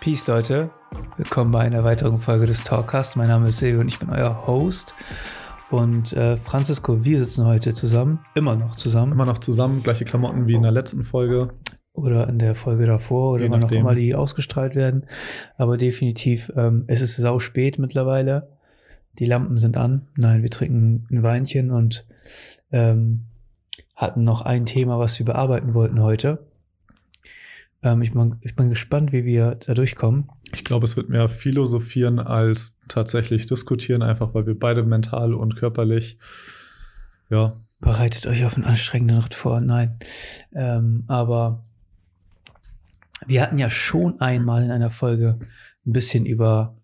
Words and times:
Peace, 0.00 0.26
Leute. 0.26 0.70
Willkommen 1.18 1.52
bei 1.52 1.60
einer 1.60 1.84
weiteren 1.84 2.20
Folge 2.20 2.46
des 2.46 2.62
Talkcasts. 2.62 3.16
Mein 3.16 3.28
Name 3.28 3.48
ist 3.48 3.58
Silvio 3.58 3.82
und 3.82 3.88
ich 3.88 3.98
bin 3.98 4.08
euer 4.08 4.46
Host. 4.46 4.94
Und 5.70 6.14
äh, 6.14 6.38
Francisco, 6.38 7.04
wir 7.04 7.18
sitzen 7.18 7.44
heute 7.44 7.74
zusammen, 7.74 8.20
immer 8.34 8.56
noch 8.56 8.76
zusammen. 8.76 9.12
Immer 9.12 9.26
noch 9.26 9.36
zusammen, 9.36 9.82
gleiche 9.82 10.06
Klamotten 10.06 10.46
wie 10.46 10.54
in 10.54 10.62
der 10.62 10.72
letzten 10.72 11.04
Folge. 11.04 11.50
Oder 11.92 12.30
in 12.30 12.38
der 12.38 12.54
Folge 12.54 12.86
davor, 12.86 13.32
oder 13.32 13.50
wann 13.50 13.62
auch 13.62 13.70
immer 13.72 13.94
die 13.94 14.14
ausgestrahlt 14.14 14.74
werden. 14.74 15.04
Aber 15.58 15.76
definitiv, 15.76 16.50
ähm, 16.56 16.84
es 16.86 17.02
ist 17.02 17.16
sau 17.16 17.38
spät 17.38 17.78
mittlerweile. 17.78 18.56
Die 19.18 19.26
Lampen 19.26 19.58
sind 19.58 19.76
an. 19.76 20.08
Nein, 20.16 20.42
wir 20.42 20.50
trinken 20.50 21.08
ein 21.10 21.22
Weinchen 21.22 21.70
und 21.70 22.06
ähm, 22.72 23.26
hatten 23.96 24.24
noch 24.24 24.40
ein 24.40 24.64
Thema, 24.64 24.98
was 24.98 25.18
wir 25.18 25.26
bearbeiten 25.26 25.74
wollten 25.74 26.00
heute. 26.00 26.49
Ähm, 27.82 28.02
ich, 28.02 28.12
bin, 28.12 28.36
ich 28.40 28.54
bin 28.54 28.68
gespannt, 28.68 29.12
wie 29.12 29.24
wir 29.24 29.54
da 29.54 29.74
durchkommen. 29.74 30.28
Ich 30.52 30.64
glaube, 30.64 30.84
es 30.84 30.96
wird 30.96 31.08
mehr 31.08 31.28
philosophieren 31.28 32.18
als 32.18 32.78
tatsächlich 32.88 33.46
diskutieren, 33.46 34.02
einfach 34.02 34.34
weil 34.34 34.46
wir 34.46 34.58
beide 34.58 34.82
mental 34.82 35.34
und 35.34 35.56
körperlich, 35.56 36.18
ja, 37.30 37.54
Bereitet 37.80 38.26
euch 38.26 38.44
auf 38.44 38.56
einen 38.56 38.66
anstrengenden 38.66 39.18
Ritt 39.18 39.34
vor. 39.34 39.60
Nein. 39.60 39.98
Ähm, 40.54 41.04
aber 41.06 41.64
wir 43.26 43.40
hatten 43.40 43.58
ja 43.58 43.70
schon 43.70 44.20
einmal 44.20 44.62
in 44.62 44.70
einer 44.70 44.90
Folge 44.90 45.38
ein 45.86 45.92
bisschen 45.92 46.26
über 46.26 46.76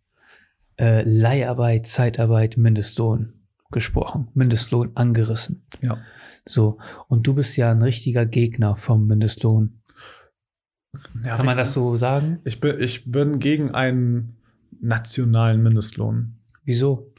äh, 0.79 1.03
Leiharbeit, 1.03 1.87
Zeitarbeit, 1.87 2.57
Mindestlohn 2.57 3.35
gesprochen. 3.71 4.29
Mindestlohn 4.35 4.93
angerissen. 4.95 5.67
ja. 5.83 5.99
So. 6.47 6.79
Und 7.09 7.27
du 7.27 7.35
bist 7.35 7.57
ja 7.57 7.73
ein 7.73 7.83
richtiger 7.83 8.25
Gegner 8.25 8.77
vom 8.77 9.07
Mindestlohn. 9.07 9.81
Ja 11.25 11.37
Kann 11.37 11.47
man 11.47 11.57
das 11.57 11.73
so 11.73 11.97
sagen? 11.97 12.41
Ich 12.45 12.61
bin, 12.61 12.81
ich 12.81 13.11
bin 13.11 13.39
gegen 13.39 13.71
einen 13.71 14.37
nationalen 14.81 15.63
Mindestlohn. 15.63 16.39
Wieso? 16.65 17.13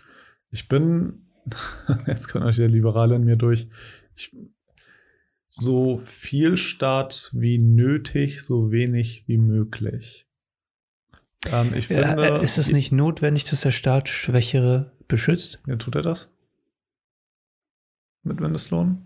Ich 0.50 0.68
bin, 0.68 1.26
jetzt 2.08 2.30
kommt 2.30 2.46
euch 2.46 2.58
der 2.58 2.68
Liberale 2.68 3.16
in 3.16 3.24
mir 3.24 3.36
durch, 3.36 3.68
ich, 4.16 4.36
so 5.50 6.02
viel 6.06 6.58
Staat 6.58 7.32
wie 7.34 7.58
nötig, 7.58 8.44
so 8.44 8.72
wenig 8.72 9.24
wie 9.28 9.38
möglich. 9.38 10.28
Ähm, 11.52 11.74
ich 11.74 11.88
finde, 11.88 12.40
Äh, 12.40 12.44
ist 12.44 12.58
es 12.58 12.72
nicht 12.72 12.92
notwendig, 12.92 13.46
dass 13.46 13.62
der 13.62 13.72
Staat 13.72 14.10
Schwächere 14.10 14.92
beschützt? 15.08 15.62
Ja, 15.68 15.76
tut 15.78 15.96
er 15.96 16.02
das? 16.02 16.32
Mit 18.24 18.40
Mindestlohn? 18.40 19.02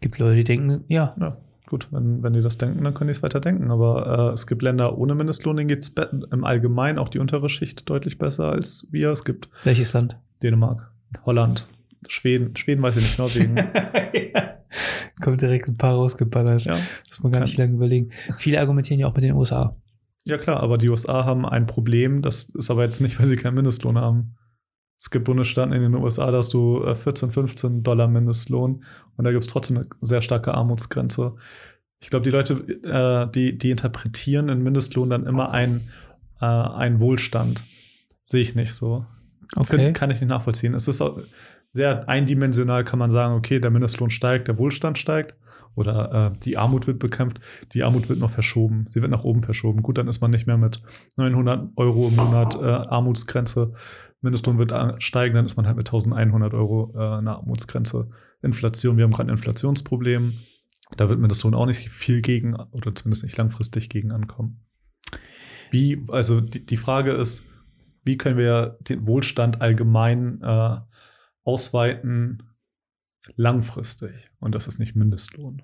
Gibt 0.00 0.18
Leute, 0.18 0.36
die 0.36 0.44
denken, 0.44 0.84
ja, 0.88 1.14
Ja, 1.20 1.36
gut, 1.66 1.88
wenn, 1.90 2.22
wenn 2.22 2.32
die 2.32 2.42
das 2.42 2.58
denken, 2.58 2.84
dann 2.84 2.94
können 2.94 3.08
die 3.08 3.12
es 3.12 3.22
weiter 3.22 3.40
denken. 3.40 3.70
Aber 3.70 4.30
äh, 4.30 4.34
es 4.34 4.46
gibt 4.46 4.62
Länder 4.62 4.96
ohne 4.96 5.14
Mindestlohn, 5.14 5.56
denen 5.56 5.68
geht 5.68 5.82
es 5.82 5.92
im 6.30 6.44
Allgemeinen 6.44 6.98
auch 6.98 7.08
die 7.08 7.18
untere 7.18 7.48
Schicht 7.48 7.88
deutlich 7.88 8.18
besser 8.18 8.50
als 8.50 8.88
wir. 8.90 9.10
Es 9.10 9.24
gibt 9.24 9.48
welches 9.64 9.92
Land? 9.92 10.18
Dänemark, 10.42 10.90
Holland, 11.24 11.68
Schweden, 12.08 12.56
Schweden 12.56 12.82
weiß 12.82 12.96
ich 12.96 13.02
nicht, 13.02 13.18
Norwegen. 13.18 13.56
Kommt 15.22 15.40
direkt 15.40 15.68
ein 15.68 15.76
paar 15.76 15.94
rausgeballert. 15.94 16.64
ja. 16.64 16.78
Muss 17.08 17.22
man 17.22 17.32
gar 17.32 17.40
nicht 17.40 17.56
lange 17.56 17.74
überlegen. 17.74 18.10
Viele 18.38 18.60
argumentieren 18.60 19.00
ja 19.00 19.06
auch 19.06 19.14
mit 19.14 19.24
den 19.24 19.32
USA. 19.32 19.76
ja, 20.24 20.38
klar, 20.38 20.60
aber 20.60 20.78
die 20.78 20.88
USA 20.88 21.24
haben 21.24 21.46
ein 21.46 21.66
Problem, 21.66 22.22
das 22.22 22.44
ist 22.50 22.70
aber 22.70 22.84
jetzt 22.84 23.00
nicht, 23.00 23.18
weil 23.18 23.26
sie 23.26 23.36
keinen 23.36 23.54
Mindestlohn 23.54 23.98
haben. 23.98 24.36
Es 24.98 25.10
gibt 25.10 25.26
Bundesstaaten 25.26 25.72
in 25.72 25.82
den 25.82 25.94
USA, 25.94 26.30
da 26.30 26.38
hast 26.38 26.54
du 26.54 26.82
äh, 26.82 26.96
14, 26.96 27.32
15 27.32 27.82
Dollar 27.82 28.08
Mindestlohn 28.08 28.84
und 29.16 29.24
da 29.24 29.30
gibt 29.30 29.42
es 29.42 29.48
trotzdem 29.48 29.78
eine 29.78 29.86
sehr 30.00 30.22
starke 30.22 30.54
Armutsgrenze. 30.54 31.36
Ich 32.00 32.10
glaube, 32.10 32.24
die 32.24 32.30
Leute, 32.30 32.54
äh, 32.84 33.30
die, 33.32 33.58
die 33.58 33.70
interpretieren 33.70 34.48
in 34.48 34.62
Mindestlohn 34.62 35.10
dann 35.10 35.26
immer 35.26 35.50
ein, 35.50 35.82
äh, 36.40 36.46
ein 36.46 37.00
Wohlstand. 37.00 37.64
Sehe 38.24 38.42
ich 38.42 38.54
nicht 38.54 38.72
so. 38.72 39.06
Okay. 39.54 39.76
Find, 39.76 39.96
kann 39.96 40.10
ich 40.10 40.20
nicht 40.20 40.30
nachvollziehen. 40.30 40.74
Es 40.74 40.88
ist 40.88 41.02
sehr 41.70 42.08
eindimensional, 42.08 42.84
kann 42.84 42.98
man 42.98 43.10
sagen, 43.10 43.34
okay, 43.34 43.60
der 43.60 43.70
Mindestlohn 43.70 44.10
steigt, 44.10 44.48
der 44.48 44.58
Wohlstand 44.58 44.98
steigt 44.98 45.34
oder 45.76 46.32
äh, 46.32 46.38
die 46.38 46.56
Armut 46.56 46.86
wird 46.86 46.98
bekämpft. 46.98 47.38
Die 47.72 47.84
Armut 47.84 48.08
wird 48.08 48.18
noch 48.18 48.30
verschoben. 48.30 48.86
Sie 48.88 49.02
wird 49.02 49.10
nach 49.10 49.24
oben 49.24 49.42
verschoben. 49.42 49.82
Gut, 49.82 49.98
dann 49.98 50.08
ist 50.08 50.20
man 50.20 50.30
nicht 50.30 50.46
mehr 50.46 50.56
mit 50.56 50.82
900 51.16 51.70
Euro 51.76 52.08
im 52.08 52.16
Monat 52.16 52.54
äh, 52.54 52.64
Armutsgrenze. 52.64 53.74
Mindestlohn 54.26 54.58
wird 54.58 54.72
steigen, 55.02 55.34
dann 55.34 55.46
ist 55.46 55.56
man 55.56 55.66
halt 55.66 55.76
mit 55.76 55.88
1100 55.88 56.52
Euro 56.54 56.92
äh, 56.94 57.18
eine 57.18 57.36
Armutsgrenze. 57.36 58.10
Inflation, 58.42 58.96
wir 58.96 59.04
haben 59.04 59.12
gerade 59.12 59.30
ein 59.30 59.36
Inflationsproblem. 59.36 60.34
Da 60.96 61.08
wird 61.08 61.18
Mindestlohn 61.18 61.54
auch 61.54 61.66
nicht 61.66 61.88
viel 61.90 62.20
gegen, 62.20 62.54
oder 62.54 62.94
zumindest 62.94 63.24
nicht 63.24 63.36
langfristig 63.36 63.88
gegen 63.88 64.12
ankommen. 64.12 64.64
Wie, 65.70 66.04
also 66.08 66.40
die, 66.40 66.64
die 66.64 66.76
Frage 66.76 67.12
ist, 67.12 67.44
wie 68.04 68.16
können 68.16 68.38
wir 68.38 68.78
den 68.82 69.06
Wohlstand 69.06 69.60
allgemein 69.60 70.40
äh, 70.42 70.76
ausweiten 71.42 72.42
langfristig? 73.34 74.30
Und 74.38 74.54
das 74.54 74.68
ist 74.68 74.78
nicht 74.78 74.94
Mindestlohn. 74.94 75.62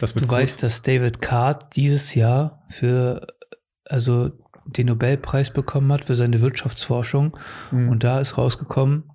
Du 0.00 0.28
weißt, 0.28 0.62
dass 0.62 0.82
David 0.82 1.22
Card 1.22 1.76
dieses 1.76 2.14
Jahr 2.14 2.64
für 2.68 3.26
also 3.90 4.30
den 4.76 4.86
Nobelpreis 4.86 5.52
bekommen 5.52 5.92
hat 5.92 6.04
für 6.04 6.14
seine 6.14 6.40
Wirtschaftsforschung. 6.40 7.36
Mhm. 7.70 7.88
Und 7.88 8.04
da 8.04 8.20
ist 8.20 8.38
rausgekommen, 8.38 9.10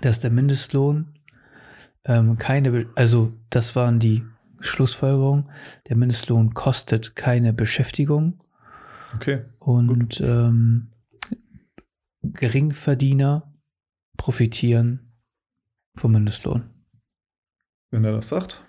dass 0.00 0.20
der 0.20 0.30
Mindestlohn 0.30 1.14
ähm, 2.04 2.38
keine, 2.38 2.70
Be 2.70 2.86
also 2.94 3.32
das 3.50 3.76
waren 3.76 3.98
die 3.98 4.24
Schlussfolgerungen, 4.60 5.50
der 5.88 5.96
Mindestlohn 5.96 6.54
kostet 6.54 7.14
keine 7.14 7.52
Beschäftigung 7.52 8.38
okay. 9.14 9.44
und 9.58 10.20
ähm, 10.20 10.88
Geringverdiener 12.22 13.52
profitieren 14.16 15.12
vom 15.94 16.12
Mindestlohn. 16.12 16.64
wenn 17.90 18.04
er 18.04 18.12
das 18.12 18.28
sagt. 18.28 18.64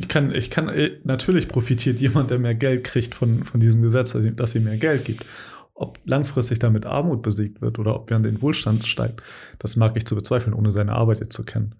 Ich 0.00 0.08
kann, 0.08 0.32
ich 0.32 0.50
kann, 0.50 0.68
äh, 0.68 1.00
natürlich 1.02 1.48
profitiert 1.48 2.00
jemand, 2.00 2.30
der 2.30 2.38
mehr 2.38 2.54
Geld 2.54 2.84
kriegt 2.84 3.14
von, 3.16 3.44
von 3.44 3.58
diesem 3.58 3.82
Gesetz, 3.82 4.12
dass 4.12 4.24
ihm, 4.24 4.36
dass 4.36 4.54
ihm 4.54 4.64
mehr 4.64 4.78
Geld 4.78 5.04
gibt. 5.04 5.26
Ob 5.74 5.98
langfristig 6.04 6.60
damit 6.60 6.86
Armut 6.86 7.22
besiegt 7.22 7.60
wird 7.60 7.78
oder 7.78 7.96
ob 7.96 8.08
während 8.08 8.24
den 8.24 8.40
Wohlstand 8.40 8.86
steigt, 8.86 9.22
das 9.58 9.76
mag 9.76 9.96
ich 9.96 10.06
zu 10.06 10.14
bezweifeln, 10.14 10.54
ohne 10.54 10.70
seine 10.70 10.92
Arbeit 10.92 11.20
jetzt 11.20 11.34
zu 11.34 11.44
kennen. 11.44 11.74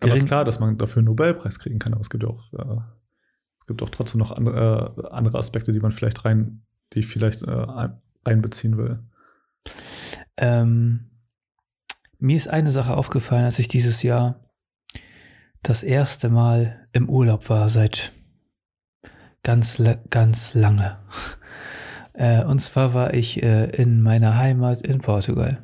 Aber 0.00 0.12
es 0.12 0.20
ist 0.20 0.26
klar, 0.26 0.44
dass 0.44 0.60
man 0.60 0.76
dafür 0.78 1.00
einen 1.00 1.06
Nobelpreis 1.06 1.58
kriegen 1.58 1.78
kann, 1.78 1.92
aber 1.92 2.00
es 2.00 2.10
gibt 2.10 2.24
ja 2.24 2.30
auch, 2.30 2.52
äh, 2.52 2.80
es 3.60 3.66
gibt 3.66 3.82
auch 3.82 3.90
trotzdem 3.90 4.18
noch 4.18 4.32
andere, 4.32 4.94
äh, 4.98 5.08
andere 5.10 5.38
Aspekte, 5.38 5.72
die 5.72 5.80
man 5.80 5.92
vielleicht 5.92 6.24
rein, 6.24 6.62
die 6.92 7.00
ich 7.00 7.06
vielleicht 7.06 7.42
äh, 7.42 7.50
ein- 7.50 8.00
einbeziehen 8.24 8.76
will. 8.76 9.00
Ähm, 10.36 11.10
mir 12.18 12.36
ist 12.36 12.48
eine 12.48 12.70
Sache 12.70 12.96
aufgefallen, 12.96 13.44
als 13.44 13.58
ich 13.58 13.68
dieses 13.68 14.02
Jahr 14.02 14.47
das 15.62 15.82
erste 15.82 16.28
Mal 16.28 16.86
im 16.92 17.08
Urlaub 17.08 17.48
war 17.48 17.68
seit 17.68 18.12
ganz, 19.42 19.82
ganz 20.10 20.54
lange. 20.54 20.98
Äh, 22.14 22.42
und 22.42 22.58
zwar 22.58 22.94
war 22.94 23.14
ich 23.14 23.44
äh, 23.44 23.66
in 23.80 24.02
meiner 24.02 24.36
Heimat 24.36 24.82
in 24.82 24.98
Portugal. 24.98 25.62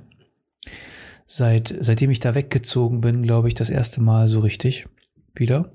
Seit, 1.26 1.74
seitdem 1.80 2.12
ich 2.12 2.20
da 2.20 2.36
weggezogen 2.36 3.00
bin, 3.00 3.24
glaube 3.24 3.48
ich, 3.48 3.54
das 3.54 3.70
erste 3.70 4.00
Mal 4.00 4.28
so 4.28 4.38
richtig 4.38 4.86
wieder. 5.34 5.72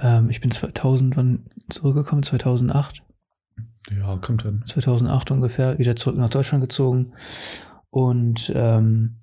Ähm, 0.00 0.30
ich 0.30 0.40
bin 0.40 0.52
2000 0.52 1.16
wann 1.16 1.46
zurückgekommen, 1.68 2.22
2008. 2.22 3.02
Ja, 3.90 4.16
kommt 4.18 4.42
hin. 4.42 4.62
2008 4.64 5.32
ungefähr 5.32 5.78
wieder 5.80 5.96
zurück 5.96 6.16
nach 6.16 6.30
Deutschland 6.30 6.62
gezogen 6.62 7.12
und 7.90 8.52
ähm, 8.54 9.16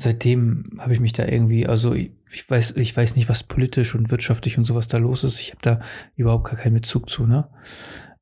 seitdem 0.00 0.78
habe 0.78 0.94
ich 0.94 1.00
mich 1.00 1.12
da 1.12 1.26
irgendwie, 1.26 1.66
also 1.66 1.92
ich, 1.92 2.12
ich 2.32 2.48
weiß, 2.48 2.72
ich 2.76 2.96
weiß 2.96 3.16
nicht, 3.16 3.28
was 3.28 3.42
politisch 3.42 3.94
und 3.94 4.10
wirtschaftlich 4.10 4.56
und 4.56 4.64
sowas 4.64 4.86
da 4.86 4.96
los 4.98 5.24
ist. 5.24 5.40
Ich 5.40 5.50
habe 5.50 5.62
da 5.62 5.80
überhaupt 6.14 6.48
gar 6.48 6.56
keinen 6.56 6.74
Bezug 6.74 7.10
zu. 7.10 7.26
Ne? 7.26 7.48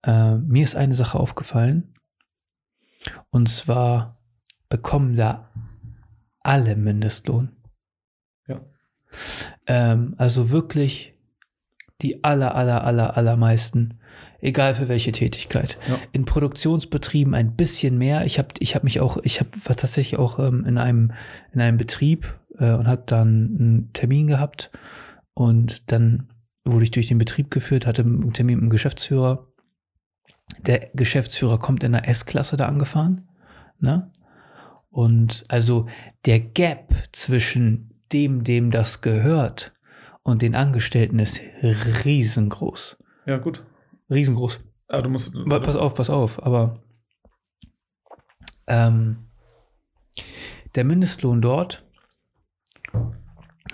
Äh, 0.03 0.37
mir 0.37 0.65
ist 0.65 0.75
eine 0.75 0.95
Sache 0.95 1.21
aufgefallen 1.21 1.95
und 3.31 3.49
zwar 3.49 4.17
bekommen 4.69 5.17
da 5.17 5.51
alle 6.41 6.77
Mindestlohn. 6.77 7.55
Ja. 8.49 8.65
Ähm, 9.67 10.15
also 10.17 10.51
wirklich 10.51 11.15
die 12.01 12.25
aller, 12.25 12.55
aller, 12.55 12.85
aller, 12.85 13.17
allermeisten, 13.17 14.01
egal 14.47 14.77
für 14.77 14.89
welche 14.89 15.13
Tätigkeit. 15.13 15.77
Ja. 15.89 15.99
In 16.13 16.25
Produktionsbetrieben 16.25 17.35
ein 17.35 17.57
bisschen 17.57 17.99
mehr. 17.99 18.25
Ich 18.25 18.39
habe 18.39 18.49
ich 18.61 18.77
hab 18.77 18.85
mich 18.85 19.01
auch, 19.01 19.19
ich 19.25 19.41
hab, 19.41 19.49
war 19.69 19.77
tatsächlich 19.77 20.19
auch 20.19 20.39
ähm, 20.39 20.65
in, 20.65 20.79
einem, 20.79 21.13
in 21.53 21.61
einem 21.61 21.77
Betrieb 21.77 22.33
äh, 22.59 22.73
und 22.73 22.87
habe 22.87 23.03
dann 23.07 23.57
einen 23.59 23.93
Termin 23.93 24.29
gehabt 24.29 24.71
und 25.35 25.91
dann 25.91 26.29
wurde 26.65 26.85
ich 26.85 26.93
durch 26.93 27.09
den 27.09 27.19
Betrieb 27.19 27.51
geführt, 27.51 27.87
hatte 27.87 28.03
einen 28.03 28.33
Termin 28.33 28.57
mit 28.57 28.63
dem 28.63 28.71
Geschäftsführer. 28.71 29.49
Der 30.65 30.91
Geschäftsführer 30.95 31.59
kommt 31.59 31.83
in 31.83 31.93
der 31.93 32.09
S-Klasse 32.09 32.57
da 32.57 32.67
angefahren. 32.67 33.29
Ne? 33.81 34.13
Und 34.91 35.45
also 35.49 35.87
der 36.25 36.39
Gap 36.39 36.95
zwischen 37.13 38.01
dem, 38.13 38.45
dem 38.45 38.71
das 38.71 39.01
gehört 39.01 39.73
und 40.23 40.43
den 40.43 40.55
Angestellten 40.55 41.19
ist 41.19 41.41
riesengroß. 41.63 42.97
Ja, 43.27 43.39
gut. 43.39 43.65
Riesengroß. 44.11 44.61
Aber 44.89 45.03
du 45.03 45.11
musst. 45.11 45.35
Aber 45.35 45.61
pass 45.61 45.77
auf, 45.77 45.95
pass 45.95 46.11
auf, 46.11 46.43
aber 46.43 46.81
ähm, 48.67 49.27
der 50.75 50.85
Mindestlohn 50.85 51.41
dort 51.43 51.85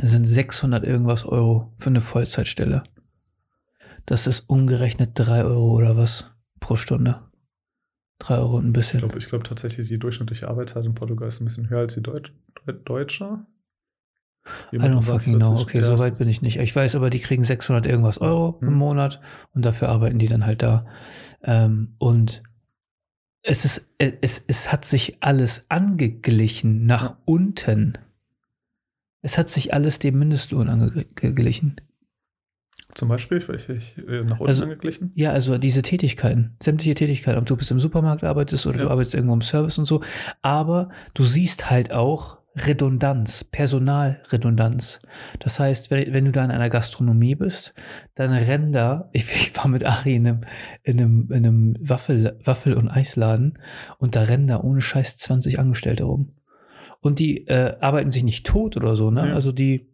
sind 0.01 0.25
600 0.25 0.85
irgendwas 0.85 1.25
Euro 1.25 1.73
für 1.79 1.91
eine 1.91 2.01
Vollzeitstelle. 2.01 2.83
Das 4.07 4.27
ist 4.27 4.41
umgerechnet 4.49 5.11
3 5.15 5.45
Euro 5.45 5.73
oder 5.73 5.97
was 5.97 6.27
pro 6.61 6.77
Stunde. 6.77 7.21
3 8.21 8.39
Euro 8.39 8.57
und 8.57 8.65
ein 8.65 8.69
Ich 8.69 8.73
bisschen. 8.73 9.01
glaube 9.01 9.19
ich 9.19 9.27
glaub 9.27 9.45
tatsächlich, 9.45 9.89
die 9.89 9.99
durchschnittliche 9.99 10.49
Arbeitszeit 10.49 10.85
in 10.85 10.95
Portugal 10.95 11.29
ist 11.29 11.41
ein 11.41 11.45
bisschen 11.45 11.69
höher 11.71 11.81
als 11.81 11.95
die 11.95 12.03
Deut 12.03 12.33
Deutsche. 12.85 13.45
I 14.73 14.77
don't 14.77 15.03
fucking 15.03 15.39
know. 15.39 15.61
Okay, 15.61 15.83
so 15.83 15.99
weit 15.99 16.19
bin 16.19 16.29
ich 16.29 16.43
nicht. 16.43 16.59
Ich 16.59 16.75
weiß 16.75 16.97
aber, 16.97 17.11
die 17.11 17.21
kriegen 17.21 17.45
600 17.45 17.87
irgendwas 17.87 18.19
Euro 18.19 18.59
im 18.61 18.69
Hm. 18.69 18.75
Monat 18.75 19.21
und 19.55 19.65
dafür 19.65 19.89
arbeiten 19.89 20.19
die 20.19 20.27
dann 20.29 20.45
halt 20.47 20.63
da. 20.63 20.87
Ähm, 21.45 21.95
und 21.99 22.43
es 23.43 23.65
ist, 23.65 23.89
äh, 23.99 24.13
es, 24.21 24.45
es 24.47 24.73
hat 24.73 24.85
sich 24.85 25.19
alles 25.23 25.67
angeglichen 25.69 26.87
nach 26.87 27.03
Ja. 27.11 27.19
unten. 27.25 27.99
Es 29.23 29.39
hat 29.39 29.49
sich 29.51 29.73
alles 29.73 30.01
dem 30.01 30.19
Mindestlohn 30.19 30.69
angeglichen. 30.69 31.77
Zum 32.95 33.09
Beispiel, 33.09 33.41
vielleicht 33.41 33.69
ich, 33.71 33.97
äh, 33.99 34.23
nach 34.25 34.33
unten 34.41 34.47
Also- 34.49 34.65
angeglichen. 34.65 35.13
Ja, 35.15 35.31
also 35.33 35.57
diese 35.57 35.83
Tätigkeiten, 35.83 36.57
sämtliche 36.63 36.95
Tätigkeiten, 36.95 37.39
ob 37.39 37.47
du 37.47 37.57
bis 37.57 37.71
im 37.71 37.81
Supermarkt 37.81 38.23
arbeitest 38.25 38.67
oder 38.67 38.79
Ja. 38.79 38.85
du 38.85 38.91
arbeitest 38.91 39.15
irgendwo 39.15 39.35
im 39.35 39.41
Service 39.43 39.79
und 39.79 39.87
so, 39.87 40.03
aber 40.43 40.91
du 41.15 41.23
siehst 41.23 41.71
halt 41.71 41.93
auch 41.93 42.39
Redundanz, 42.55 43.45
Personalredundanz. 43.45 45.01
Das 45.39 45.59
heißt, 45.59 45.91
wenn, 45.91 46.13
wenn 46.13 46.27
du 46.27 46.33
da 46.33 46.45
in 46.45 46.51
einer 46.51 46.69
Gastronomie 46.69 47.35
bist, 47.35 47.75
dann 48.15 48.33
rennen 48.33 48.73
da, 48.73 49.09
ich, 49.13 49.25
ich 49.25 49.57
war 49.57 49.69
mit 49.69 49.85
Ari 49.85 50.17
in 50.17 50.27
einem, 50.27 50.41
in 50.83 51.01
einem, 51.01 51.29
in 51.31 51.47
einem 51.47 51.77
Waffel, 51.81 52.39
Waffel- 52.45 52.75
und 52.75 52.89
Eisladen 52.89 53.59
und 53.99 54.17
da 54.17 54.23
rennen 54.23 54.47
da 54.47 54.61
ohne 54.61 54.81
Scheiß 54.81 55.19
20 55.19 55.59
Angestellte 55.59 56.05
rum. 56.05 56.31
Und 57.01 57.19
die 57.19 57.47
äh, 57.49 57.77
arbeiten 57.81 58.11
sich 58.11 58.23
nicht 58.23 58.47
tot 58.47 58.77
oder 58.77 58.95
so, 58.95 59.11
ne? 59.11 59.29
Ja. 59.29 59.35
Also 59.35 59.51
die 59.51 59.89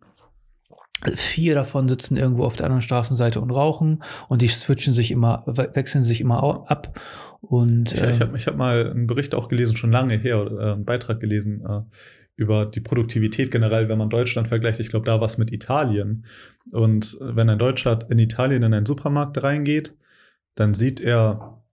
vier 1.14 1.54
davon 1.54 1.88
sitzen 1.88 2.16
irgendwo 2.16 2.44
auf 2.44 2.56
der 2.56 2.66
anderen 2.66 2.82
Straßenseite 2.82 3.40
und 3.40 3.50
rauchen 3.50 4.02
und 4.28 4.42
die 4.42 4.48
switchen 4.48 4.92
sich 4.92 5.12
immer, 5.12 5.44
we 5.46 5.70
wechseln 5.74 6.02
sich 6.02 6.20
immer 6.20 6.68
ab. 6.68 6.98
Und 7.40 7.92
Ich, 7.92 8.02
äh, 8.02 8.10
ich 8.10 8.20
habe 8.20 8.36
ich 8.36 8.46
hab 8.48 8.56
mal 8.56 8.90
einen 8.90 9.06
Bericht 9.06 9.34
auch 9.34 9.48
gelesen, 9.48 9.76
schon 9.76 9.92
lange 9.92 10.16
her, 10.16 10.42
oder, 10.42 10.58
äh, 10.58 10.72
einen 10.72 10.84
Beitrag 10.84 11.20
gelesen 11.20 11.64
äh, 11.64 11.82
über 12.38 12.66
die 12.66 12.80
Produktivität 12.80 13.50
generell, 13.50 13.88
wenn 13.88 13.98
man 13.98 14.10
Deutschland 14.10 14.46
vergleicht. 14.46 14.78
Ich 14.78 14.90
glaube, 14.90 15.06
da 15.06 15.18
war 15.18 15.26
es 15.26 15.38
mit 15.38 15.52
Italien. 15.52 16.24
Und 16.72 17.18
äh, 17.20 17.34
wenn 17.36 17.50
ein 17.50 17.58
Deutscher 17.58 17.98
in 18.08 18.20
Italien 18.20 18.62
in 18.62 18.72
einen 18.72 18.86
Supermarkt 18.86 19.42
reingeht, 19.42 19.94
dann 20.54 20.72
sieht 20.72 21.00
er 21.00 21.64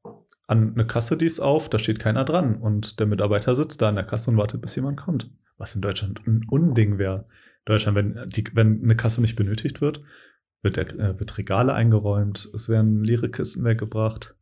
an 0.48 0.74
eine 0.74 0.84
Kasse, 0.84 1.18
die 1.18 1.28
ist 1.28 1.40
auf, 1.40 1.70
da 1.70 1.78
steht 1.78 2.00
keiner 2.00 2.26
dran. 2.26 2.56
Und 2.56 3.00
der 3.00 3.06
Mitarbeiter 3.06 3.54
sitzt 3.54 3.84
da 3.84 3.90
an 3.90 3.96
der 3.96 4.06
Kasse 4.06 4.32
und 4.32 4.38
wartet, 4.38 4.62
bis 4.62 4.76
jemand 4.76 4.98
kommt. 4.98 5.30
Was 5.58 5.76
in 5.76 5.82
Deutschland 5.82 6.26
ein 6.26 6.42
Unding 6.50 6.98
wäre. 6.98 7.28
Deutschland, 7.66 7.96
wenn, 7.96 8.28
die, 8.30 8.44
wenn 8.54 8.82
eine 8.84 8.96
Kasse 8.96 9.22
nicht 9.22 9.36
benötigt 9.36 9.82
wird, 9.82 10.02
wird, 10.64 10.78
der, 10.78 10.90
äh, 11.00 11.20
wird 11.20 11.38
Regale 11.38 11.76
eingeräumt, 11.76 12.50
es 12.56 12.70
werden 12.70 13.04
leere 13.04 13.30
Kisten 13.30 13.64
weggebracht. 13.64 14.36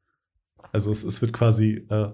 Also 0.71 0.89
es, 0.89 1.03
es 1.03 1.21
wird 1.21 1.33
quasi 1.33 1.85
äh, 1.89 2.13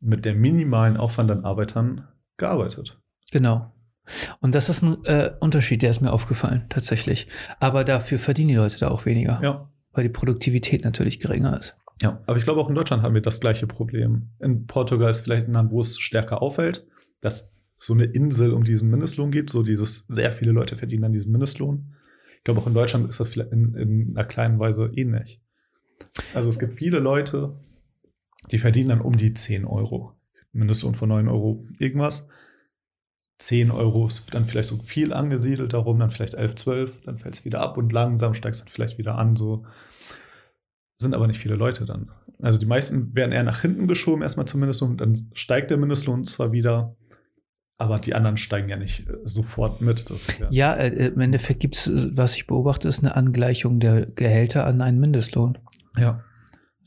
mit 0.00 0.24
der 0.24 0.34
minimalen 0.34 0.96
Aufwand 0.96 1.30
an 1.30 1.44
Arbeitern 1.44 2.08
gearbeitet. 2.36 3.00
Genau. 3.30 3.72
Und 4.40 4.54
das 4.54 4.68
ist 4.68 4.82
ein 4.82 5.04
äh, 5.04 5.32
Unterschied, 5.40 5.82
der 5.82 5.90
ist 5.90 6.00
mir 6.00 6.12
aufgefallen, 6.12 6.66
tatsächlich. 6.68 7.26
Aber 7.58 7.82
dafür 7.84 8.18
verdienen 8.18 8.48
die 8.48 8.54
Leute 8.54 8.78
da 8.78 8.88
auch 8.88 9.04
weniger, 9.04 9.40
Ja. 9.42 9.68
weil 9.92 10.04
die 10.04 10.10
Produktivität 10.10 10.84
natürlich 10.84 11.18
geringer 11.18 11.58
ist. 11.58 11.74
ja. 12.02 12.22
Aber 12.26 12.38
ich 12.38 12.44
glaube, 12.44 12.60
auch 12.60 12.68
in 12.68 12.74
Deutschland 12.76 13.02
haben 13.02 13.14
wir 13.14 13.22
das 13.22 13.40
gleiche 13.40 13.66
Problem. 13.66 14.28
In 14.38 14.66
Portugal 14.66 15.10
ist 15.10 15.20
vielleicht 15.22 15.48
ein 15.48 15.52
Land, 15.54 15.72
wo 15.72 15.80
es 15.80 15.98
stärker 15.98 16.40
auffällt, 16.40 16.86
dass 17.20 17.40
es 17.42 17.52
so 17.86 17.94
eine 17.94 18.04
Insel 18.04 18.52
um 18.52 18.62
diesen 18.64 18.90
Mindestlohn 18.90 19.30
gibt, 19.32 19.50
so 19.50 19.62
dieses, 19.64 20.06
sehr 20.08 20.30
viele 20.32 20.52
Leute 20.52 20.76
verdienen 20.76 21.04
an 21.04 21.12
diesem 21.12 21.32
Mindestlohn. 21.32 21.92
Ich 22.38 22.44
glaube, 22.44 22.60
auch 22.60 22.66
in 22.68 22.74
Deutschland 22.74 23.08
ist 23.08 23.18
das 23.18 23.28
vielleicht 23.30 23.52
in, 23.52 23.74
in 23.74 24.10
einer 24.16 24.24
kleinen 24.26 24.58
Weise 24.60 24.92
ähnlich. 24.94 25.40
Also 26.32 26.48
es 26.48 26.58
gibt 26.60 26.78
viele 26.78 27.00
Leute, 27.00 27.56
die 28.52 28.58
verdienen 28.58 28.90
dann 28.90 29.00
um 29.00 29.16
die 29.16 29.32
10 29.34 29.64
Euro. 29.64 30.12
Mindestlohn 30.52 30.94
von 30.94 31.08
9 31.08 31.28
Euro 31.28 31.66
irgendwas. 31.80 32.26
10 33.38 33.70
Euro 33.70 34.06
ist 34.06 34.32
dann 34.34 34.46
vielleicht 34.46 34.68
so 34.68 34.78
viel 34.78 35.12
angesiedelt 35.12 35.72
darum, 35.72 35.98
dann 35.98 36.10
vielleicht 36.10 36.34
11, 36.34 36.54
12, 36.54 37.02
dann 37.04 37.18
fällt 37.18 37.34
es 37.34 37.44
wieder 37.44 37.60
ab 37.60 37.76
und 37.76 37.92
langsam 37.92 38.34
steigt 38.34 38.54
es 38.54 38.60
dann 38.62 38.68
vielleicht 38.68 38.98
wieder 38.98 39.16
an. 39.16 39.36
So 39.36 39.66
sind 40.98 41.14
aber 41.14 41.26
nicht 41.26 41.38
viele 41.38 41.56
Leute 41.56 41.84
dann. 41.84 42.10
Also 42.40 42.58
die 42.58 42.66
meisten 42.66 43.14
werden 43.14 43.32
eher 43.32 43.42
nach 43.42 43.60
hinten 43.60 43.86
geschoben, 43.88 44.22
erstmal 44.22 44.46
zum 44.46 44.60
Mindestlohn, 44.60 44.96
dann 44.96 45.14
steigt 45.34 45.70
der 45.70 45.76
Mindestlohn 45.76 46.24
zwar 46.24 46.52
wieder, 46.52 46.96
aber 47.78 47.98
die 47.98 48.14
anderen 48.14 48.38
steigen 48.38 48.68
ja 48.70 48.76
nicht 48.76 49.06
äh, 49.06 49.12
sofort 49.24 49.82
mit. 49.82 50.08
Das 50.08 50.26
ja, 50.38 50.48
Ja, 50.50 50.74
äh, 50.74 51.08
im 51.08 51.20
Endeffekt 51.20 51.60
gibt 51.60 51.76
es, 51.76 51.90
was 52.16 52.36
ich 52.36 52.46
beobachte, 52.46 52.88
ist 52.88 53.00
eine 53.00 53.16
Angleichung 53.16 53.80
der 53.80 54.06
Gehälter 54.06 54.66
an 54.66 54.80
einen 54.80 54.98
Mindestlohn. 54.98 55.58
ja. 55.98 56.24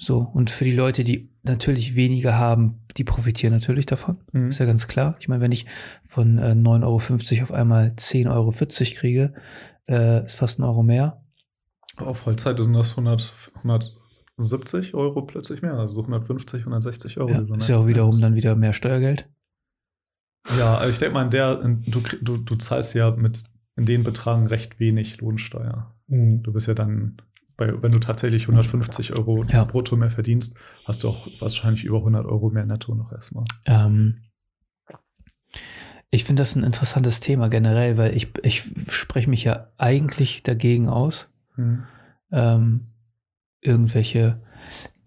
So, 0.02 0.20
und 0.20 0.50
für 0.50 0.64
die 0.64 0.72
Leute, 0.72 1.04
die 1.04 1.30
natürlich 1.44 1.98
weniger 1.98 2.38
haben, 2.38 2.80
die 2.96 3.04
profitieren 3.04 3.54
natürlich 3.54 3.86
davon. 3.86 4.18
Mhm. 4.32 4.48
Ist 4.48 4.60
ja 4.60 4.66
ganz 4.66 4.88
klar. 4.88 5.18
Ich 5.20 5.28
meine, 5.28 5.42
wenn 5.42 5.52
ich 5.52 5.66
von 6.06 6.38
äh, 6.38 6.54
9,50 6.54 6.84
Euro 6.84 7.44
auf 7.44 7.52
einmal 7.52 7.94
10,40 7.98 8.32
Euro 8.32 8.54
kriege, 8.98 9.34
äh, 9.90 10.26
ist 10.26 10.36
fast 10.36 10.58
ein 10.58 10.64
Euro 10.64 10.84
mehr. 10.84 11.22
Auf 11.98 12.20
Vollzeit 12.20 12.58
sind 12.64 12.74
das 12.74 12.92
100, 12.92 13.34
170 13.56 14.94
Euro 14.94 15.24
plötzlich 15.24 15.62
mehr, 15.62 15.74
also 15.74 15.96
so 15.96 16.02
150, 16.02 16.62
160 16.62 17.20
Euro. 17.20 17.32
Ja, 17.32 17.56
ist 17.58 17.68
ja 17.68 17.78
auch 17.78 17.88
wiederum 17.88 18.18
dann 18.22 18.36
wieder 18.36 18.56
mehr 18.56 18.72
Steuergeld. 18.72 19.28
Ja, 20.58 20.78
also 20.78 20.92
ich 20.94 21.00
denke 21.00 21.16
mal, 21.16 21.26
in 21.26 21.32
der, 21.32 21.62
in, 21.62 21.84
du, 21.84 22.02
du, 22.22 22.38
du 22.38 22.56
zahlst 22.56 22.96
ja 22.96 23.12
mit 23.12 23.44
in 23.76 23.86
den 23.86 24.04
Betragen 24.04 24.48
recht 24.48 24.80
wenig 24.80 25.20
Lohnsteuer. 25.20 25.94
Du 26.08 26.54
bist 26.54 26.68
ja 26.68 26.74
dann, 26.74 27.18
bei, 27.60 27.84
wenn 27.84 27.92
du 27.92 28.00
tatsächlich 28.00 28.44
150 28.44 29.14
Euro 29.14 29.44
Ja. 29.48 29.66
brutto 29.66 29.96
mehr 29.96 30.10
verdienst, 30.10 30.56
hast 30.86 31.04
du 31.04 31.10
auch 31.10 31.28
wahrscheinlich 31.40 31.84
über 31.84 31.98
100 32.00 32.26
Euro 32.26 32.50
mehr 32.50 32.66
netto 32.66 32.96
noch 32.96 33.12
erstmal. 33.12 33.46
Ähm, 33.68 34.24
ich 36.10 36.24
finde 36.24 36.42
das 36.42 36.56
ein 36.56 36.64
interessantes 36.64 37.20
Thema 37.20 37.50
generell, 37.50 37.98
weil 37.98 38.16
ich, 38.16 38.30
ich 38.42 38.64
spreche 38.88 39.30
mich 39.30 39.44
ja 39.44 39.68
eigentlich 39.78 40.42
dagegen 40.42 40.90
aus, 40.90 41.28
ähm, 42.32 42.88
irgendwelche, 43.62 44.42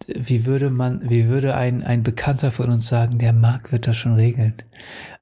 wie 0.07 0.47
würde 0.47 0.71
man, 0.71 1.09
wie 1.11 1.27
würde 1.27 1.57
ein, 1.57 1.83
ein 1.83 2.03
Bekannter 2.03 2.53
von 2.53 2.67
uns 2.71 2.87
sagen, 2.87 3.19
der 3.19 3.33
Markt 3.33 3.73
wird 3.73 3.87
das 3.87 3.97
schon 3.97 4.15
regeln. 4.15 4.55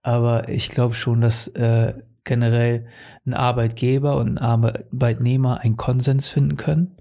Aber 0.02 0.48
ich 0.48 0.68
glaube 0.68 0.94
schon, 0.94 1.20
dass 1.20 1.46
äh, 1.48 1.94
generell 2.24 2.86
ein 3.24 3.34
Arbeitgeber 3.34 4.16
und 4.16 4.36
ein 4.36 4.38
Arbeitnehmer 4.38 5.60
einen 5.60 5.76
Konsens 5.76 6.28
finden 6.28 6.56
können. 6.56 6.96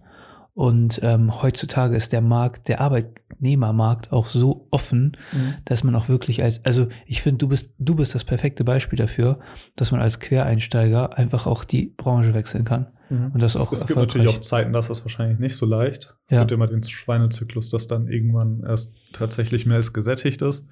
Und 0.59 0.99
ähm, 1.03 1.41
heutzutage 1.41 1.95
ist 1.95 2.11
der 2.11 2.19
Markt, 2.19 2.67
der 2.67 2.81
Arbeitnehmermarkt 2.81 4.11
auch 4.11 4.27
so 4.27 4.67
offen, 4.71 5.15
dass 5.63 5.85
man 5.85 5.95
auch 5.95 6.09
wirklich 6.09 6.43
als, 6.43 6.65
also 6.65 6.89
ich 7.05 7.21
finde, 7.21 7.37
du 7.37 7.47
bist, 7.47 7.73
du 7.79 7.95
bist 7.95 8.13
das 8.13 8.25
perfekte 8.25 8.65
Beispiel 8.65 8.97
dafür, 8.97 9.39
dass 9.77 9.93
man 9.93 10.01
als 10.01 10.19
Quereinsteiger 10.19 11.17
einfach 11.17 11.47
auch 11.47 11.63
die 11.63 11.93
Branche 11.95 12.33
wechseln 12.33 12.65
kann. 12.65 12.87
Und 13.09 13.41
das 13.41 13.55
es, 13.55 13.61
auch 13.61 13.71
es 13.71 13.87
gibt 13.87 13.97
natürlich 13.97 14.27
auch 14.27 14.41
Zeiten, 14.41 14.73
da 14.73 14.79
ist 14.79 14.89
das 14.89 15.05
wahrscheinlich 15.05 15.39
nicht 15.39 15.55
so 15.55 15.65
leicht. 15.65 16.17
Es 16.27 16.35
Ja. 16.35 16.41
gibt 16.41 16.51
immer 16.51 16.67
den 16.67 16.83
Schweinezyklus, 16.83 17.69
dass 17.69 17.87
dann 17.87 18.09
irgendwann 18.09 18.61
erst 18.67 18.97
tatsächlich 19.13 19.65
mehr 19.65 19.77
als 19.77 19.93
gesättigt 19.93 20.41
ist. 20.41 20.67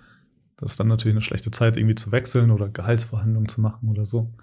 Das 0.57 0.71
ist 0.71 0.81
dann 0.81 0.89
natürlich 0.89 1.13
eine 1.13 1.21
schlechte 1.21 1.49
Zeit, 1.49 1.77
irgendwie 1.77 1.95
zu 1.95 2.11
wechseln 2.11 2.51
oder 2.51 2.67
Gehaltsverhandlungen 2.67 3.47
zu 3.47 3.61
machen 3.61 3.87
oder 3.87 4.05
so. 4.05 4.33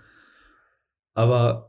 Aber 1.15 1.69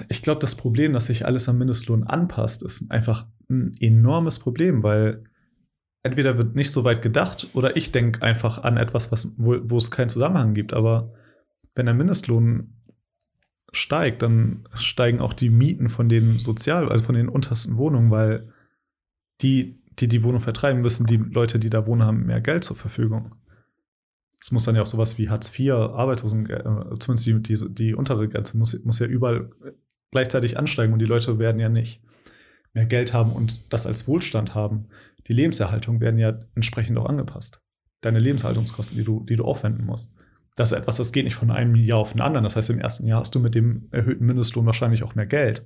äh, 0.00 0.04
ich 0.08 0.22
glaube, 0.22 0.40
das 0.40 0.54
Problem, 0.54 0.92
dass 0.92 1.06
sich 1.06 1.26
alles 1.26 1.48
am 1.48 1.58
Mindestlohn 1.58 2.04
anpasst, 2.04 2.62
ist 2.62 2.90
einfach 2.90 3.26
ein 3.50 3.72
enormes 3.80 4.38
Problem, 4.38 4.82
weil 4.82 5.24
entweder 6.04 6.38
wird 6.38 6.54
nicht 6.54 6.70
so 6.70 6.84
weit 6.84 7.02
gedacht 7.02 7.48
oder 7.54 7.76
ich 7.76 7.90
denke 7.90 8.22
einfach 8.22 8.62
an 8.62 8.76
etwas, 8.76 9.10
was, 9.10 9.32
wo, 9.36 9.56
wo 9.64 9.78
es 9.78 9.90
keinen 9.90 10.08
Zusammenhang 10.10 10.54
gibt. 10.54 10.72
Aber 10.72 11.12
wenn 11.74 11.86
der 11.86 11.94
Mindestlohn 11.94 12.74
steigt, 13.72 14.22
dann 14.22 14.68
steigen 14.74 15.20
auch 15.20 15.32
die 15.32 15.50
Mieten 15.50 15.88
von 15.88 16.08
den 16.08 16.38
Sozial-, 16.38 16.88
also 16.88 17.04
von 17.04 17.16
den 17.16 17.28
untersten 17.28 17.76
Wohnungen, 17.76 18.12
weil 18.12 18.52
die, 19.40 19.82
die 19.98 20.06
die 20.06 20.22
Wohnung 20.22 20.40
vertreiben, 20.40 20.84
wissen 20.84 21.06
die 21.06 21.16
Leute, 21.16 21.58
die 21.58 21.70
da 21.70 21.86
wohnen, 21.86 22.04
haben 22.04 22.26
mehr 22.26 22.40
Geld 22.40 22.62
zur 22.62 22.76
Verfügung. 22.76 23.34
Es 24.44 24.52
muss 24.52 24.64
dann 24.66 24.76
ja 24.76 24.82
auch 24.82 24.86
sowas 24.86 25.16
wie 25.16 25.30
Hartz 25.30 25.58
IV, 25.58 25.72
Arbeitslosen, 25.72 26.50
äh, 26.50 26.62
zumindest 26.98 27.26
die, 27.26 27.42
die, 27.42 27.74
die 27.74 27.94
untere 27.94 28.28
Grenze, 28.28 28.58
muss, 28.58 28.78
muss 28.84 28.98
ja 28.98 29.06
überall 29.06 29.48
gleichzeitig 30.10 30.58
ansteigen 30.58 30.92
und 30.92 30.98
die 30.98 31.06
Leute 31.06 31.38
werden 31.38 31.58
ja 31.58 31.70
nicht 31.70 32.02
mehr 32.74 32.84
Geld 32.84 33.14
haben 33.14 33.32
und 33.32 33.72
das 33.72 33.86
als 33.86 34.06
Wohlstand 34.06 34.54
haben. 34.54 34.88
Die 35.28 35.32
Lebenserhaltung 35.32 36.02
werden 36.02 36.18
ja 36.18 36.38
entsprechend 36.54 36.98
auch 36.98 37.06
angepasst. 37.06 37.62
Deine 38.02 38.18
Lebenshaltungskosten, 38.18 38.98
die 38.98 39.04
du, 39.04 39.24
die 39.24 39.36
du 39.36 39.44
aufwenden 39.46 39.86
musst. 39.86 40.10
Das 40.56 40.72
ist 40.72 40.78
etwas, 40.78 40.98
das 40.98 41.12
geht 41.12 41.24
nicht 41.24 41.36
von 41.36 41.50
einem 41.50 41.74
Jahr 41.74 42.00
auf 42.00 42.12
den 42.12 42.20
anderen. 42.20 42.44
Das 42.44 42.54
heißt, 42.54 42.68
im 42.68 42.80
ersten 42.80 43.06
Jahr 43.06 43.20
hast 43.20 43.34
du 43.34 43.40
mit 43.40 43.54
dem 43.54 43.88
erhöhten 43.92 44.26
Mindestlohn 44.26 44.66
wahrscheinlich 44.66 45.04
auch 45.04 45.14
mehr 45.14 45.24
Geld. 45.24 45.64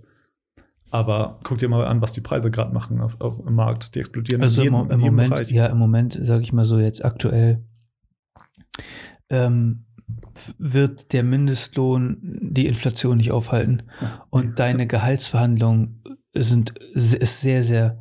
Aber 0.91 1.41
guck 1.43 1.59
dir 1.59 1.69
mal 1.69 1.85
an, 1.85 2.01
was 2.01 2.13
die 2.13 2.21
Preise 2.21 2.53
gerade 2.53 2.73
machen 2.73 3.01
auf, 3.01 3.21
auf, 3.21 3.45
im 3.45 3.57
Markt. 3.57 3.97
Die 3.97 3.99
explodieren 3.99 4.41
Also 4.41 4.63
in 4.63 4.69
im, 4.69 4.75
jedem, 4.75 4.91
im 4.93 5.01
jedem 5.01 5.15
Moment, 5.17 5.31
Bereich. 5.31 5.51
ja, 5.51 5.67
im 5.67 5.79
Moment, 5.79 6.17
sage 6.23 6.43
ich 6.43 6.53
mal 6.53 6.65
so 6.65 6.79
jetzt 6.79 7.05
aktuell, 7.05 7.65
ähm, 9.31 9.85
wird 10.59 11.13
der 11.13 11.23
Mindestlohn 11.23 12.19
die 12.23 12.67
Inflation 12.67 13.19
nicht 13.19 13.33
aufhalten. 13.33 13.83
Und 14.31 14.59
deine 14.59 14.87
Gehaltsverhandlungen 14.87 16.03
sind 16.35 16.79
ist 16.79 17.41
sehr, 17.41 17.63
sehr, 17.63 17.99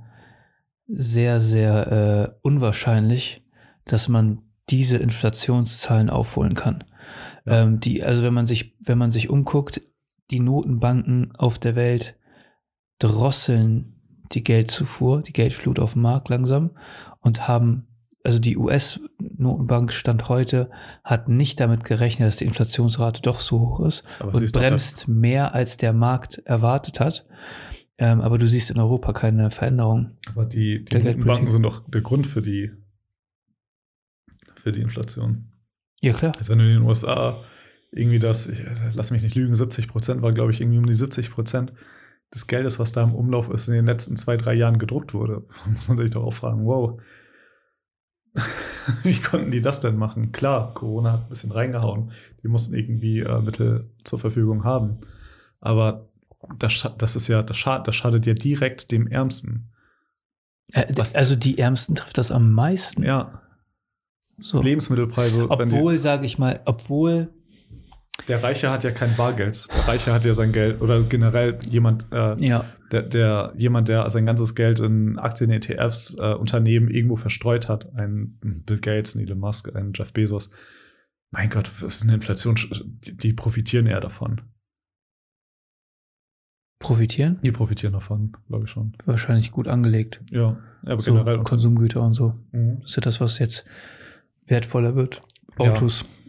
sehr, 0.88 1.40
sehr 1.40 1.92
äh, 1.92 2.38
unwahrscheinlich, 2.42 3.44
dass 3.86 4.10
man 4.10 4.42
diese 4.70 4.98
Inflationszahlen 4.98 6.10
aufholen 6.10 6.54
kann. 6.54 6.84
Ja. 7.46 7.64
Ähm, 7.64 7.80
die, 7.80 8.04
also 8.04 8.24
wenn 8.24 8.34
man 8.34 8.46
sich, 8.46 8.76
wenn 8.86 8.98
man 8.98 9.12
sich 9.12 9.30
umguckt, 9.30 9.82
die 10.30 10.40
Notenbanken 10.40 11.34
auf 11.36 11.58
der 11.60 11.76
Welt 11.76 12.16
drosseln 13.00 13.94
die 14.34 14.44
Geldzufuhr, 14.44 15.22
die 15.22 15.34
Geldflut 15.34 15.80
auf 15.80 15.94
dem 15.94 16.02
Markt 16.02 16.30
langsam 16.30 16.72
und 17.22 17.48
haben, 17.48 17.88
also 18.24 18.40
die 18.40 18.58
US-Notenbank 19.38 19.94
Stand 19.94 20.30
heute 20.30 20.70
hat 21.04 21.30
nicht 21.30 21.60
damit 21.60 21.84
gerechnet, 21.84 22.28
dass 22.28 22.38
die 22.38 22.46
Inflationsrate 22.46 23.22
doch 23.22 23.40
so 23.40 23.60
hoch 23.60 23.86
ist 23.86 24.04
Aber 24.20 24.34
und 24.34 24.44
ist 24.44 24.54
bremst 24.54 25.08
mehr, 25.08 25.54
als 25.54 25.78
der 25.78 25.94
Markt 25.94 26.40
erwartet 26.46 27.00
hat. 27.00 27.26
Ähm, 27.98 28.22
aber 28.22 28.38
du 28.38 28.48
siehst 28.48 28.70
in 28.70 28.80
Europa 28.80 29.14
keine 29.14 29.50
Veränderung. 29.50 30.18
Aber 30.30 30.46
die, 30.46 30.86
die 30.86 30.98
Notenbanken 30.98 31.50
sind 31.50 31.64
doch 31.64 31.84
der 31.88 32.02
Grund 32.02 32.28
für 32.28 32.42
die, 32.42 32.72
für 34.56 34.72
die 34.72 34.82
Inflation. 34.82 35.52
Ja, 36.02 36.14
klar. 36.14 36.34
Also 36.38 36.52
wenn 36.52 36.60
du 36.60 36.66
in 36.66 36.74
den 36.80 36.84
USA 36.84 37.44
irgendwie 37.92 38.20
das, 38.20 38.48
ich, 38.48 38.60
lass 38.94 39.12
mich 39.12 39.24
nicht 39.24 39.36
lügen, 39.36 39.56
70 39.56 39.88
Prozent 39.88 40.22
war, 40.22 40.32
glaube 40.32 40.52
ich, 40.52 40.62
irgendwie 40.62 40.78
um 40.78 40.86
die 40.86 40.94
70 40.94 41.32
Prozent 41.32 41.74
des 42.34 42.46
Geldes, 42.46 42.78
was 42.78 42.92
da 42.92 43.04
im 43.04 43.16
Umlauf 43.16 43.50
ist, 43.50 43.68
in 43.68 43.74
den 43.74 43.86
letzten 43.86 44.16
zwei, 44.16 44.38
drei 44.38 44.54
Jahren 44.54 44.78
gedruckt 44.78 45.16
wurde. 45.16 45.48
Muss 45.66 45.88
man 45.88 45.98
sich 45.98 46.12
doch 46.12 46.24
auch 46.24 46.34
fragen, 46.34 46.66
wow, 46.66 47.00
wie 49.04 49.20
konnten 49.20 49.52
die 49.52 49.62
das 49.62 49.80
denn 49.80 49.98
machen? 49.98 50.32
Klar, 50.32 50.74
Corona 50.74 51.14
hat 51.14 51.24
ein 51.24 51.30
bisschen 51.30 51.52
reingehauen. 51.52 52.12
Die 52.44 52.48
mussten 52.48 52.76
irgendwie 52.76 53.20
äh, 53.20 53.42
Mittel 53.42 53.90
zur 54.04 54.20
Verfügung 54.20 54.64
haben. 54.64 54.98
Aber 55.60 56.08
das, 56.60 56.90
das 56.98 57.16
ist 57.16 57.28
ja, 57.28 57.44
das, 57.44 57.58
scha 57.58 57.80
das 57.80 57.96
schadet 57.96 58.26
ja 58.26 58.34
direkt 58.34 58.92
dem 58.92 59.08
Ärmsten. 59.08 59.70
Äh, 60.72 60.86
Was- 60.96 61.16
also 61.16 61.36
die 61.36 61.58
Ärmsten 61.58 61.96
trifft 61.96 62.18
das 62.18 62.32
am 62.32 62.52
meisten. 62.52 63.04
Ja, 63.04 63.42
So. 64.40 64.62
Lebensmittelpreise. 64.62 65.50
Obwohl, 65.50 65.98
sage 65.98 66.26
ich 66.26 66.38
mal, 66.38 66.62
obwohl 66.66 67.30
Der 68.28 68.44
Reiche 68.44 68.70
hat 68.72 68.84
ja 68.84 68.92
kein 68.92 69.16
Bargeld. 69.16 69.68
Der 69.74 69.88
Reiche 69.88 70.12
hat 70.12 70.26
ja 70.26 70.34
sein 70.34 70.52
Geld 70.52 70.82
oder 70.82 71.02
generell 71.04 71.58
jemand, 71.70 72.06
äh, 72.12 72.36
ja, 72.46 72.66
der, 72.92 73.04
der 73.04 73.54
jemand, 73.56 73.88
der 73.88 74.10
sein 74.10 74.26
ganzes 74.26 74.54
Geld 74.56 74.80
in 74.80 75.18
Aktien, 75.20 75.50
ETFs, 75.52 76.16
äh, 76.20 76.34
Unternehmen 76.34 76.90
irgendwo 76.90 77.16
verstreut 77.16 77.68
hat. 77.70 77.94
Ein 77.96 78.38
Bill 78.66 78.80
Gates, 78.80 79.16
ein 79.16 79.22
Elon 79.22 79.40
Musk, 79.40 79.74
ein 79.76 79.92
Jeff 79.96 80.14
Bezos. 80.14 80.52
Mein 81.32 81.50
Gott, 81.50 81.70
das 81.74 81.82
ist 81.84 82.04
eine 82.04 82.16
Inflation, 82.16 82.56
die, 83.06 83.16
die 83.16 83.34
profitieren 83.34 83.86
eher 83.88 84.00
davon. 84.02 84.42
profitieren, 86.80 87.40
Die 87.44 87.52
profitieren 87.52 87.94
davon, 87.94 88.34
glaube 88.48 88.66
ich 88.66 88.72
schon. 88.72 88.94
wahrscheinlich 89.06 89.52
gut 89.52 89.68
angelegt. 89.68 90.22
Ja, 90.32 90.58
aber 90.86 91.02
So, 91.02 91.14
generell. 91.14 91.44
Konsumgüter 91.44 92.02
und 92.02 92.14
so. 92.14 92.36
Mhm. 92.52 92.80
Das 92.82 92.92
ist 92.92 92.96
ja 92.98 93.02
das, 93.02 93.20
was 93.20 93.40
jetzt 93.40 93.66
wertvoller 94.46 94.96
wird. 94.96 95.22
Ja. 95.60 95.74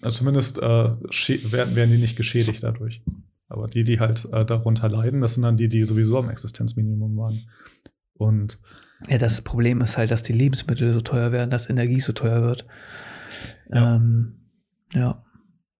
Also 0.02 0.18
zumindest 0.18 0.58
äh, 0.58 0.62
werden, 0.62 1.74
werden 1.76 1.90
die 1.90 1.98
nicht 1.98 2.16
geschädigt 2.16 2.62
dadurch. 2.62 3.02
Aber 3.48 3.66
die, 3.66 3.82
die 3.82 3.98
halt 3.98 4.26
äh, 4.32 4.44
darunter 4.44 4.88
leiden, 4.88 5.20
das 5.20 5.34
sind 5.34 5.42
dann 5.42 5.56
die, 5.56 5.68
die 5.68 5.84
sowieso 5.84 6.18
am 6.18 6.28
Existenzminimum 6.30 7.16
waren. 7.16 7.48
Und 8.14 8.58
Ja, 9.08 9.18
das 9.18 9.40
Problem 9.40 9.80
ist 9.80 9.96
halt, 9.96 10.10
dass 10.10 10.22
die 10.22 10.32
Lebensmittel 10.34 10.92
so 10.92 11.00
teuer 11.00 11.32
werden, 11.32 11.50
dass 11.50 11.70
Energie 11.70 12.00
so 12.00 12.12
teuer 12.12 12.42
wird. 12.42 12.66
Ja. 13.70 13.96
Ähm, 13.96 14.34
ja. 14.92 15.24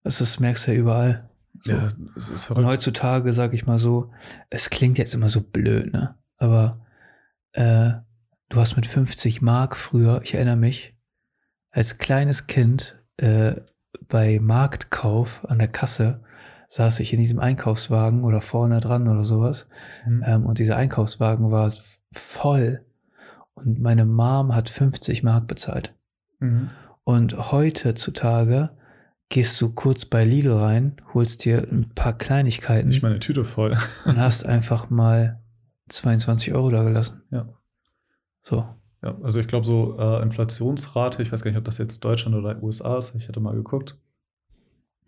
Das 0.03 0.21
ist, 0.21 0.41
merkst 0.41 0.67
du 0.67 0.73
ja 0.73 0.79
überall. 0.79 1.29
So. 1.61 1.73
ja, 1.73 1.93
es 2.17 2.29
ist 2.29 2.31
Und 2.31 2.39
verrückt. 2.57 2.69
heutzutage, 2.69 3.33
sag 3.33 3.53
ich 3.53 3.67
mal 3.67 3.79
so, 3.79 4.13
es 4.49 4.71
klingt 4.71 4.97
jetzt 4.97 5.13
immer 5.15 5.29
so 5.29 5.41
blöd, 5.43 5.93
ne? 5.93 6.15
Aber 6.37 6.87
äh, 7.53 7.91
du 8.49 8.61
hast 8.61 8.77
mit 8.77 8.87
50 8.87 9.43
Mark 9.43 9.77
früher, 9.77 10.21
ich 10.23 10.35
erinnere 10.35 10.57
mich, 10.57 10.95
als 11.71 11.99
kleines 11.99 12.47
Kind 12.47 12.97
äh, 13.17 13.57
bei 14.09 14.39
Marktkauf 14.41 15.45
an 15.49 15.59
der 15.59 15.69
Kasse 15.69 16.21
saß 16.69 17.01
ich 17.01 17.13
in 17.13 17.19
diesem 17.19 17.39
Einkaufswagen 17.39 18.25
oder 18.25 18.41
vorne 18.43 18.81
dran 18.81 19.09
oder 19.09 19.25
sowas. 19.25 19.69
Mhm. 20.07 20.25
Ähm, 20.27 20.47
und 20.47 20.59
dieser 20.59 20.77
Einkaufswagen 20.77 21.51
war 21.51 21.73
voll. 22.13 22.85
Und 23.55 23.81
meine 23.81 24.05
Mom 24.05 24.55
hat 24.55 24.69
50 24.69 25.23
Mark 25.23 25.47
bezahlt. 25.47 25.95
Mhm. 26.41 26.69
Und 27.05 27.53
heutzutage 27.53 28.71
gehst 29.31 29.61
du 29.61 29.71
kurz 29.71 30.05
bei 30.05 30.25
Lidl 30.25 30.53
rein, 30.53 30.97
holst 31.15 31.45
dir 31.45 31.67
ein 31.71 31.91
paar 31.95 32.17
Kleinigkeiten 32.17 32.89
Nicht 32.89 33.03
meine 33.03 33.19
Tüte 33.19 33.45
voll. 33.45 33.77
und 34.05 34.19
hast 34.19 34.45
einfach 34.47 34.91
mal 34.91 35.41
22 35.89 36.53
Euro 36.55 36.71
da 36.71 36.83
gelassen. 36.83 37.23
Ja. 37.31 37.49
So. 38.43 38.67
Ja, 39.03 39.17
also 39.23 39.39
ich 39.41 39.47
glaube 39.47 39.65
so 39.67 39.97
äh, 39.99 40.23
Inflationsrate, 40.23 41.23
ich 41.23 41.31
weiß 41.31 41.43
gar 41.43 41.51
nicht, 41.51 41.59
ob 41.59 41.65
das 41.65 41.79
jetzt 41.79 42.03
Deutschland 42.05 42.35
oder 42.37 42.61
USA 42.63 42.99
ist, 42.99 43.15
ich 43.15 43.29
hatte 43.29 43.41
mal 43.41 43.55
geguckt. 43.55 43.97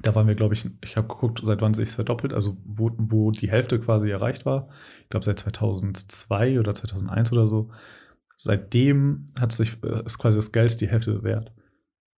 Da 0.03 0.15
waren 0.15 0.27
wir, 0.27 0.35
glaube 0.35 0.55
ich, 0.55 0.67
ich 0.83 0.97
habe 0.97 1.09
geguckt, 1.09 1.43
seit 1.45 1.61
wann 1.61 1.75
sich 1.75 1.91
verdoppelt, 1.91 2.33
also 2.33 2.57
wo, 2.65 2.91
wo 2.97 3.33
die 3.33 3.51
Hälfte 3.51 3.79
quasi 3.81 4.09
erreicht 4.11 4.47
war. 4.47 4.69
Ich 5.03 5.09
glaube 5.11 5.25
seit 5.27 5.39
2002 5.41 6.59
oder 6.59 6.73
2001 6.73 7.33
oder 7.33 7.47
so. 7.47 7.71
Seitdem 8.39 9.27
hat 9.39 9.53
sich, 9.53 9.77
äh, 9.85 10.03
ist 10.07 10.19
quasi 10.19 10.39
das 10.39 10.53
Geld 10.53 10.81
die 10.81 10.89
Hälfte 10.89 11.23
wert. 11.23 11.53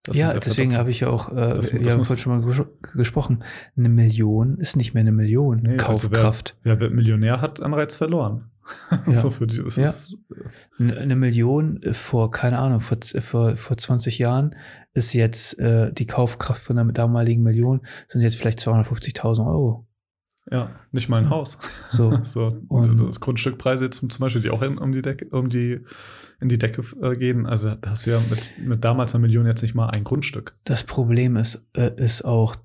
Das 0.05 0.17
ja, 0.19 0.33
deswegen 0.35 0.77
habe 0.77 0.91
ich 0.91 1.01
ja 1.01 1.09
auch, 1.11 1.31
äh, 1.33 1.35
Das- 1.35 1.73
wir 1.73 1.81
das 1.81 1.93
haben 1.95 1.99
muss- 1.99 2.09
vorhin 2.09 2.23
schon 2.23 2.39
mal 2.41 2.45
ges 2.47 2.63
gesprochen, 2.95 3.43
eine 3.77 3.89
Million 3.89 4.59
ist 4.59 4.77
nicht 4.77 4.95
mehr 4.95 5.01
eine 5.01 5.13
Million 5.13 5.57
Nee, 5.63 5.71
also 5.79 6.11
wer- 6.11 6.19
Kaufkraft. 6.21 6.57
Wer 6.63 6.79
wird 6.81 6.93
Millionär 6.93 7.41
hat 7.41 7.61
Anreiz 7.63 7.97
verloren. 7.97 8.51
Ja. 9.07 9.13
so 9.13 9.31
für 9.31 9.47
die, 9.47 9.61
es 9.61 9.77
Ja. 9.77 9.85
ist, 9.85 10.19
Eine 10.79 10.97
eine 10.99 11.17
Million 11.17 11.83
äh, 11.83 11.95
vor, 11.95 12.31
keine 12.31 12.59
Ahnung, 12.59 12.81
vor, 12.81 12.99
vor, 13.21 13.57
vor 13.57 13.77
20 13.77 14.19
Jahren 14.19 14.55
ist 14.95 15.13
jetzt 15.15 15.59
äh, 15.59 15.93
die 15.93 16.07
Kaufkraft 16.07 16.63
von 16.63 16.79
einer 16.79 16.93
damaligen 16.93 17.43
Million 17.43 17.81
sind 18.09 18.21
jetzt 18.23 18.37
vielleicht 18.37 18.59
250.000 18.61 19.47
Euro. 19.47 19.87
ja, 20.51 20.71
nicht 20.91 21.09
mal 21.09 21.19
ein 21.19 21.25
Ja. 21.25 21.31
Haus. 21.31 21.59
So. 21.91 22.19
So, 22.25 22.59
Und- 22.69 23.01
und 23.01 23.09
das 23.09 23.21
Grundstückpreise 23.21 23.85
jetzt 23.87 23.97
zum 23.99 24.11
zum 24.11 24.21
Beispiel, 24.21 24.43
die 24.43 24.51
auch 24.51 24.63
in, 24.63 24.77
um 24.79 24.93
die 24.93 25.03
Decke, 25.03 25.27
um 25.31 25.49
die, 25.49 25.81
in 26.41 26.49
die 26.49 26.59
Decke 26.59 26.83
äh, 27.01 27.15
gehen. 27.17 27.47
Also 27.47 27.75
da 27.77 27.91
hast 27.91 28.07
du 28.07 28.11
ja 28.11 28.21
mit, 28.31 28.55
mit 28.59 28.85
damals 28.85 29.15
einer 29.15 29.23
Million 29.23 29.47
jetzt 29.47 29.63
nicht 29.63 29.75
mal 29.75 29.89
ein 29.91 30.05
Grundstück. 30.05 30.55
Das 30.65 30.85
Problem 30.85 31.37
ist, 31.37 31.65
äh, 31.75 31.93
ist 31.97 32.25
auch, 32.25 32.57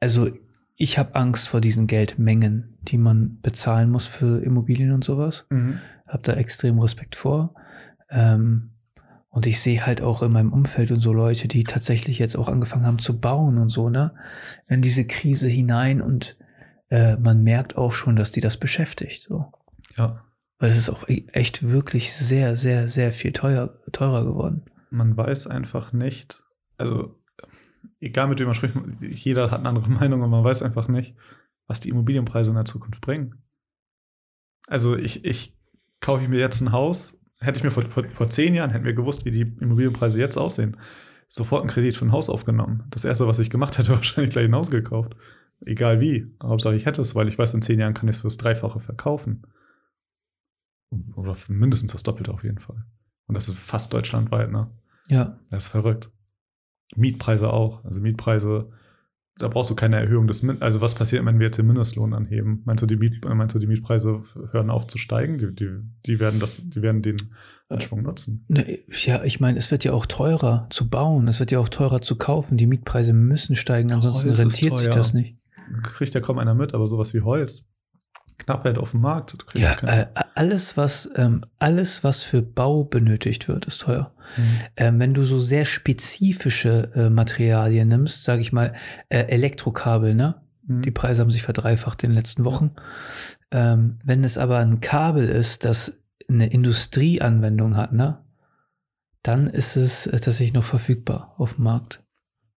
also 0.00 0.28
ich 0.76 0.98
habe 0.98 1.14
Angst 1.14 1.48
vor 1.48 1.60
diesen 1.60 1.86
Geldmengen, 1.86 2.78
die 2.82 2.98
man 2.98 3.40
bezahlen 3.40 3.90
muss 3.90 4.06
für 4.06 4.42
Immobilien 4.42 4.92
und 4.92 5.04
sowas. 5.04 5.46
Hab 6.06 6.22
da 6.22 6.34
extrem 6.34 6.78
Respekt 6.78 7.16
vor. 7.16 7.54
Ähm, 8.10 8.70
und 9.30 9.46
ich 9.46 9.60
sehe 9.60 9.84
halt 9.84 10.00
auch 10.00 10.22
in 10.22 10.32
meinem 10.32 10.52
Umfeld 10.52 10.90
und 10.90 11.00
so 11.00 11.12
Leute, 11.12 11.48
die 11.48 11.64
tatsächlich 11.64 12.18
jetzt 12.18 12.36
auch 12.36 12.48
angefangen 12.48 12.86
haben 12.86 12.98
zu 12.98 13.18
bauen 13.20 13.58
und 13.58 13.68
so, 13.70 13.90
ne? 13.90 14.14
In 14.68 14.80
diese 14.82 15.04
Krise 15.04 15.48
hinein 15.48 16.00
und 16.00 16.38
äh, 16.88 17.16
man 17.16 17.42
merkt 17.42 17.76
auch 17.76 17.92
schon, 17.92 18.16
dass 18.16 18.32
die 18.32 18.40
das 18.40 18.56
beschäftigt, 18.56 19.24
so. 19.24 19.52
Ja, 19.96 20.22
Weil 20.58 20.70
es 20.70 20.78
ist 20.78 20.88
auch 20.88 21.06
e- 21.08 21.26
echt 21.32 21.68
wirklich 21.68 22.14
sehr, 22.14 22.56
sehr, 22.56 22.88
sehr 22.88 23.12
viel 23.12 23.32
teuer, 23.32 23.78
teurer 23.92 24.24
geworden. 24.24 24.62
man 24.90 25.16
weiß 25.16 25.48
einfach 25.48 25.92
nicht, 25.92 26.42
also 26.78 27.15
egal 28.06 28.28
mit 28.28 28.38
wem 28.38 28.46
man 28.46 28.54
spricht, 28.54 28.74
jeder 29.00 29.50
hat 29.50 29.60
eine 29.60 29.68
andere 29.68 29.88
Meinung 30.00 30.22
und 30.22 30.30
man 30.30 30.44
weiß 30.44 30.62
einfach 30.62 30.88
nicht, 30.88 31.14
was 31.66 31.80
die 31.80 31.90
Immobilienpreise 31.90 32.50
in 32.50 32.56
der 32.56 32.64
Zukunft 32.64 33.00
bringen. 33.00 33.42
Also 34.68 34.96
ich, 34.96 35.24
ich 35.24 35.56
kaufe 36.00 36.22
ich 36.22 36.28
mir 36.28 36.38
jetzt 36.38 36.60
ein 36.60 36.72
Haus, 36.72 37.18
hätte 37.40 37.58
ich 37.58 37.64
mir 37.64 37.70
vor, 37.70 37.82
vor, 37.84 38.04
vor 38.08 38.28
zehn 38.28 38.54
Jahren, 38.54 38.70
hätten 38.70 38.84
wir 38.84 38.94
gewusst, 38.94 39.24
wie 39.24 39.30
die 39.30 39.42
Immobilienpreise 39.42 40.18
jetzt 40.18 40.36
aussehen, 40.36 40.76
sofort 41.28 41.62
einen 41.62 41.70
Kredit 41.70 41.96
für 41.96 42.04
ein 42.04 42.12
Haus 42.12 42.30
aufgenommen. 42.30 42.84
Das 42.90 43.04
erste, 43.04 43.26
was 43.26 43.38
ich 43.38 43.50
gemacht 43.50 43.78
hätte, 43.78 43.92
wahrscheinlich 43.92 44.32
gleich 44.32 44.46
ein 44.46 44.54
Haus 44.54 44.70
gekauft. 44.70 45.16
Egal 45.64 46.00
wie. 46.00 46.26
Hauptsache 46.42 46.76
ich 46.76 46.86
hätte 46.86 47.00
es, 47.00 47.14
weil 47.14 47.28
ich 47.28 47.38
weiß, 47.38 47.54
in 47.54 47.62
zehn 47.62 47.80
Jahren 47.80 47.94
kann 47.94 48.08
ich 48.08 48.16
es 48.16 48.22
fürs 48.22 48.36
Dreifache 48.36 48.80
verkaufen. 48.80 49.42
Oder 51.14 51.36
mindestens 51.48 51.92
das 51.92 52.02
Doppelte 52.02 52.32
auf 52.32 52.44
jeden 52.44 52.58
Fall. 52.58 52.84
Und 53.26 53.34
das 53.34 53.48
ist 53.48 53.58
fast 53.58 53.92
deutschlandweit, 53.92 54.50
ne? 54.50 54.70
Ja, 55.08 55.38
Das 55.50 55.64
ist 55.64 55.70
verrückt. 55.70 56.10
Mietpreise 56.94 57.52
auch. 57.52 57.84
Also 57.84 58.00
Mietpreise, 58.00 58.70
da 59.38 59.48
brauchst 59.48 59.70
du 59.70 59.74
keine 59.74 59.96
Erhöhung 59.96 60.26
des 60.26 60.42
Min 60.42 60.62
Also 60.62 60.80
was 60.80 60.94
passiert, 60.94 61.24
wenn 61.26 61.38
wir 61.38 61.46
jetzt 61.46 61.58
den 61.58 61.66
Mindestlohn 61.66 62.14
anheben? 62.14 62.62
Meinst 62.64 62.82
du, 62.82 62.86
die, 62.86 62.96
Miet 62.96 63.24
meinst 63.24 63.54
du, 63.54 63.58
die 63.58 63.66
Mietpreise 63.66 64.22
hören 64.52 64.70
auf 64.70 64.86
zu 64.86 64.98
steigen? 64.98 65.38
Die, 65.38 65.54
die, 65.54 65.70
die, 66.06 66.20
werden, 66.20 66.40
das, 66.40 66.62
die 66.68 66.82
werden 66.82 67.02
den 67.02 67.34
Ansprung 67.68 68.02
nutzen. 68.02 68.44
Ne, 68.48 68.78
Ja, 68.88 69.24
ich 69.24 69.40
meine, 69.40 69.58
es 69.58 69.70
wird 69.70 69.84
ja 69.84 69.92
auch 69.92 70.06
teurer 70.06 70.68
zu 70.70 70.88
bauen, 70.88 71.28
es 71.28 71.40
wird 71.40 71.50
ja 71.50 71.58
auch 71.58 71.68
teurer 71.68 72.00
zu 72.00 72.16
kaufen. 72.16 72.56
Die 72.56 72.66
Mietpreise 72.66 73.12
müssen 73.12 73.56
steigen, 73.56 73.92
ansonsten 73.92 74.28
Holz 74.28 74.40
rentiert 74.40 74.76
sich 74.76 74.88
das 74.88 75.12
nicht. 75.12 75.36
Kriegt 75.82 76.14
ja 76.14 76.20
kaum 76.20 76.38
einer 76.38 76.54
mit, 76.54 76.74
aber 76.74 76.86
sowas 76.86 77.12
wie 77.12 77.22
Holz. 77.22 77.68
Knappheit 78.38 78.78
auf 78.78 78.92
dem 78.92 79.00
Markt. 79.00 79.36
Ja, 79.54 79.76
äh, 79.82 80.06
alles, 80.34 80.76
was, 80.76 81.10
ähm, 81.16 81.44
alles, 81.58 82.04
was 82.04 82.22
für 82.22 82.42
Bau 82.42 82.84
benötigt 82.84 83.48
wird, 83.48 83.66
ist 83.66 83.82
teuer. 83.82 84.12
Mhm. 84.36 84.42
Ähm, 84.76 84.98
wenn 84.98 85.14
du 85.14 85.24
so 85.24 85.38
sehr 85.38 85.64
spezifische 85.64 86.90
äh, 86.94 87.10
Materialien 87.10 87.88
nimmst, 87.88 88.24
sage 88.24 88.42
ich 88.42 88.52
mal, 88.52 88.74
äh, 89.08 89.20
Elektrokabel, 89.20 90.14
ne? 90.14 90.36
Mhm. 90.66 90.82
Die 90.82 90.90
Preise 90.90 91.22
haben 91.22 91.30
sich 91.30 91.42
verdreifacht 91.42 92.02
in 92.02 92.10
den 92.10 92.16
letzten 92.16 92.44
Wochen. 92.44 92.72
Ähm, 93.50 93.98
wenn 94.04 94.24
es 94.24 94.38
aber 94.38 94.58
ein 94.58 94.80
Kabel 94.80 95.28
ist, 95.28 95.64
das 95.64 95.94
eine 96.28 96.48
Industrieanwendung 96.48 97.76
hat, 97.76 97.92
ne? 97.92 98.18
Dann 99.22 99.46
ist 99.46 99.76
es 99.76 100.06
äh, 100.06 100.12
tatsächlich 100.12 100.52
noch 100.52 100.64
verfügbar 100.64 101.34
auf 101.38 101.54
dem 101.54 101.64
Markt. 101.64 102.02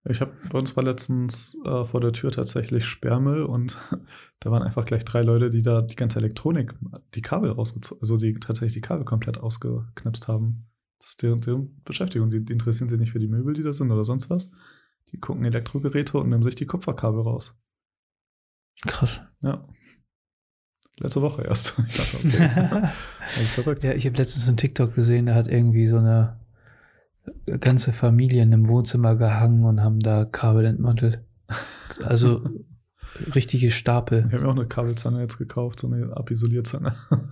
Ich 0.05 0.21
habe 0.21 0.31
bei 0.49 0.57
uns 0.57 0.75
war 0.75 0.83
letztens 0.83 1.57
äh, 1.65 1.85
vor 1.85 1.99
der 1.99 2.13
Tür 2.13 2.31
tatsächlich 2.31 2.85
Sperrmüll 2.85 3.43
und 3.43 3.77
da 4.39 4.51
waren 4.51 4.63
einfach 4.63 4.85
gleich 4.85 5.03
drei 5.03 5.21
Leute, 5.21 5.49
die 5.49 5.61
da 5.61 5.81
die 5.81 5.95
ganze 5.95 6.19
Elektronik, 6.19 6.73
die 7.15 7.21
Kabel 7.21 7.51
rausgezogen, 7.51 8.01
also 8.01 8.17
die 8.17 8.33
tatsächlich 8.35 8.73
die 8.73 8.81
Kabel 8.81 9.03
komplett 9.03 9.37
ausgeknipst 9.37 10.27
haben. 10.27 10.69
Das 10.99 11.11
ist 11.11 11.21
deren, 11.21 11.39
deren 11.39 11.81
Beschäftigung. 11.83 12.29
Die, 12.29 12.43
die 12.43 12.53
interessieren 12.53 12.87
sich 12.87 12.99
nicht 12.99 13.11
für 13.11 13.19
die 13.19 13.27
Möbel, 13.27 13.53
die 13.53 13.63
da 13.63 13.73
sind 13.73 13.91
oder 13.91 14.05
sonst 14.05 14.29
was. 14.29 14.51
Die 15.11 15.19
gucken 15.19 15.43
Elektrogeräte 15.45 16.17
und 16.17 16.29
nehmen 16.29 16.43
sich 16.43 16.55
die 16.55 16.65
Kupferkabel 16.65 17.21
raus. 17.21 17.57
Krass. 18.85 19.21
Ja. 19.41 19.67
Letzte 20.99 21.21
Woche 21.21 21.43
erst. 21.43 21.79
Ich 21.87 21.95
dachte, 21.95 22.17
okay. 23.69 23.79
Ja, 23.87 23.93
ich 23.93 24.05
habe 24.05 24.17
letztens 24.17 24.47
einen 24.47 24.57
TikTok 24.57 24.95
gesehen, 24.95 25.25
da 25.25 25.35
hat 25.35 25.47
irgendwie 25.47 25.87
so 25.87 25.97
eine 25.97 26.38
ganze 27.59 27.93
Familie 27.93 28.43
in 28.43 28.53
einem 28.53 28.67
Wohnzimmer 28.67 29.15
gehangen 29.15 29.63
und 29.65 29.81
haben 29.81 29.99
da 29.99 30.25
Kabel 30.25 30.65
entmantelt. 30.65 31.21
Also 32.03 32.41
richtige 33.35 33.71
Stapel. 33.71 34.25
Ich 34.27 34.33
habe 34.33 34.43
mir 34.43 34.49
auch 34.49 34.55
eine 34.55 34.67
Kabelzange 34.67 35.21
jetzt 35.21 35.37
gekauft, 35.37 35.79
so 35.79 35.87
eine 35.87 36.15
Abisolierzange. 36.15 36.93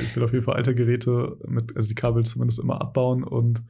Ich 0.00 0.14
will 0.14 0.22
auf 0.22 0.32
jeden 0.32 0.44
Fall 0.44 0.54
alte 0.54 0.76
Geräte 0.76 1.36
mit, 1.44 1.74
also 1.74 1.88
die 1.88 1.96
Kabel 1.96 2.24
zumindest 2.24 2.60
immer 2.60 2.80
abbauen 2.80 3.24
und 3.24 3.62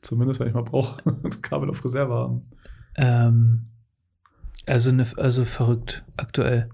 zumindest, 0.00 0.38
wenn 0.38 0.48
ich 0.48 0.54
mal 0.54 0.62
brauche, 0.62 1.02
Kabel 1.42 1.68
auf 1.68 1.84
Reserve 1.84 2.14
haben. 2.14 2.42
Ähm, 2.94 3.66
also, 4.66 4.92
ne, 4.92 5.06
also 5.16 5.44
verrückt 5.44 6.04
aktuell. 6.16 6.68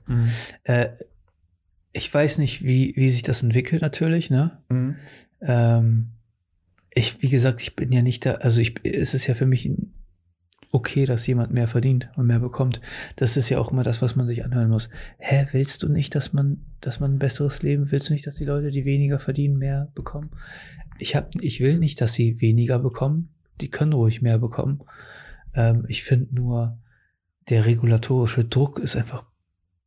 Äh, 0.65 0.89
ich 1.93 2.13
weiß 2.13 2.39
nicht, 2.39 2.63
wie, 2.63 2.95
wie 2.97 3.09
sich 3.09 3.23
das 3.23 3.43
entwickelt 3.43 3.81
natürlich, 3.81 4.31
ne? 4.31 4.59
Mhm. 4.69 4.97
Ähm, 5.41 6.11
ich, 6.99 7.23
wie 7.23 7.29
gesagt, 7.29 7.63
ich 7.63 7.77
bin 7.77 7.93
ja 7.93 8.03
nicht 8.03 8.27
da, 8.27 8.35
also 8.35 8.61
ich, 8.61 8.85
es 8.85 9.15
ist 9.15 9.27
ja 9.27 9.35
für 9.35 9.47
mich 9.47 9.71
okay, 10.71 11.07
dass 11.07 11.27
jemand 11.27 11.53
mehr 11.53 11.69
verdient 11.69 12.11
und 12.17 12.27
mehr 12.27 12.41
bekommt. 12.41 12.81
Das 13.17 13.37
ist 13.37 13.49
ja 13.49 13.59
auch 13.59 13.71
immer 13.71 13.85
das, 13.85 14.03
was 14.03 14.17
man 14.17 14.27
sich 14.27 14.45
anhören 14.45 14.69
muss. 14.69 14.91
Hä, 15.19 15.47
willst 15.53 15.83
du 15.83 15.89
nicht, 15.89 16.15
dass 16.15 16.33
man, 16.33 16.65
dass 16.81 17.01
man 17.01 17.15
ein 17.15 17.19
besseres 17.19 17.63
Leben, 17.63 17.91
willst 17.91 18.09
du 18.09 18.13
nicht, 18.13 18.27
dass 18.27 18.35
die 18.35 18.45
Leute, 18.45 18.71
die 18.71 18.85
weniger 18.85 19.19
verdienen, 19.19 19.57
mehr 19.57 19.91
bekommen? 19.95 20.31
Ich 20.99 21.17
hab, 21.17 21.31
ich 21.41 21.61
will 21.61 21.79
nicht, 21.79 22.01
dass 22.01 22.13
sie 22.13 22.41
weniger 22.41 22.79
bekommen. 22.79 23.31
Die 23.61 23.71
können 23.71 23.93
ruhig 23.93 24.21
mehr 24.21 24.39
bekommen. 24.39 24.81
Ähm, 25.55 25.85
ich 25.89 26.03
finde 26.03 26.35
nur, 26.35 26.79
der 27.49 27.65
regulatorische 27.65 28.45
Druck 28.45 28.79
ist 28.79 28.97
einfach 28.97 29.25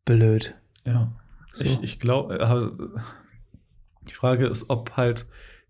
blöd. 0.06 0.56
Ja. 0.86 1.14
So. 1.54 1.64
Ich, 1.64 1.84
ich 1.84 2.00
glaube, 2.00 2.40
die 4.08 4.14
Frage 4.14 4.48
ist, 4.48 4.70
ob 4.70 4.98
halt 4.98 5.28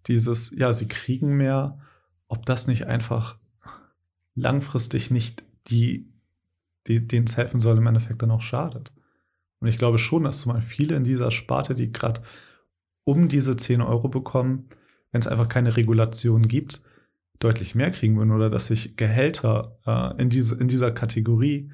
dieses, 0.07 0.51
ja, 0.51 0.73
sie 0.73 0.87
kriegen 0.87 1.37
mehr, 1.37 1.79
ob 2.27 2.45
das 2.45 2.67
nicht 2.67 2.87
einfach 2.87 3.37
langfristig 4.35 5.11
nicht 5.11 5.43
die, 5.67 6.07
die 6.87 7.07
denen 7.07 7.27
es 7.27 7.37
helfen 7.37 7.59
soll, 7.59 7.77
im 7.77 7.87
Endeffekt 7.87 8.21
dann 8.21 8.31
auch 8.31 8.41
schadet. 8.41 8.91
Und 9.59 9.67
ich 9.67 9.77
glaube 9.77 9.99
schon, 9.99 10.23
dass 10.23 10.45
mal 10.45 10.61
viele 10.61 10.95
in 10.95 11.03
dieser 11.03 11.29
Sparte, 11.31 11.75
die 11.75 11.91
gerade 11.91 12.21
um 13.03 13.27
diese 13.27 13.55
10 13.55 13.81
Euro 13.81 14.09
bekommen, 14.09 14.69
wenn 15.11 15.19
es 15.19 15.27
einfach 15.27 15.49
keine 15.49 15.77
Regulation 15.77 16.47
gibt, 16.47 16.81
deutlich 17.39 17.75
mehr 17.75 17.91
kriegen 17.91 18.17
würden 18.17 18.31
oder 18.31 18.49
dass 18.49 18.67
sich 18.67 18.95
Gehälter 18.95 19.77
äh, 19.85 20.21
in, 20.21 20.29
diese, 20.29 20.55
in 20.55 20.67
dieser 20.67 20.91
Kategorie 20.91 21.71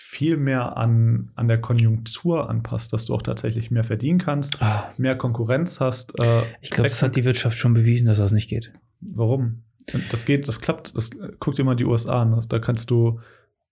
viel 0.00 0.36
mehr 0.36 0.76
an, 0.76 1.32
an 1.34 1.48
der 1.48 1.60
Konjunktur 1.60 2.48
anpasst, 2.48 2.92
dass 2.92 3.06
du 3.06 3.14
auch 3.16 3.22
tatsächlich 3.22 3.72
mehr 3.72 3.82
verdienen 3.82 4.20
kannst, 4.20 4.62
Ah, 4.62 4.92
mehr 4.96 5.18
Konkurrenz 5.18 5.80
hast. 5.80 6.16
Äh, 6.20 6.42
ich 6.60 6.70
glaube, 6.70 6.88
das 6.88 7.02
hat 7.02 7.16
die 7.16 7.24
Wirtschaft 7.24 7.58
schon 7.58 7.74
bewiesen, 7.74 8.06
dass 8.06 8.18
das 8.18 8.30
nicht 8.30 8.48
geht. 8.48 8.72
Warum? 9.00 9.64
Das 10.12 10.24
geht, 10.24 10.46
das 10.46 10.60
klappt. 10.60 10.96
Das, 10.96 11.10
guck 11.40 11.56
dir 11.56 11.64
mal 11.64 11.74
die 11.74 11.84
USA 11.84 12.22
an. 12.22 12.46
Da 12.48 12.60
kannst 12.60 12.90
du 12.90 13.18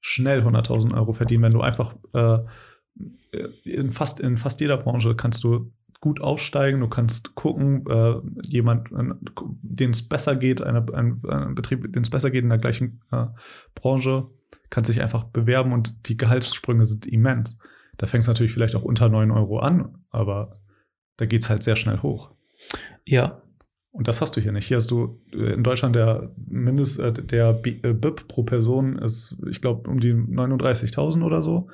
schnell 0.00 0.40
100.000 0.40 0.94
Euro 0.94 1.12
verdienen, 1.12 1.44
wenn 1.44 1.52
du 1.52 1.60
einfach 1.60 1.94
äh, 2.12 2.38
in, 3.62 3.92
fast, 3.92 4.18
in 4.18 4.36
fast 4.36 4.60
jeder 4.60 4.78
Branche 4.78 5.14
kannst 5.14 5.44
du 5.44 5.70
gut 6.00 6.20
aufsteigen. 6.20 6.80
Du 6.80 6.88
kannst 6.88 7.36
gucken, 7.36 7.86
äh, 7.88 8.16
jemand, 8.42 8.88
den 9.62 9.92
es 9.92 10.08
besser 10.08 10.34
geht, 10.34 10.60
eine, 10.60 10.84
ein, 10.92 11.22
ein 11.28 11.54
Betrieb, 11.54 11.92
den 11.92 12.02
es 12.02 12.10
besser 12.10 12.32
geht 12.32 12.42
in 12.42 12.48
der 12.48 12.58
gleichen 12.58 13.00
äh, 13.12 13.26
Branche, 13.76 14.26
kannst 14.70 14.88
sich 14.88 15.00
einfach 15.02 15.24
bewerben 15.24 15.72
und 15.72 16.08
die 16.08 16.16
Gehaltssprünge 16.16 16.86
sind 16.86 17.06
immens. 17.06 17.58
Da 17.98 18.06
fängst 18.06 18.28
du 18.28 18.30
natürlich 18.32 18.52
vielleicht 18.52 18.74
auch 18.74 18.82
unter 18.82 19.08
9 19.08 19.30
Euro 19.30 19.58
an, 19.58 19.98
aber 20.10 20.60
da 21.16 21.26
geht 21.26 21.42
es 21.42 21.50
halt 21.50 21.62
sehr 21.62 21.76
schnell 21.76 22.02
hoch. 22.02 22.32
Ja, 23.04 23.40
Und 23.90 24.08
das 24.08 24.20
hast 24.20 24.36
du 24.36 24.42
hier 24.42 24.52
nicht. 24.52 24.66
Hier 24.66 24.76
hast 24.76 24.90
du 24.90 25.22
äh, 25.32 25.54
in 25.54 25.64
Deutschland 25.64 25.96
der 25.96 26.34
Mindest, 26.46 26.98
äh, 27.00 27.12
der 27.12 27.54
B- 27.54 27.80
äh, 27.82 27.94
BIP 27.94 28.28
pro 28.28 28.42
Person 28.42 28.98
ist, 28.98 29.38
ich 29.48 29.62
glaube, 29.62 29.88
um 29.88 30.00
die 30.00 30.12
39.000 30.12 31.24
oder 31.24 31.42
so. 31.42 31.68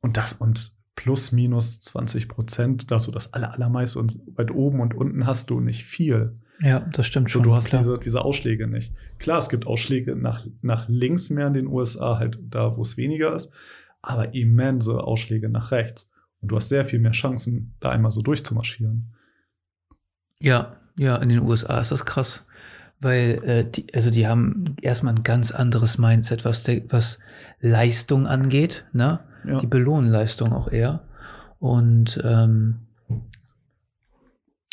Und 0.00 0.16
das 0.16 0.34
und 0.34 0.76
plus 0.94 1.32
minus 1.32 1.80
20 1.80 2.28
Prozent, 2.28 2.90
da 2.92 2.98
du 2.98 3.10
das 3.10 3.32
aller, 3.34 3.52
allermeiste 3.52 3.98
und 3.98 4.20
weit 4.36 4.52
oben 4.52 4.80
und 4.80 4.94
unten 4.94 5.26
hast 5.26 5.50
du 5.50 5.58
nicht 5.60 5.84
viel. 5.84 6.38
Ja, 6.60 6.80
das 6.80 7.06
stimmt 7.06 7.28
So, 7.28 7.34
schon. 7.38 7.42
du 7.44 7.54
hast 7.54 7.68
klar. 7.70 7.82
diese, 7.82 7.98
diese 7.98 8.24
Ausschläge 8.24 8.66
nicht. 8.66 8.92
Klar, 9.18 9.38
es 9.38 9.48
gibt 9.48 9.66
Ausschläge 9.66 10.16
nach, 10.16 10.46
nach 10.62 10.88
links 10.88 11.30
mehr 11.30 11.48
in 11.48 11.54
den 11.54 11.66
USA, 11.66 12.18
halt 12.18 12.38
da, 12.48 12.76
wo 12.76 12.82
es 12.82 12.96
weniger 12.96 13.34
ist, 13.34 13.52
aber 14.02 14.34
immense 14.34 15.02
Ausschläge 15.02 15.48
nach 15.48 15.70
rechts. 15.72 16.10
Und 16.40 16.48
du 16.48 16.56
hast 16.56 16.68
sehr 16.68 16.84
viel 16.84 16.98
mehr 16.98 17.12
Chancen, 17.12 17.74
da 17.80 17.90
einmal 17.90 18.10
so 18.10 18.22
durchzumarschieren. 18.22 19.14
Ja, 20.40 20.76
ja, 20.98 21.16
in 21.16 21.28
den 21.30 21.40
USA 21.40 21.80
ist 21.80 21.90
das 21.90 22.04
krass. 22.04 22.44
Weil, 23.00 23.42
äh, 23.44 23.70
die, 23.70 23.92
also 23.94 24.10
die 24.10 24.26
haben 24.26 24.76
erstmal 24.80 25.14
ein 25.14 25.22
ganz 25.24 25.50
anderes 25.50 25.98
Mindset, 25.98 26.44
was, 26.44 26.62
der, 26.62 26.82
was 26.90 27.18
Leistung 27.60 28.26
angeht, 28.26 28.84
ne? 28.92 29.20
Ja. 29.46 29.58
Die 29.58 29.66
belohnen 29.66 30.10
Leistung 30.10 30.52
auch 30.52 30.70
eher. 30.70 31.02
Und 31.58 32.20
ähm, 32.24 32.76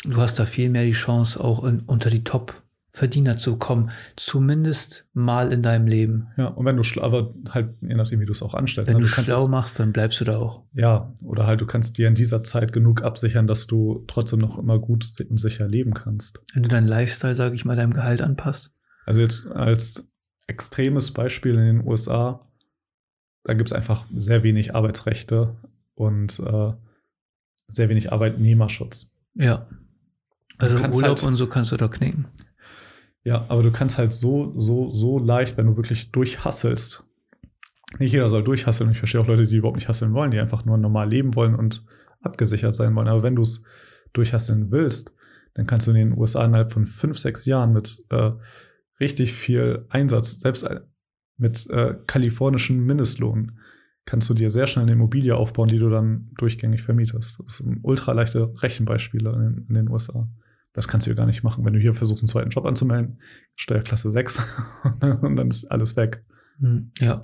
du 0.04 0.16
hast 0.18 0.38
da 0.38 0.44
viel 0.44 0.68
mehr 0.70 0.84
die 0.84 0.92
Chance, 0.92 1.42
auch 1.42 1.64
in, 1.64 1.80
unter 1.80 2.10
die 2.10 2.24
Top-Verdiener 2.24 3.36
zu 3.38 3.56
kommen. 3.56 3.90
Zumindest 4.16 5.06
mal 5.12 5.52
in 5.52 5.62
deinem 5.62 5.86
Leben. 5.86 6.28
Ja, 6.36 6.48
und 6.48 6.64
wenn 6.66 6.76
du 6.76 6.82
aber 7.00 7.34
halt, 7.48 7.74
je 7.80 7.94
nachdem, 7.94 8.20
wie 8.20 8.24
du 8.24 8.32
es 8.32 8.42
auch 8.42 8.54
anstellst. 8.54 8.90
Wenn 8.90 9.00
ne, 9.00 9.06
du 9.06 9.12
kannst 9.12 9.28
schlau 9.28 9.42
es- 9.44 9.48
machst, 9.48 9.78
dann 9.78 9.92
bleibst 9.92 10.20
du 10.20 10.24
da 10.24 10.38
auch. 10.38 10.64
Ja, 10.74 11.12
oder 11.22 11.46
halt, 11.46 11.60
du 11.60 11.66
kannst 11.66 11.98
dir 11.98 12.08
in 12.08 12.14
dieser 12.14 12.42
Zeit 12.42 12.72
genug 12.72 13.02
absichern, 13.02 13.46
dass 13.46 13.66
du 13.66 14.04
trotzdem 14.08 14.38
noch 14.40 14.58
immer 14.58 14.78
gut 14.78 15.06
und 15.28 15.38
sicher 15.38 15.68
leben 15.68 15.94
kannst. 15.94 16.40
Wenn 16.54 16.62
du 16.62 16.68
deinen 16.68 16.88
Lifestyle, 16.88 17.34
sage 17.34 17.54
ich 17.54 17.64
mal, 17.64 17.76
deinem 17.76 17.94
Gehalt 17.94 18.22
anpasst. 18.22 18.72
Also 19.06 19.20
jetzt 19.20 19.46
als 19.48 20.06
extremes 20.46 21.12
Beispiel 21.12 21.54
in 21.54 21.78
den 21.78 21.86
USA, 21.86 22.46
da 23.44 23.54
gibt 23.54 23.70
es 23.70 23.72
einfach 23.72 24.06
sehr 24.14 24.42
wenig 24.42 24.74
Arbeitsrechte 24.74 25.56
und 25.94 26.38
äh, 26.40 26.72
sehr 27.68 27.88
wenig 27.88 28.12
Arbeitnehmerschutz. 28.12 29.12
Ja. 29.34 29.66
Also 30.62 30.76
Urlaub 30.76 31.02
halt- 31.18 31.22
und 31.24 31.36
so 31.36 31.46
kannst 31.46 31.72
du 31.72 31.76
da 31.76 31.88
knicken. 31.88 32.26
Ja, 33.24 33.46
aber 33.48 33.62
du 33.62 33.70
kannst 33.70 33.98
halt 33.98 34.12
so, 34.12 34.52
so, 34.58 34.90
so 34.90 35.18
leicht, 35.18 35.56
wenn 35.56 35.66
du 35.66 35.76
wirklich 35.76 36.10
durchhasselst. 36.10 37.04
Nicht 37.98 38.12
jeder 38.12 38.28
soll 38.28 38.42
durchhasseln. 38.42 38.90
Ich 38.90 38.98
verstehe 38.98 39.20
auch 39.20 39.26
Leute, 39.28 39.46
die 39.46 39.56
überhaupt 39.56 39.76
nicht 39.76 39.88
hasseln 39.88 40.12
wollen, 40.14 40.30
die 40.30 40.40
einfach 40.40 40.64
nur 40.64 40.76
normal 40.78 41.08
leben 41.10 41.34
wollen 41.34 41.54
und 41.54 41.84
abgesichert 42.20 42.74
sein 42.74 42.94
wollen. 42.94 43.08
Aber 43.08 43.22
wenn 43.22 43.36
du 43.36 43.42
es 43.42 43.62
durchhasseln 44.12 44.70
willst, 44.72 45.12
dann 45.54 45.66
kannst 45.66 45.86
du 45.86 45.90
in 45.92 45.96
den 45.98 46.18
USA 46.18 46.44
innerhalb 46.44 46.72
von 46.72 46.86
fünf, 46.86 47.18
sechs 47.18 47.44
Jahren 47.44 47.72
mit 47.72 48.02
äh, 48.10 48.32
richtig 48.98 49.34
viel 49.34 49.84
Einsatz, 49.90 50.40
selbst 50.40 50.62
äh, 50.64 50.80
mit 51.36 51.68
äh, 51.70 51.94
kalifornischen 52.06 52.84
Mindestlohn, 52.84 53.58
kannst 54.04 54.28
du 54.30 54.34
dir 54.34 54.50
sehr 54.50 54.66
schnell 54.66 54.84
eine 54.84 54.92
Immobilie 54.92 55.36
aufbauen, 55.36 55.68
die 55.68 55.78
du 55.78 55.90
dann 55.90 56.30
durchgängig 56.38 56.82
vermietest. 56.82 57.40
Das 57.44 57.58
sind 57.58 57.80
ultra 57.82 58.12
leichte 58.12 58.52
Rechenbeispiele 58.62 59.30
in, 59.32 59.40
den- 59.40 59.66
in 59.68 59.74
den 59.74 59.88
USA. 59.90 60.28
Das 60.74 60.88
kannst 60.88 61.06
du 61.06 61.10
hier 61.10 61.16
gar 61.16 61.26
nicht 61.26 61.42
machen. 61.42 61.64
Wenn 61.64 61.74
du 61.74 61.78
hier 61.80 61.94
versuchst, 61.94 62.22
einen 62.22 62.28
zweiten 62.28 62.50
Job 62.50 62.64
anzumelden, 62.64 63.18
Steuerklasse 63.56 64.10
6 64.10 64.40
und 65.22 65.36
dann 65.36 65.48
ist 65.48 65.66
alles 65.70 65.96
weg. 65.96 66.24
Hm, 66.58 66.90
Ja, 66.98 67.20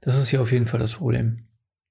das 0.00 0.18
ist 0.18 0.28
hier 0.28 0.40
auf 0.42 0.50
jeden 0.52 0.66
Fall 0.66 0.80
das 0.80 0.94
Problem 0.94 1.46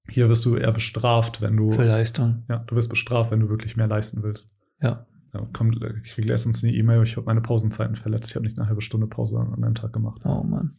Hier 0.09 0.27
wirst 0.29 0.45
du 0.45 0.55
eher 0.55 0.71
bestraft, 0.73 1.41
wenn 1.41 1.55
du 1.55 1.71
für 1.71 1.83
Leistung. 1.85 2.43
ja, 2.49 2.59
du 2.67 2.75
wirst 2.75 2.89
bestraft, 2.89 3.31
wenn 3.31 3.39
du 3.39 3.49
wirklich 3.49 3.77
mehr 3.77 3.87
leisten 3.87 4.23
willst. 4.23 4.51
Ja. 4.81 5.05
Ja, 5.33 5.47
kommt, 5.53 5.77
ich 6.03 6.13
kriege 6.13 6.27
letztens 6.27 6.63
eine 6.63 6.73
E-Mail, 6.73 7.03
ich 7.03 7.15
habe 7.15 7.27
meine 7.27 7.41
Pausenzeiten 7.41 7.95
verletzt. 7.95 8.31
Ich 8.31 8.35
habe 8.35 8.45
nicht 8.45 8.57
eine 8.57 8.67
halbe 8.67 8.81
Stunde 8.81 9.05
Pause 9.07 9.37
an 9.37 9.63
einem 9.63 9.75
Tag 9.75 9.93
gemacht. 9.93 10.21
Oh 10.25 10.41
Mann. 10.43 10.71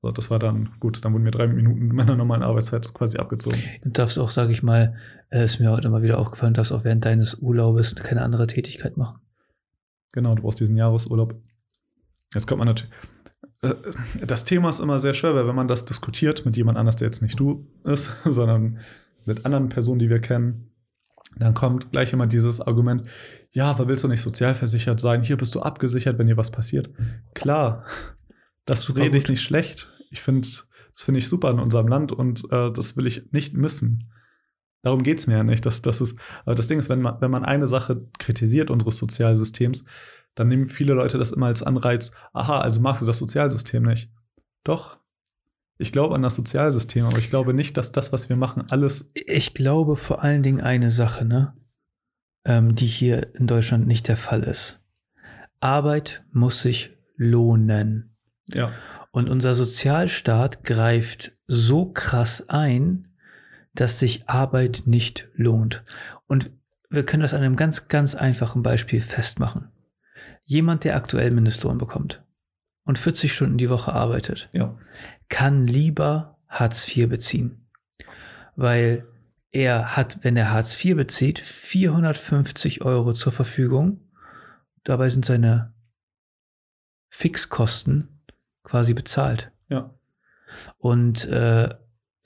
So, 0.00 0.12
das 0.12 0.30
war 0.30 0.38
dann 0.38 0.70
gut, 0.78 1.04
dann 1.04 1.12
wurden 1.12 1.24
mir 1.24 1.32
drei 1.32 1.48
Minuten 1.48 1.88
meiner 1.94 2.14
normalen 2.14 2.44
Arbeitszeit 2.44 2.92
quasi 2.94 3.18
abgezogen. 3.18 3.58
Du 3.82 3.90
darfst 3.90 4.18
auch, 4.18 4.30
sage 4.30 4.52
ich 4.52 4.62
mal, 4.62 4.94
äh, 5.30 5.44
ist 5.44 5.58
mir 5.58 5.70
heute 5.72 5.88
mal 5.90 6.02
wieder 6.02 6.18
aufgefallen, 6.18 6.54
du 6.54 6.58
darfst 6.58 6.72
auch 6.72 6.84
während 6.84 7.04
deines 7.04 7.34
Urlaubes 7.34 7.96
keine 7.96 8.22
andere 8.22 8.46
Tätigkeit 8.46 8.96
machen. 8.96 9.18
Genau, 10.16 10.34
du 10.34 10.42
brauchst 10.42 10.58
diesen 10.60 10.76
Jahresurlaub. 10.78 11.34
Jetzt 12.34 12.46
kommt 12.46 12.58
man 12.58 12.68
natürlich. 12.68 12.90
äh, 13.60 13.74
Das 14.26 14.44
Thema 14.46 14.70
ist 14.70 14.80
immer 14.80 14.98
sehr 14.98 15.12
schwer, 15.12 15.34
weil 15.34 15.46
wenn 15.46 15.54
man 15.54 15.68
das 15.68 15.84
diskutiert 15.84 16.46
mit 16.46 16.56
jemand 16.56 16.78
anders, 16.78 16.96
der 16.96 17.06
jetzt 17.06 17.20
nicht 17.22 17.38
du 17.38 17.70
ist, 17.84 18.10
sondern 18.24 18.78
mit 19.26 19.44
anderen 19.44 19.68
Personen, 19.68 19.98
die 19.98 20.08
wir 20.08 20.20
kennen, 20.20 20.72
dann 21.38 21.52
kommt 21.52 21.92
gleich 21.92 22.14
immer 22.14 22.26
dieses 22.26 22.62
Argument, 22.62 23.06
ja, 23.52 23.70
aber 23.70 23.88
willst 23.88 24.04
du 24.04 24.08
nicht 24.08 24.22
sozialversichert 24.22 25.00
sein? 25.00 25.22
Hier 25.22 25.36
bist 25.36 25.54
du 25.54 25.60
abgesichert, 25.60 26.18
wenn 26.18 26.28
dir 26.28 26.38
was 26.38 26.50
passiert. 26.50 26.88
Klar, 27.34 27.84
das 28.64 28.84
Super 28.86 29.02
rede 29.02 29.18
ich 29.18 29.24
gut. 29.24 29.30
nicht 29.30 29.42
schlecht. 29.42 29.92
Ich 30.10 30.22
finde, 30.22 30.48
das 30.48 31.04
finde 31.04 31.18
ich 31.18 31.28
super 31.28 31.50
in 31.50 31.58
unserem 31.58 31.88
Land 31.88 32.10
und 32.10 32.44
äh, 32.50 32.72
das 32.72 32.96
will 32.96 33.06
ich 33.06 33.30
nicht 33.32 33.52
missen. 33.52 34.10
Darum 34.86 35.02
geht 35.02 35.18
es 35.18 35.26
mir 35.26 35.38
ja 35.38 35.42
nicht. 35.42 35.66
Das, 35.66 35.82
das 35.82 36.00
ist, 36.00 36.16
aber 36.44 36.54
das 36.54 36.68
Ding 36.68 36.78
ist, 36.78 36.88
wenn 36.88 37.02
man, 37.02 37.20
wenn 37.20 37.32
man 37.32 37.44
eine 37.44 37.66
Sache 37.66 38.06
kritisiert 38.20 38.70
unseres 38.70 38.98
Sozialsystems, 38.98 39.84
dann 40.36 40.46
nehmen 40.46 40.68
viele 40.68 40.94
Leute 40.94 41.18
das 41.18 41.32
immer 41.32 41.46
als 41.46 41.64
Anreiz, 41.64 42.12
aha, 42.32 42.60
also 42.60 42.80
magst 42.80 43.02
du 43.02 43.06
das 43.06 43.18
Sozialsystem 43.18 43.82
nicht. 43.82 44.12
Doch, 44.62 44.98
ich 45.76 45.90
glaube 45.90 46.14
an 46.14 46.22
das 46.22 46.36
Sozialsystem, 46.36 47.04
aber 47.04 47.18
ich 47.18 47.30
glaube 47.30 47.52
nicht, 47.52 47.76
dass 47.76 47.90
das, 47.90 48.12
was 48.12 48.28
wir 48.28 48.36
machen, 48.36 48.62
alles. 48.70 49.10
Ich 49.14 49.54
glaube 49.54 49.96
vor 49.96 50.22
allen 50.22 50.44
Dingen 50.44 50.60
eine 50.60 50.92
Sache, 50.92 51.24
ne? 51.24 51.52
Ähm, 52.44 52.76
die 52.76 52.86
hier 52.86 53.34
in 53.34 53.48
Deutschland 53.48 53.88
nicht 53.88 54.06
der 54.06 54.16
Fall 54.16 54.44
ist. 54.44 54.78
Arbeit 55.58 56.22
muss 56.30 56.60
sich 56.60 56.96
lohnen. 57.16 58.16
Ja, 58.50 58.70
Und 59.10 59.28
unser 59.28 59.56
Sozialstaat 59.56 60.62
greift 60.62 61.32
so 61.48 61.86
krass 61.86 62.48
ein, 62.48 63.08
dass 63.80 63.98
sich 63.98 64.28
Arbeit 64.28 64.82
nicht 64.86 65.28
lohnt. 65.34 65.84
Und 66.26 66.50
wir 66.90 67.04
können 67.04 67.22
das 67.22 67.34
an 67.34 67.42
einem 67.42 67.56
ganz, 67.56 67.88
ganz 67.88 68.14
einfachen 68.14 68.62
Beispiel 68.62 69.00
festmachen. 69.00 69.68
Jemand, 70.44 70.84
der 70.84 70.96
aktuell 70.96 71.30
Mindestlohn 71.30 71.78
bekommt 71.78 72.22
und 72.84 72.98
40 72.98 73.32
Stunden 73.32 73.58
die 73.58 73.70
Woche 73.70 73.92
arbeitet, 73.92 74.48
ja, 74.52 74.76
kann 75.28 75.66
lieber 75.66 76.38
Hartz 76.48 76.86
IV 76.88 77.08
beziehen. 77.08 77.66
Weil 78.54 79.06
er 79.50 79.96
hat, 79.96 80.22
wenn 80.22 80.36
er 80.36 80.52
Hartz 80.52 80.82
IV 80.84 80.96
bezieht, 80.96 81.40
450 81.40 82.82
Euro 82.82 83.12
zur 83.12 83.32
Verfügung. 83.32 84.00
Dabei 84.84 85.08
sind 85.08 85.24
seine 85.24 85.74
Fixkosten 87.08 88.20
quasi 88.62 88.94
bezahlt. 88.94 89.50
ja, 89.68 89.94
Und 90.78 91.24
äh, 91.26 91.74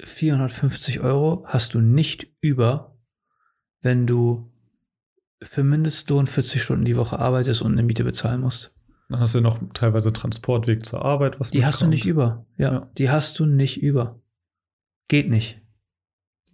450 0.04 1.00
Euro 1.00 1.44
hast 1.46 1.74
du 1.74 1.80
nicht 1.80 2.28
über, 2.40 2.96
wenn 3.82 4.06
du 4.06 4.50
für 5.42 5.62
Mindestlohn 5.64 6.26
40 6.26 6.62
Stunden 6.62 6.84
die 6.84 6.96
Woche 6.96 7.18
arbeitest 7.18 7.62
und 7.62 7.72
eine 7.72 7.82
Miete 7.82 8.04
bezahlen 8.04 8.40
musst. 8.42 8.74
Dann 9.08 9.20
hast 9.20 9.34
du 9.34 9.40
noch 9.40 9.58
teilweise 9.74 10.12
Transportweg 10.12 10.84
zur 10.84 11.04
Arbeit, 11.04 11.40
was 11.40 11.50
Die 11.50 11.64
hast 11.64 11.80
du 11.80 11.86
mitkommt. 11.86 11.90
nicht 12.04 12.06
über. 12.06 12.46
Ja, 12.58 12.72
Ja. 12.72 12.90
die 12.98 13.10
hast 13.10 13.38
du 13.38 13.46
nicht 13.46 13.82
über. 13.82 14.20
Geht 15.08 15.28
nicht. 15.30 15.60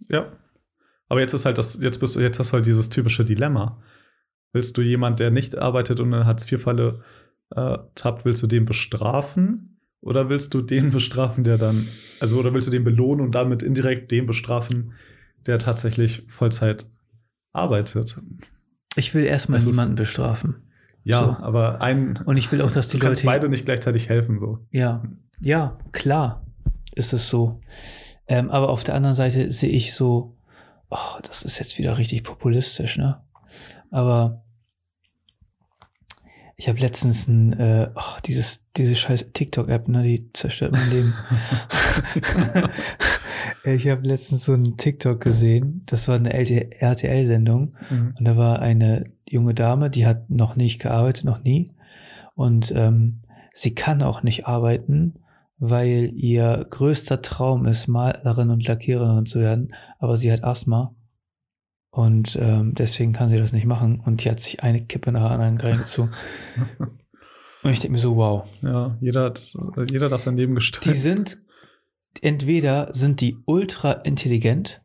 Ja. 0.09 0.31
Aber 1.09 1.19
jetzt 1.19 1.33
ist 1.33 1.45
halt 1.45 1.57
das, 1.57 1.79
jetzt 1.81 1.99
bist 1.99 2.15
du, 2.15 2.19
jetzt 2.19 2.39
hast 2.39 2.49
du 2.51 2.53
halt 2.55 2.65
dieses 2.65 2.89
typische 2.89 3.23
Dilemma. 3.25 3.81
Willst 4.53 4.77
du 4.77 4.81
jemand, 4.81 5.19
der 5.19 5.29
nicht 5.31 5.57
arbeitet 5.57 5.99
und 5.99 6.11
in 6.13 6.25
Hartz-IV-Falle 6.25 7.03
äh, 7.51 7.77
tappt, 7.95 8.25
willst 8.25 8.41
du 8.43 8.47
den 8.47 8.65
bestrafen? 8.65 9.76
Oder 10.01 10.29
willst 10.29 10.53
du 10.53 10.61
den 10.61 10.91
bestrafen, 10.91 11.43
der 11.43 11.57
dann, 11.57 11.87
also 12.19 12.39
oder 12.39 12.53
willst 12.53 12.67
du 12.67 12.71
den 12.71 12.83
belohnen 12.83 13.25
und 13.25 13.33
damit 13.33 13.61
indirekt 13.63 14.11
den 14.11 14.25
bestrafen, 14.27 14.93
der 15.45 15.59
tatsächlich 15.59 16.23
Vollzeit 16.27 16.85
arbeitet? 17.53 18.17
Ich 18.95 19.13
will 19.13 19.25
erstmal 19.25 19.59
Das 19.59 19.65
niemanden 19.65 19.95
bestrafen. 19.95 20.55
Ja, 21.03 21.23
So. 21.37 21.43
aber 21.43 21.81
ein, 21.81 22.17
Und 22.25 22.37
ich 22.37 22.51
will 22.51 22.61
auch, 22.61 22.71
dass 22.71 22.89
die 22.89 22.97
du 22.99 23.05
kannst 23.05 23.23
Leute. 23.23 23.33
beide 23.39 23.49
nicht 23.49 23.65
gleichzeitig 23.65 24.09
helfen, 24.09 24.37
so. 24.39 24.59
Ja, 24.71 25.03
ja, 25.39 25.77
klar 25.91 26.45
ist 26.95 27.13
es 27.13 27.29
so. 27.29 27.61
Ähm, 28.27 28.49
aber 28.49 28.69
auf 28.69 28.83
der 28.83 28.95
anderen 28.95 29.15
Seite 29.15 29.51
sehe 29.51 29.69
ich 29.69 29.93
so, 29.93 30.35
oh, 30.89 31.19
das 31.25 31.43
ist 31.43 31.59
jetzt 31.59 31.77
wieder 31.77 31.97
richtig 31.97 32.23
populistisch, 32.23 32.97
ne? 32.97 33.21
Aber 33.89 34.43
ich 36.59 36.67
habe 36.67 36.79
letztens 36.79 37.27
ein, 37.27 37.53
äh, 37.53 37.89
oh, 37.95 38.17
dieses, 38.25 38.63
diese 38.75 38.95
scheiß 38.95 39.27
TikTok-App, 39.31 39.87
ne, 39.87 40.01
die 40.01 40.33
zerstört 40.33 40.71
mein 40.71 40.89
Leben. 40.89 41.13
ich 43.63 43.87
habe 43.87 44.07
letztens 44.07 44.43
so 44.45 44.53
einen 44.53 44.75
TikTok 44.75 45.21
gesehen, 45.21 45.83
das 45.85 46.07
war 46.07 46.15
eine 46.15 46.33
RTL-Sendung 46.33 47.75
Mhm. 47.91 48.15
und 48.17 48.25
da 48.25 48.37
war 48.37 48.59
eine 48.59 49.03
junge 49.29 49.53
Dame, 49.53 49.91
die 49.91 50.07
hat 50.07 50.29
noch 50.31 50.55
nicht 50.55 50.79
gearbeitet, 50.79 51.25
noch 51.25 51.43
nie. 51.43 51.65
Und 52.33 52.71
ähm, 52.75 53.21
sie 53.53 53.75
kann 53.75 54.01
auch 54.01 54.23
nicht 54.23 54.47
arbeiten, 54.47 55.13
weil 55.59 56.11
ihr 56.15 56.65
größter 56.69 57.21
Traum 57.21 57.65
ist, 57.65 57.87
Malerin 57.87 58.49
und 58.49 58.67
Lackiererin 58.67 59.25
zu 59.25 59.39
werden. 59.39 59.73
Aber 59.99 60.17
sie 60.17 60.31
hat 60.31 60.43
Asthma. 60.43 60.93
Und 61.97 62.37
ähm, 62.39 62.75
deswegen 62.75 63.11
kann 63.11 63.27
sie 63.27 63.39
das 63.39 63.53
nicht 63.53 63.65
machen. 63.65 63.99
Und 64.05 64.23
die 64.23 64.29
hat 64.29 64.39
sich 64.39 64.61
eine 64.61 64.85
Kippe 64.85 65.11
nach 65.11 65.21
der 65.21 65.31
anderen 65.31 65.57
reingezogen. 65.57 66.13
Und 67.63 67.71
ich 67.71 67.79
denke 67.79 67.93
mir 67.93 67.97
so, 67.97 68.15
wow. 68.15 68.47
ja, 68.61 68.95
jeder, 69.01 69.23
hat, 69.23 69.41
jeder 69.89 70.07
darf 70.07 70.21
sein 70.21 70.37
Leben 70.37 70.55
Die 70.83 70.93
sind, 70.93 71.39
entweder 72.21 72.93
sind 72.93 73.19
die 73.19 73.39
ultra 73.45 73.93
intelligent 73.93 74.83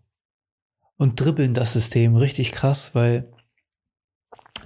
und 0.96 1.20
dribbeln 1.20 1.52
das 1.52 1.74
System 1.74 2.16
richtig 2.16 2.50
krass, 2.50 2.94
weil 2.94 3.30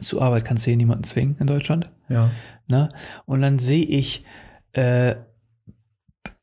zur 0.00 0.22
Arbeit 0.22 0.44
kannst 0.44 0.64
du 0.64 0.70
hier 0.70 0.76
niemanden 0.76 1.02
zwingen 1.02 1.36
in 1.40 1.48
Deutschland. 1.48 1.90
Ja, 2.08 2.30
Ne? 2.68 2.90
Und 3.24 3.42
dann 3.42 3.58
sehe 3.58 3.84
ich, 3.84 4.24
äh, 4.70 5.16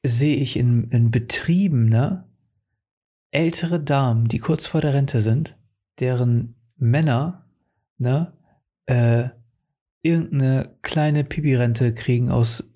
sehe 0.03 0.35
ich 0.35 0.57
in, 0.57 0.89
in 0.89 1.11
Betrieben, 1.11 1.87
ne, 1.87 2.25
ältere 3.31 3.79
Damen, 3.79 4.27
die 4.27 4.39
kurz 4.39 4.67
vor 4.67 4.81
der 4.81 4.93
Rente 4.93 5.21
sind, 5.21 5.55
deren 5.99 6.55
Männer, 6.77 7.45
ne, 7.97 8.33
äh, 8.85 9.29
irgendeine 10.01 10.75
kleine 10.81 11.23
Pipi-Rente 11.23 11.93
kriegen 11.93 12.29
aus 12.29 12.69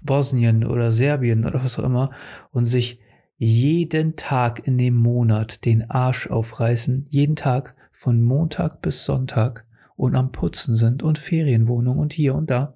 Bosnien 0.00 0.64
oder 0.64 0.92
Serbien 0.92 1.44
oder 1.44 1.62
was 1.62 1.78
auch 1.78 1.84
immer 1.84 2.10
und 2.52 2.64
sich 2.64 3.00
jeden 3.36 4.16
Tag 4.16 4.66
in 4.66 4.78
dem 4.78 4.94
Monat 4.94 5.64
den 5.64 5.90
Arsch 5.90 6.28
aufreißen, 6.28 7.06
jeden 7.08 7.36
Tag 7.36 7.74
von 7.92 8.22
Montag 8.22 8.80
bis 8.80 9.04
Sonntag 9.04 9.66
und 9.96 10.14
am 10.14 10.30
Putzen 10.30 10.76
sind 10.76 11.02
und 11.02 11.18
Ferienwohnung 11.18 11.98
und 11.98 12.12
hier 12.12 12.34
und 12.34 12.50
da 12.50 12.74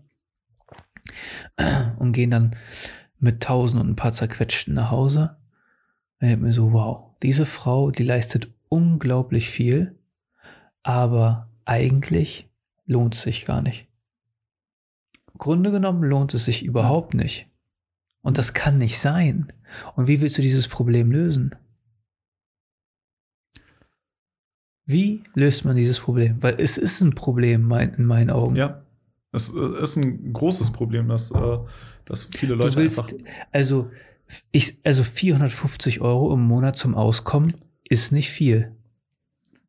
und 1.99 2.13
gehen 2.13 2.31
dann 2.31 2.57
mit 3.19 3.43
tausend 3.43 3.81
und 3.81 3.91
ein 3.91 3.97
paar 3.97 4.13
zerquetschten 4.13 4.75
nach 4.75 4.91
Hause. 4.91 5.37
Ich 6.21 6.37
mir 6.37 6.53
so, 6.53 6.73
wow, 6.73 7.11
diese 7.23 7.47
Frau, 7.47 7.91
die 7.91 8.05
leistet 8.05 8.52
unglaublich 8.73 9.51
viel, 9.51 9.99
aber 10.83 11.51
eigentlich 11.67 12.49
lohnt 12.87 13.15
es 13.15 13.21
sich 13.21 13.45
gar 13.45 13.61
nicht. 13.61 13.87
Im 15.31 15.39
Grunde 15.39 15.71
genommen 15.71 16.03
lohnt 16.03 16.33
es 16.33 16.47
sich 16.47 16.65
überhaupt 16.65 17.13
nicht. 17.13 17.51
Und 18.23 18.39
das 18.39 18.55
kann 18.55 18.79
nicht 18.79 18.99
sein. 18.99 19.53
Und 19.95 20.09
wie 20.09 20.23
willst 20.23 20.39
du 20.39 20.43
dieses 20.43 20.69
Problem 20.69 21.13
lösen? 21.13 21.55
Wie 24.87 25.23
löst 25.35 25.67
man 25.67 25.77
dieses 25.77 26.01
Problem? 26.01 26.43
Weil 26.43 26.59
es 26.59 26.79
ist 26.79 27.03
ein 27.03 27.15
Problem 27.15 27.65
mein, 27.65 27.93
in 27.95 28.07
meinen 28.07 28.31
Augen. 28.31 28.57
ja. 28.57 28.83
Es 29.35 29.51
äh, 29.55 29.83
ist 29.83 29.97
ein 29.97 30.35
großes 30.35 30.73
Problem, 30.73 31.09
dass, 31.09 31.31
äh, 31.31 31.59
dass 32.05 32.25
viele 32.25 32.55
Leute 32.55 32.73
du 32.73 32.83
willst, 32.83 33.15
einfach. 33.15 33.17
also, 33.51 33.91
ich, 34.51 34.79
also 34.85 35.05
450 35.05 36.03
Euro 36.03 36.35
im 36.35 36.43
Monat 36.43 36.77
zum 36.77 36.95
Auskommen 36.95 37.55
ist 37.93 38.11
nicht 38.11 38.31
viel. 38.31 38.73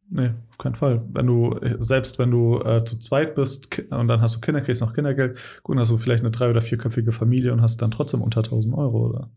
Nee, 0.10 0.32
auf 0.50 0.58
keinen 0.58 0.76
Fall. 0.76 1.02
Wenn 1.12 1.28
du, 1.28 1.60
selbst 1.80 2.20
wenn 2.20 2.32
du 2.32 2.60
äh, 2.62 2.84
zu 2.86 3.00
zweit 3.00 3.36
bist 3.36 3.80
und 3.90 4.08
dann 4.08 4.22
hast 4.22 4.36
du 4.36 4.40
Kinder, 4.40 4.62
kriegst 4.62 4.82
noch 4.82 4.94
Kindergeld, 4.94 5.38
gut, 5.64 5.76
dann 5.76 5.82
hast 5.82 5.92
du 5.92 5.98
vielleicht 5.98 6.24
eine 6.24 6.32
drei- 6.32 6.50
oder 6.50 6.62
vierköpfige 6.62 7.12
Familie 7.12 7.52
und 7.52 7.62
hast 7.62 7.82
dann 7.82 7.92
trotzdem 7.92 8.22
unter 8.22 8.42
1000 8.42 8.76
Euro, 8.76 9.10
oder? 9.10 9.30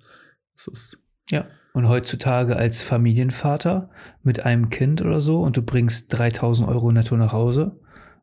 Das 0.55 0.67
ist, 0.69 0.99
Ja. 1.31 1.47
Und 1.73 1.89
heutzutage 1.89 2.57
als 2.57 2.83
Familienvater 2.83 3.91
mit 4.23 4.45
einem 4.47 4.71
Kind 4.71 5.03
oder 5.03 5.21
so 5.21 5.43
und 5.43 5.57
du 5.57 5.63
bringst 5.63 6.07
3000 6.17 6.69
Euro 6.69 6.93
netto 6.93 7.17
nach 7.17 7.33
Hause, 7.33 7.79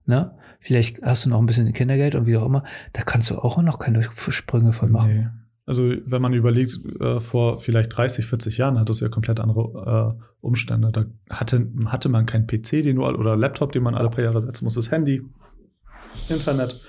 ne? 0.05 0.35
Vielleicht 0.59 1.01
hast 1.01 1.25
du 1.25 1.29
noch 1.29 1.39
ein 1.39 1.45
bisschen 1.45 1.71
Kindergeld 1.73 2.15
und 2.15 2.25
wie 2.25 2.37
auch 2.37 2.45
immer, 2.45 2.63
da 2.93 3.01
kannst 3.01 3.29
du 3.29 3.37
auch 3.37 3.61
noch 3.61 3.79
keine 3.79 4.01
Sprünge 4.03 4.71
von 4.73 4.91
machen. 4.91 5.13
nee. 5.13 5.42
Also, 5.65 5.93
wenn 6.05 6.21
man 6.21 6.33
überlegt, 6.33 6.79
äh, 6.99 7.21
vor 7.21 7.59
vielleicht 7.59 7.95
30, 7.95 8.25
40 8.25 8.57
Jahren 8.57 8.77
hattest 8.77 8.99
du 8.99 9.05
ja 9.05 9.09
komplett 9.09 9.39
andere 9.39 10.17
äh, 10.19 10.23
Umstände. 10.41 10.91
Da 10.91 11.05
hatte, 11.29 11.71
hatte 11.85 12.09
man 12.09 12.25
keinen 12.25 12.47
PC, 12.47 12.83
den 12.83 12.97
du 12.97 13.05
oder 13.05 13.37
Laptop, 13.37 13.71
den 13.71 13.83
man 13.83 13.95
alle 13.95 14.09
paar 14.09 14.23
Jahre 14.23 14.41
setzen 14.41 14.65
muss, 14.65 14.73
das 14.73 14.91
Handy, 14.91 15.21
Internet. 16.27 16.81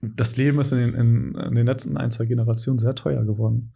das 0.00 0.36
Leben 0.36 0.60
ist 0.60 0.70
in 0.70 0.78
den, 0.78 0.94
in, 0.94 1.34
in 1.34 1.54
den 1.56 1.66
letzten 1.66 1.96
ein, 1.96 2.12
zwei 2.12 2.26
Generationen 2.26 2.78
sehr 2.78 2.94
teuer 2.94 3.24
geworden. 3.24 3.72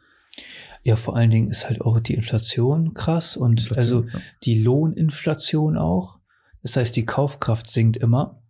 Ja, 0.85 0.97
vor 0.97 1.16
allen 1.16 1.31
Dingen 1.31 1.51
ist 1.51 1.68
halt 1.68 1.81
auch 1.81 2.01
die 2.01 2.14
Inflation 2.14 2.95
krass 2.95 3.37
und 3.37 3.61
Inflation, 3.61 4.05
also 4.05 4.16
ja. 4.16 4.25
die 4.45 4.62
Lohninflation 4.62 5.77
auch. 5.77 6.18
Das 6.62 6.77
heißt, 6.77 6.95
die 6.95 7.05
Kaufkraft 7.05 7.71
sinkt 7.71 7.97
immer 7.97 8.42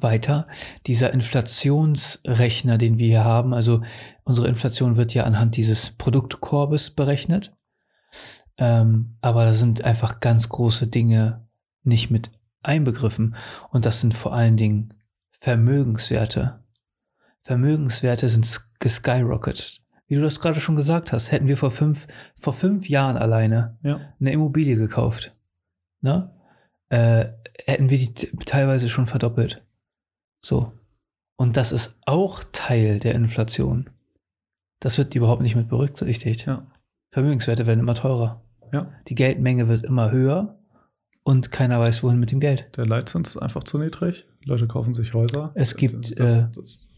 weiter. 0.00 0.46
Dieser 0.86 1.12
Inflationsrechner, 1.12 2.76
den 2.78 2.98
wir 2.98 3.06
hier 3.06 3.24
haben, 3.24 3.54
also 3.54 3.82
unsere 4.28 4.46
Inflation 4.46 4.96
wird 4.96 5.14
ja 5.14 5.24
anhand 5.24 5.56
dieses 5.56 5.90
Produktkorbes 5.92 6.90
berechnet. 6.90 7.56
Ähm, 8.58 9.16
aber 9.20 9.44
da 9.46 9.52
sind 9.52 9.84
einfach 9.84 10.20
ganz 10.20 10.48
große 10.48 10.86
Dinge 10.86 11.48
nicht 11.82 12.10
mit 12.10 12.30
einbegriffen. 12.62 13.34
Und 13.70 13.86
das 13.86 14.00
sind 14.00 14.14
vor 14.14 14.34
allen 14.34 14.56
Dingen 14.56 14.94
Vermögenswerte. 15.30 16.62
Vermögenswerte 17.40 18.28
sind 18.28 18.44
sk- 18.44 18.64
geskyrocketet. 18.80 19.80
Wie 20.06 20.16
du 20.16 20.22
das 20.22 20.40
gerade 20.40 20.60
schon 20.60 20.76
gesagt 20.76 21.12
hast, 21.12 21.30
hätten 21.32 21.48
wir 21.48 21.56
vor 21.56 21.70
fünf, 21.70 22.06
vor 22.34 22.52
fünf 22.52 22.88
Jahren 22.88 23.16
alleine 23.16 23.78
Ja. 23.82 24.00
eine 24.20 24.32
Immobilie 24.32 24.76
gekauft, 24.76 25.34
ne? 26.00 26.34
Äh, 26.90 27.26
hätten 27.64 27.90
wir 27.90 27.98
die 27.98 28.12
teilweise 28.44 28.88
schon 28.88 29.06
verdoppelt. 29.06 29.64
So. 30.40 30.72
Und 31.36 31.56
das 31.56 31.72
ist 31.72 31.96
auch 32.06 32.42
Teil 32.52 32.98
der 32.98 33.14
Inflation. 33.14 33.90
Das 34.80 34.98
wird 34.98 35.14
überhaupt 35.14 35.42
nicht 35.42 35.56
mit 35.56 35.68
berücksichtigt. 35.68 36.46
Ja. 36.46 36.66
Vermögenswerte 37.10 37.66
werden 37.66 37.80
immer 37.80 37.94
teurer. 37.94 38.42
Ja. 38.72 38.92
Die 39.08 39.14
Geldmenge 39.14 39.68
wird 39.68 39.84
immer 39.84 40.10
höher 40.10 40.58
und 41.22 41.50
keiner 41.50 41.80
weiß, 41.80 42.02
wohin 42.02 42.18
mit 42.18 42.30
dem 42.30 42.40
Geld. 42.40 42.70
Der 42.76 42.86
Leitzins 42.86 43.30
ist 43.30 43.36
einfach 43.38 43.64
zu 43.64 43.78
niedrig. 43.78 44.26
Leute 44.44 44.66
kaufen 44.66 44.94
sich 44.94 45.14
Häuser. 45.14 45.52
Es 45.54 45.76
gibt, 45.76 46.18
Das, 46.18 46.38
äh, 46.38 46.46
das, 46.54 46.88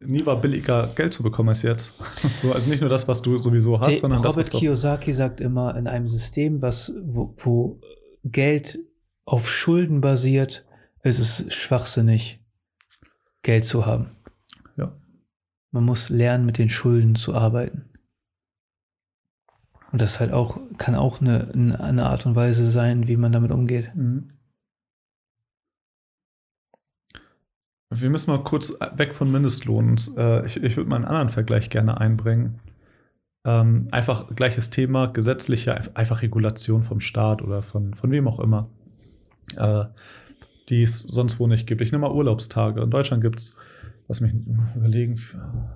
nie 0.00 0.24
war 0.24 0.40
billiger 0.40 0.88
Geld 0.94 1.12
zu 1.12 1.22
bekommen 1.22 1.50
als 1.50 1.62
jetzt. 1.62 1.92
so, 2.32 2.52
also 2.52 2.70
nicht 2.70 2.80
nur 2.80 2.90
das, 2.90 3.08
was 3.08 3.22
du 3.22 3.38
sowieso 3.38 3.80
hast, 3.80 3.90
Der 3.90 3.98
sondern 3.98 4.22
das, 4.22 4.28
was 4.28 4.36
Robert 4.36 4.54
du 4.54 4.58
Kiyosaki 4.58 5.12
sagt 5.12 5.40
immer, 5.40 5.76
in 5.76 5.86
einem 5.86 6.08
System, 6.08 6.62
was, 6.62 6.94
wo, 7.02 7.34
wo 7.38 7.80
Geld 8.24 8.78
auf 9.24 9.50
Schulden 9.50 10.00
basiert, 10.00 10.64
ist 11.02 11.18
es 11.18 11.44
schwachsinnig, 11.52 12.40
Geld 13.42 13.64
zu 13.64 13.86
haben. 13.86 14.15
Man 15.72 15.84
muss 15.84 16.08
lernen, 16.08 16.46
mit 16.46 16.58
den 16.58 16.68
Schulden 16.68 17.14
zu 17.14 17.34
arbeiten. 17.34 17.90
Und 19.92 20.02
das 20.02 20.20
halt 20.20 20.32
auch, 20.32 20.58
kann 20.78 20.94
auch 20.94 21.20
eine, 21.20 21.52
eine 21.78 22.06
Art 22.06 22.26
und 22.26 22.34
Weise 22.34 22.70
sein, 22.70 23.08
wie 23.08 23.16
man 23.16 23.32
damit 23.32 23.50
umgeht. 23.50 23.94
Mhm. 23.94 24.32
Wir 27.90 28.10
müssen 28.10 28.30
mal 28.30 28.42
kurz 28.42 28.78
weg 28.96 29.14
von 29.14 29.30
Mindestlohn. 29.30 29.90
Und, 29.90 30.16
äh, 30.16 30.44
ich 30.44 30.56
ich 30.56 30.76
würde 30.76 30.90
mal 30.90 30.96
einen 30.96 31.04
anderen 31.04 31.30
Vergleich 31.30 31.70
gerne 31.70 32.00
einbringen. 32.00 32.60
Ähm, 33.46 33.86
einfach 33.92 34.34
gleiches 34.34 34.70
Thema, 34.70 35.06
gesetzliche, 35.06 35.96
einfach 35.96 36.20
Regulation 36.20 36.82
vom 36.82 37.00
Staat 37.00 37.42
oder 37.42 37.62
von, 37.62 37.94
von 37.94 38.10
wem 38.10 38.26
auch 38.26 38.40
immer, 38.40 38.68
äh, 39.56 39.84
die 40.68 40.82
es 40.82 41.00
sonst 41.00 41.38
wo 41.38 41.46
nicht 41.46 41.68
gibt. 41.68 41.80
Ich 41.80 41.92
nehme 41.92 42.08
mal 42.08 42.14
Urlaubstage. 42.14 42.82
In 42.82 42.90
Deutschland 42.90 43.22
gibt 43.22 43.38
es, 43.38 43.56
lass 44.08 44.20
mich 44.20 44.32
überlegen, 44.74 45.20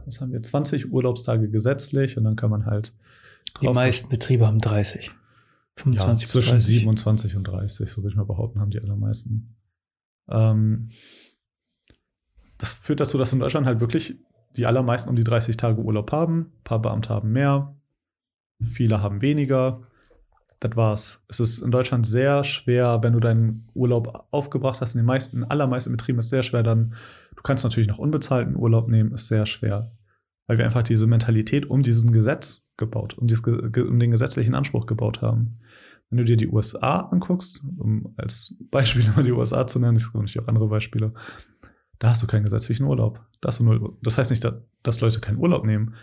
was 0.07 0.21
haben 0.21 0.33
wir, 0.33 0.43
20 0.43 0.93
Urlaubstage 0.93 1.49
gesetzlich 1.49 2.17
und 2.17 2.25
dann 2.25 2.37
kann 2.37 2.51
man 2.51 2.67
halt 2.67 2.93
Die 3.61 3.69
meisten 3.69 4.09
Betriebe 4.09 4.47
haben 4.47 4.61
30. 4.61 5.07
ja, 5.07 5.13
25 5.77 6.21
bis 6.21 6.31
zwischen 6.33 6.51
30. 6.53 6.79
27 6.81 7.37
und 7.37 7.45
30, 7.45 7.91
so 7.91 8.03
würde 8.03 8.11
ich 8.11 8.17
mal 8.17 8.25
behaupten, 8.25 8.61
haben 8.61 8.71
die 8.71 8.81
allermeisten. 8.81 9.57
Ähm, 10.29 10.91
das 12.59 12.75
führt 12.75 13.01
dazu, 13.01 13.19
dass 13.19 13.33
in 13.33 13.41
Deutschland 13.41 13.67
halt 13.67 13.81
wirklich 13.81 14.17
die 14.57 14.67
allermeisten 14.67 15.09
um 15.09 15.17
die 15.17 15.25
30 15.25 15.57
Tage 15.57 15.81
Urlaub 15.81 16.13
haben. 16.13 16.41
Ein 16.41 16.65
paar 16.65 16.83
Beamte 16.83 17.09
haben 17.11 17.33
mehr, 17.33 17.75
viele 18.69 19.03
haben 19.03 19.23
weniger. 19.23 19.83
Das 20.61 20.77
war's. 20.77 21.23
Es 21.29 21.41
ist 21.41 21.61
in 21.61 21.71
Deutschland 21.71 22.07
sehr 22.07 22.45
schwer, 22.45 22.99
wenn 23.03 23.15
du 23.15 23.21
deinen 23.21 23.67
Urlaub 23.73 24.27
aufgebracht 24.31 24.83
hast. 24.83 24.95
In 24.95 24.99
den 24.99 25.07
meisten, 25.07 25.43
allermeisten 25.43 25.93
Betrieben 25.93 26.19
ist 26.19 26.27
es 26.27 26.31
sehr 26.31 26.43
schwer, 26.43 26.63
dann, 26.63 26.95
du 27.41 27.43
kannst 27.43 27.65
natürlich 27.65 27.89
noch 27.89 27.99
unbezahlten 27.99 28.55
Urlaub 28.55 28.89
nehmen, 28.89 29.13
ist 29.13 29.29
sehr 29.29 29.47
schwer. 29.47 29.97
Weil 30.47 30.59
wir 30.59 30.67
einfach 30.67 30.83
diese 30.83 31.07
Mentalität 31.07 31.71
um 31.71 31.83
diesen 31.83 32.13
Gesetz 32.13 32.69
gebaut, 32.77 33.17
um, 33.17 33.27
dieses, 33.27 33.47
um 33.47 33.99
den 33.99 34.11
gesetzlichen 34.11 34.55
Anspruch 34.55 34.85
gebaut 34.85 35.23
haben. 35.23 35.59
Wenn 36.11 36.19
du 36.19 36.25
dir 36.25 36.37
die 36.37 36.49
USA 36.49 37.01
anguckst, 37.01 37.65
um 37.79 38.13
als 38.19 38.55
Beispiel 38.71 39.07
immer 39.15 39.23
die 39.23 39.33
USA 39.33 39.67
zu 39.67 39.79
nennen, 39.79 39.97
ich 39.97 40.13
nicht 40.13 40.39
auch 40.39 40.49
andere 40.49 40.69
Beispiele, 40.69 41.15
da 41.99 42.11
hast 42.11 42.23
du 42.23 42.27
keinen 42.27 42.45
gesetzlichen 42.45 42.85
Urlaub. 42.85 43.25
Da 43.41 43.49
hast 43.49 43.61
du 43.61 43.65
null, 43.65 43.97
das 44.03 44.19
heißt 44.19 44.31
nicht, 44.31 44.47
dass, 44.83 45.01
Leute 45.01 45.21
keinen 45.21 45.39
Urlaub 45.39 45.65
nehmen. 45.65 45.95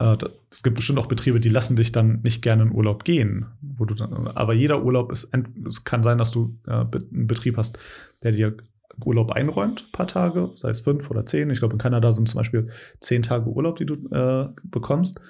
Äh, 0.00 0.16
Es 0.50 0.64
gibt 0.64 0.74
bestimmt 0.74 0.98
auch 0.98 1.06
Betriebe, 1.06 1.38
die 1.38 1.48
lassen 1.48 1.76
dich 1.76 1.92
dann 1.92 2.22
nicht 2.22 2.42
gerne 2.42 2.64
in 2.64 2.72
Urlaub 2.72 3.04
gehen. 3.04 3.46
Dann, 3.60 4.26
aber 4.28 4.54
jeder 4.54 4.84
Urlaub 4.84 5.12
ist, 5.12 5.30
es 5.64 5.84
kann 5.84 6.02
sein, 6.02 6.18
dass 6.18 6.32
du 6.32 6.58
äh, 6.66 6.72
einen 6.72 7.28
Betrieb 7.28 7.56
hast, 7.56 7.78
der 8.24 8.32
dir 8.32 8.56
Urlaub 9.04 9.32
einräumt, 9.32 9.86
ein 9.88 9.92
paar 9.92 10.06
Tage, 10.06 10.52
sei 10.56 10.70
es 10.70 10.80
fünf 10.80 11.10
oder 11.10 11.26
zehn. 11.26 11.50
Ich 11.50 11.58
glaube, 11.58 11.74
in 11.74 11.78
Kanada 11.78 12.12
sind 12.12 12.28
zum 12.28 12.38
Beispiel 12.38 12.70
zehn 13.00 13.22
Tage 13.22 13.50
Urlaub, 13.50 13.76
die 13.76 13.86
du 13.86 13.94
äh, 14.10 14.48
bekommst. 14.64 15.20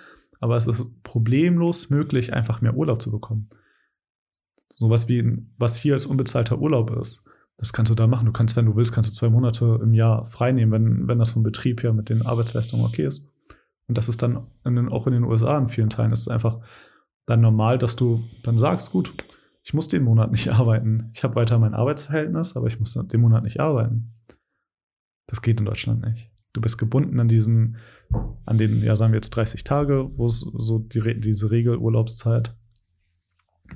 Aber 0.40 0.56
es 0.56 0.66
ist 0.66 1.02
problemlos 1.02 1.90
möglich, 1.90 2.32
einfach 2.32 2.60
mehr 2.60 2.76
Urlaub 2.76 3.00
zu 3.00 3.10
bekommen. 3.10 3.48
Sowas 4.76 5.08
wie, 5.08 5.38
was 5.58 5.76
hier 5.76 5.94
als 5.94 6.06
unbezahlter 6.06 6.58
Urlaub 6.58 6.90
ist, 6.90 7.22
das 7.56 7.72
kannst 7.72 7.90
du 7.90 7.94
da 7.94 8.06
machen. 8.06 8.26
Du 8.26 8.32
kannst, 8.32 8.54
wenn 8.56 8.66
du 8.66 8.76
willst, 8.76 8.92
kannst 8.92 9.10
du 9.10 9.14
zwei 9.14 9.30
Monate 9.30 9.80
im 9.82 9.94
Jahr 9.94 10.26
frei 10.26 10.52
nehmen, 10.52 10.72
wenn, 10.72 11.08
wenn 11.08 11.18
das 11.18 11.30
vom 11.30 11.42
Betrieb 11.42 11.82
her 11.82 11.94
mit 11.94 12.10
den 12.10 12.24
Arbeitsleistungen 12.24 12.84
okay 12.84 13.06
ist. 13.06 13.26
Und 13.88 13.96
das 13.96 14.08
ist 14.08 14.22
dann 14.22 14.46
in 14.64 14.76
den, 14.76 14.88
auch 14.90 15.06
in 15.06 15.14
den 15.14 15.24
USA 15.24 15.56
in 15.56 15.68
vielen 15.68 15.90
Teilen 15.90 16.12
ist 16.12 16.28
einfach 16.28 16.60
dann 17.24 17.40
normal, 17.40 17.78
dass 17.78 17.96
du 17.96 18.24
dann 18.42 18.58
sagst, 18.58 18.92
gut, 18.92 19.14
ich 19.66 19.74
muss 19.74 19.88
den 19.88 20.04
Monat 20.04 20.30
nicht 20.30 20.48
arbeiten. 20.48 21.10
Ich 21.12 21.24
habe 21.24 21.34
weiter 21.34 21.58
mein 21.58 21.74
Arbeitsverhältnis, 21.74 22.54
aber 22.54 22.68
ich 22.68 22.78
muss 22.78 22.94
den 22.94 23.20
Monat 23.20 23.42
nicht 23.42 23.58
arbeiten. 23.58 24.12
Das 25.26 25.42
geht 25.42 25.58
in 25.58 25.66
Deutschland 25.66 26.06
nicht. 26.06 26.30
Du 26.52 26.60
bist 26.60 26.78
gebunden 26.78 27.18
an 27.18 27.26
diesen, 27.26 27.76
an 28.44 28.58
den, 28.58 28.80
ja, 28.80 28.94
sagen 28.94 29.12
wir 29.12 29.16
jetzt 29.16 29.30
30 29.30 29.64
Tage, 29.64 30.08
wo 30.16 30.26
es 30.26 30.38
so 30.38 30.78
die, 30.78 31.18
diese 31.18 31.50
Regelurlaubszeit. 31.50 32.54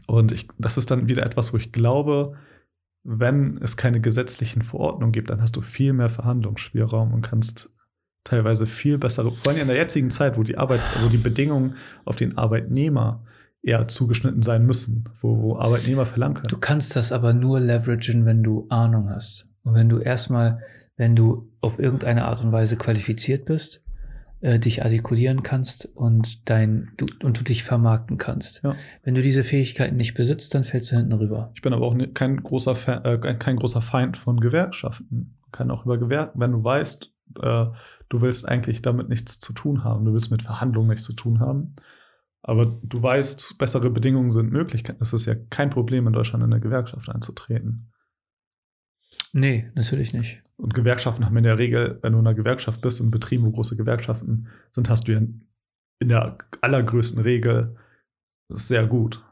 Und 0.06 0.30
ich, 0.30 0.46
das 0.58 0.78
ist 0.78 0.92
dann 0.92 1.08
wieder 1.08 1.26
etwas, 1.26 1.52
wo 1.52 1.56
ich 1.56 1.72
glaube, 1.72 2.36
wenn 3.02 3.58
es 3.60 3.76
keine 3.76 4.00
gesetzlichen 4.00 4.62
Verordnungen 4.62 5.12
gibt, 5.12 5.28
dann 5.28 5.42
hast 5.42 5.56
du 5.56 5.60
viel 5.60 5.92
mehr 5.92 6.08
Verhandlungsspielraum 6.08 7.12
und 7.12 7.22
kannst 7.22 7.68
teilweise 8.22 8.68
viel 8.68 8.96
bessere, 8.96 9.32
vor 9.32 9.52
allem 9.52 9.62
in 9.62 9.66
der 9.66 9.76
jetzigen 9.76 10.12
Zeit, 10.12 10.38
wo 10.38 10.44
die 10.44 10.56
Arbeit, 10.56 10.82
wo 11.02 11.08
die 11.08 11.16
Bedingungen 11.16 11.74
auf 12.04 12.14
den 12.14 12.38
Arbeitnehmer 12.38 13.24
eher 13.62 13.86
zugeschnitten 13.88 14.42
sein 14.42 14.64
müssen, 14.64 15.04
wo, 15.20 15.40
wo 15.42 15.56
Arbeitnehmer 15.58 16.06
verlangen 16.06 16.34
können. 16.34 16.48
Du 16.48 16.58
kannst 16.58 16.96
das 16.96 17.12
aber 17.12 17.32
nur 17.34 17.60
leveragen, 17.60 18.24
wenn 18.24 18.42
du 18.42 18.66
Ahnung 18.70 19.10
hast. 19.10 19.48
Und 19.62 19.74
wenn 19.74 19.88
du 19.88 19.98
erstmal, 19.98 20.60
wenn 20.96 21.14
du 21.14 21.50
auf 21.60 21.78
irgendeine 21.78 22.24
Art 22.24 22.42
und 22.42 22.52
Weise 22.52 22.76
qualifiziert 22.76 23.44
bist, 23.44 23.82
äh, 24.40 24.58
dich 24.58 24.82
artikulieren 24.82 25.42
kannst 25.42 25.84
und 25.94 26.48
dein 26.48 26.92
du, 26.96 27.06
und 27.22 27.38
du 27.38 27.44
dich 27.44 27.62
vermarkten 27.62 28.16
kannst. 28.16 28.62
Ja. 28.64 28.74
Wenn 29.02 29.14
du 29.14 29.20
diese 29.20 29.44
Fähigkeiten 29.44 29.96
nicht 29.96 30.14
besitzt, 30.14 30.54
dann 30.54 30.64
fällst 30.64 30.90
du 30.92 30.96
hinten 30.96 31.12
rüber. 31.12 31.52
Ich 31.54 31.60
bin 31.60 31.74
aber 31.74 31.84
auch 31.84 31.94
ne- 31.94 32.08
kein 32.08 32.42
großer 32.42 32.74
Fan, 32.74 33.04
äh, 33.04 33.18
kein- 33.18 33.56
großer 33.56 33.82
Feind 33.82 34.16
von 34.16 34.40
Gewerkschaften. 34.40 35.36
Kann 35.52 35.70
auch 35.70 35.84
über 35.84 35.98
Gewer 35.98 36.32
wenn 36.34 36.52
du 36.52 36.64
weißt, 36.64 37.12
äh, 37.42 37.66
du 38.08 38.20
willst 38.22 38.48
eigentlich 38.48 38.80
damit 38.80 39.10
nichts 39.10 39.40
zu 39.40 39.52
tun 39.52 39.84
haben, 39.84 40.06
du 40.06 40.14
willst 40.14 40.30
mit 40.30 40.42
Verhandlungen 40.42 40.88
nichts 40.88 41.04
zu 41.04 41.12
tun 41.12 41.40
haben, 41.40 41.74
aber 42.42 42.66
du 42.82 43.02
weißt, 43.02 43.58
bessere 43.58 43.90
Bedingungen 43.90 44.30
sind 44.30 44.50
möglich, 44.50 44.84
es 44.98 45.12
ist 45.12 45.26
ja 45.26 45.34
kein 45.50 45.70
Problem 45.70 46.06
in 46.06 46.12
Deutschland 46.12 46.44
in 46.44 46.52
eine 46.52 46.60
Gewerkschaft 46.60 47.08
einzutreten. 47.08 47.92
Nee, 49.32 49.70
natürlich 49.74 50.12
nicht. 50.12 50.42
Und 50.56 50.74
Gewerkschaften 50.74 51.24
haben 51.24 51.36
in 51.36 51.44
der 51.44 51.58
Regel, 51.58 51.98
wenn 52.02 52.12
du 52.12 52.18
in 52.18 52.26
einer 52.26 52.34
Gewerkschaft 52.34 52.80
bist, 52.80 53.00
in 53.00 53.10
Betrieben, 53.10 53.44
wo 53.44 53.52
große 53.52 53.76
Gewerkschaften 53.76 54.48
sind, 54.70 54.88
hast 54.88 55.06
du 55.06 55.12
ja 55.12 55.20
in 55.20 56.08
der 56.08 56.38
allergrößten 56.60 57.22
Regel 57.22 57.76
sehr 58.48 58.86
gut. 58.86 59.24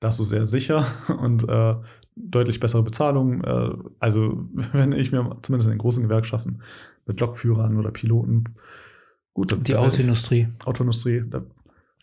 Da 0.00 0.08
hast 0.08 0.18
du 0.18 0.24
sehr 0.24 0.46
sicher 0.46 0.86
und 1.20 1.48
äh, 1.48 1.76
deutlich 2.16 2.60
bessere 2.60 2.82
Bezahlung. 2.82 3.44
Äh, 3.44 3.74
also, 3.98 4.48
wenn 4.72 4.92
ich 4.92 5.12
mir 5.12 5.38
zumindest 5.42 5.68
in 5.68 5.74
den 5.74 5.78
großen 5.78 6.02
Gewerkschaften 6.02 6.62
mit 7.06 7.20
Lokführern 7.20 7.76
oder 7.76 7.90
Piloten 7.90 8.56
gut, 9.34 9.56
Die 9.66 9.76
Autoindustrie. 9.76 10.48
Autoindustrie, 10.64 11.24
da, 11.28 11.42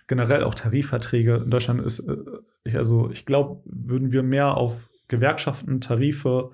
generell 0.08 0.44
auch 0.44 0.56
Tarifverträge. 0.56 1.42
In 1.44 1.52
Deutschland 1.52 1.82
ist, 1.82 2.00
äh, 2.00 2.78
also 2.78 3.10
ich 3.12 3.26
glaube, 3.26 3.62
würden 3.66 4.12
wir 4.12 4.24
mehr 4.24 4.58
auf 4.58 4.90
Gewerkschaften, 5.08 5.82
Tarife 5.82 6.52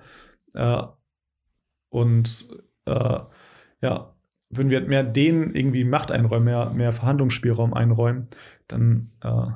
äh, 0.54 0.82
und 1.90 2.48
äh, 2.86 3.18
ja, 3.80 4.14
würden 4.50 4.70
wir 4.70 4.82
mehr 4.82 5.02
denen 5.02 5.54
irgendwie 5.54 5.84
Macht 5.84 6.10
einräumen, 6.12 6.44
mehr, 6.44 6.70
mehr 6.70 6.92
Verhandlungsspielraum 6.92 7.72
einräumen, 7.74 8.28
dann 8.68 9.10
äh, 9.22 9.46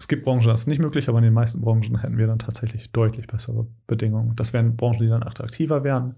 es 0.00 0.08
gibt 0.08 0.24
Branchen, 0.24 0.46
das 0.46 0.62
ist 0.62 0.66
nicht 0.66 0.80
möglich, 0.80 1.10
aber 1.10 1.18
in 1.18 1.24
den 1.24 1.34
meisten 1.34 1.60
Branchen 1.60 2.00
hätten 2.00 2.16
wir 2.16 2.26
dann 2.26 2.38
tatsächlich 2.38 2.90
deutlich 2.90 3.26
bessere 3.26 3.66
Bedingungen. 3.86 4.34
Das 4.34 4.54
wären 4.54 4.74
Branchen, 4.74 5.00
die 5.00 5.08
dann 5.08 5.22
attraktiver 5.22 5.84
wären, 5.84 6.14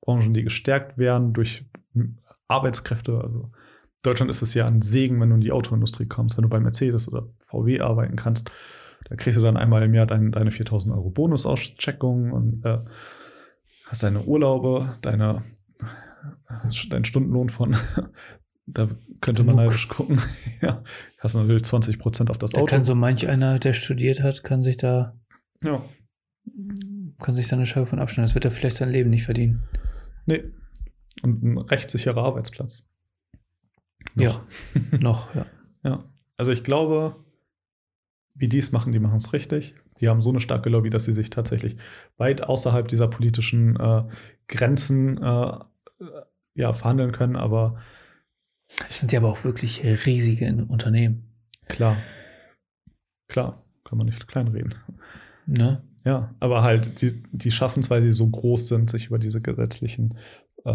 Branchen, 0.00 0.32
die 0.32 0.44
gestärkt 0.44 0.96
werden 0.96 1.34
durch 1.34 1.66
Arbeitskräfte. 2.48 3.20
Also 3.22 3.52
Deutschland 4.02 4.30
ist 4.30 4.42
es 4.42 4.54
ja 4.54 4.66
ein 4.66 4.82
Segen, 4.82 5.20
wenn 5.20 5.28
du 5.28 5.36
in 5.36 5.40
die 5.40 5.52
Autoindustrie 5.52 6.06
kommst, 6.06 6.36
wenn 6.36 6.42
du 6.42 6.48
bei 6.48 6.60
Mercedes 6.60 7.08
oder 7.08 7.28
VW 7.46 7.80
arbeiten 7.80 8.16
kannst. 8.16 8.50
Da 9.08 9.16
kriegst 9.16 9.38
du 9.38 9.42
dann 9.42 9.56
einmal 9.56 9.82
im 9.82 9.94
Jahr 9.94 10.06
dein, 10.06 10.32
deine 10.32 10.50
4000 10.50 10.94
Euro 10.94 11.10
Bonusausscheckung 11.10 12.32
und 12.32 12.64
äh, 12.64 12.78
hast 13.86 14.02
deine 14.02 14.22
Urlaube, 14.22 14.96
deine, 15.02 15.42
deinen 16.90 17.04
Stundenlohn 17.04 17.48
von, 17.48 17.76
da 18.66 18.88
könnte 19.20 19.44
man 19.44 19.56
neidisch 19.56 19.88
gucken. 19.88 20.20
ja, 20.60 20.82
hast 21.18 21.34
natürlich 21.34 21.64
20 21.64 21.98
Prozent 21.98 22.30
auf 22.30 22.38
das 22.38 22.52
Da 22.52 22.60
Auto. 22.60 22.66
kann 22.66 22.84
so 22.84 22.94
manch 22.94 23.28
einer, 23.28 23.58
der 23.58 23.72
studiert 23.72 24.22
hat, 24.22 24.42
kann 24.44 24.62
sich 24.62 24.76
da, 24.76 25.16
ja, 25.62 25.84
kann 27.20 27.34
sich 27.34 27.48
da 27.48 27.56
eine 27.56 27.66
Scheibe 27.66 27.86
von 27.86 27.98
abschneiden. 28.00 28.26
Das 28.28 28.34
wird 28.34 28.44
er 28.44 28.50
vielleicht 28.50 28.76
sein 28.76 28.88
Leben 28.88 29.10
nicht 29.10 29.24
verdienen. 29.24 29.62
nee. 30.26 30.42
Und 31.22 31.42
ein 31.42 31.58
rechtssicherer 31.58 32.22
Arbeitsplatz. 32.24 32.88
Ja, 34.14 34.44
noch, 35.00 35.34
ja. 35.34 35.46
Ja, 35.84 36.02
also 36.36 36.52
ich 36.52 36.62
glaube, 36.64 37.16
wie 38.34 38.48
die 38.48 38.58
es 38.58 38.72
machen, 38.72 38.92
die 38.92 38.98
machen 38.98 39.16
es 39.16 39.32
richtig. 39.32 39.74
Die 40.00 40.08
haben 40.08 40.22
so 40.22 40.30
eine 40.30 40.40
starke 40.40 40.70
Lobby, 40.70 40.90
dass 40.90 41.04
sie 41.04 41.12
sich 41.12 41.30
tatsächlich 41.30 41.76
weit 42.16 42.42
außerhalb 42.44 42.88
dieser 42.88 43.08
politischen 43.08 43.76
äh, 43.76 44.04
Grenzen 44.48 45.18
äh, 45.22 45.58
ja, 46.54 46.72
verhandeln 46.72 47.12
können. 47.12 47.36
Aber 47.36 47.78
Das 48.88 48.98
sind 48.98 49.12
ja 49.12 49.20
aber 49.20 49.30
auch 49.30 49.44
wirklich 49.44 49.84
riesige 49.84 50.66
Unternehmen. 50.68 51.28
klar, 51.68 51.96
klar, 53.28 53.64
kann 53.84 53.98
man 53.98 54.06
nicht 54.06 54.26
kleinreden. 54.28 54.74
Ne? 55.46 55.82
Ja, 56.04 56.34
aber 56.40 56.62
halt, 56.62 57.02
die, 57.02 57.22
die 57.30 57.50
schaffen 57.50 57.80
es, 57.80 57.90
weil 57.90 58.02
sie 58.02 58.12
so 58.12 58.28
groß 58.28 58.68
sind, 58.68 58.90
sich 58.90 59.06
über 59.06 59.18
diese 59.18 59.40
gesetzlichen 59.40 60.16
äh, 60.64 60.72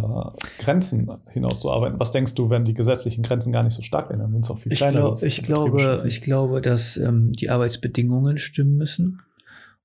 Grenzen 0.60 1.10
hinauszuarbeiten. 1.30 2.00
Was 2.00 2.12
denkst 2.12 2.36
du, 2.36 2.50
wenn 2.50 2.66
die 2.66 2.74
gesetzlichen 2.74 3.24
Grenzen 3.24 3.52
gar 3.52 3.64
nicht 3.64 3.74
so 3.74 3.82
stark 3.82 4.10
wären? 4.10 4.20
Dann 4.20 4.32
würden 4.32 4.42
es 4.42 4.50
auch 4.50 4.60
viel 4.60 4.72
Ich, 4.74 4.80
kleinere 4.80 5.04
glaub, 5.04 5.24
ich, 5.24 5.44
glaube, 5.44 6.04
ich 6.06 6.22
glaube, 6.22 6.62
dass 6.62 6.98
ähm, 6.98 7.32
die 7.34 7.50
Arbeitsbedingungen 7.50 8.38
stimmen 8.38 8.78
müssen, 8.78 9.22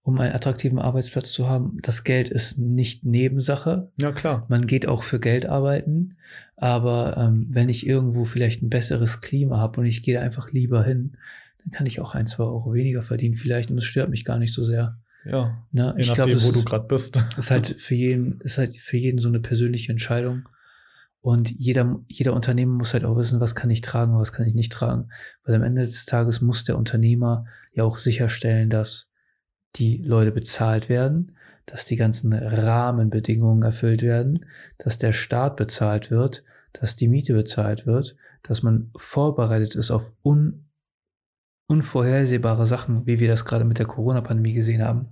um 0.02 0.18
einen 0.18 0.34
attraktiven 0.34 0.78
Arbeitsplatz 0.78 1.32
zu 1.32 1.48
haben. 1.48 1.78
Das 1.82 2.04
Geld 2.04 2.30
ist 2.30 2.58
nicht 2.58 3.04
Nebensache. 3.04 3.90
Ja, 4.00 4.12
klar. 4.12 4.44
Man 4.48 4.66
geht 4.66 4.86
auch 4.88 5.02
für 5.04 5.20
Geld 5.20 5.46
arbeiten, 5.46 6.16
aber 6.56 7.16
ähm, 7.16 7.46
wenn 7.50 7.68
ich 7.68 7.86
irgendwo 7.86 8.24
vielleicht 8.24 8.62
ein 8.62 8.70
besseres 8.70 9.20
Klima 9.20 9.58
habe 9.58 9.80
und 9.80 9.86
ich 9.86 10.02
gehe 10.02 10.14
da 10.14 10.20
einfach 10.20 10.50
lieber 10.50 10.82
hin, 10.84 11.16
dann 11.62 11.70
kann 11.70 11.86
ich 11.86 12.00
auch 12.00 12.14
ein, 12.14 12.26
zwei 12.26 12.44
Euro 12.44 12.74
weniger 12.74 13.02
verdienen 13.02 13.36
vielleicht 13.36 13.70
und 13.70 13.78
es 13.78 13.84
stört 13.84 14.10
mich 14.10 14.24
gar 14.24 14.38
nicht 14.38 14.52
so 14.52 14.64
sehr. 14.64 14.98
Ja, 15.24 15.64
Ne? 15.70 15.94
je 15.96 16.02
Ich 16.02 16.08
nachdem, 16.08 16.24
glaube, 16.24 16.32
das 16.32 16.46
wo 16.46 16.52
du 16.52 16.64
gerade 16.64 16.86
bist. 16.86 17.18
ist 17.36 17.50
halt 17.50 17.66
für 17.68 17.94
jeden, 17.94 18.40
ist 18.40 18.58
halt 18.58 18.76
für 18.76 18.96
jeden 18.96 19.18
so 19.18 19.28
eine 19.28 19.40
persönliche 19.40 19.92
Entscheidung. 19.92 20.48
Und 21.20 21.50
jeder, 21.50 22.00
jeder 22.08 22.34
Unternehmer 22.34 22.74
muss 22.74 22.94
halt 22.94 23.04
auch 23.04 23.16
wissen, 23.16 23.40
was 23.40 23.54
kann 23.54 23.70
ich 23.70 23.80
tragen 23.80 24.12
und 24.12 24.18
was 24.18 24.32
kann 24.32 24.46
ich 24.46 24.54
nicht 24.54 24.72
tragen. 24.72 25.08
Weil 25.44 25.54
am 25.54 25.62
Ende 25.62 25.82
des 25.82 26.04
Tages 26.04 26.40
muss 26.40 26.64
der 26.64 26.76
Unternehmer 26.76 27.44
ja 27.72 27.84
auch 27.84 27.98
sicherstellen, 27.98 28.70
dass 28.70 29.08
die 29.76 29.98
Leute 29.98 30.32
bezahlt 30.32 30.88
werden, 30.88 31.36
dass 31.64 31.84
die 31.84 31.96
ganzen 31.96 32.32
Rahmenbedingungen 32.32 33.62
erfüllt 33.62 34.02
werden, 34.02 34.46
dass 34.78 34.98
der 34.98 35.12
Staat 35.12 35.56
bezahlt 35.56 36.10
wird, 36.10 36.42
dass 36.72 36.96
die 36.96 37.08
Miete 37.08 37.34
bezahlt 37.34 37.86
wird, 37.86 38.16
dass 38.42 38.64
man 38.64 38.90
vorbereitet 38.96 39.76
ist 39.76 39.92
auf 39.92 40.12
un, 40.24 40.61
unvorhersehbare 41.66 42.66
Sachen, 42.66 43.06
wie 43.06 43.18
wir 43.18 43.28
das 43.28 43.44
gerade 43.44 43.64
mit 43.64 43.78
der 43.78 43.86
Corona-Pandemie 43.86 44.52
gesehen 44.52 44.82
haben. 44.82 45.08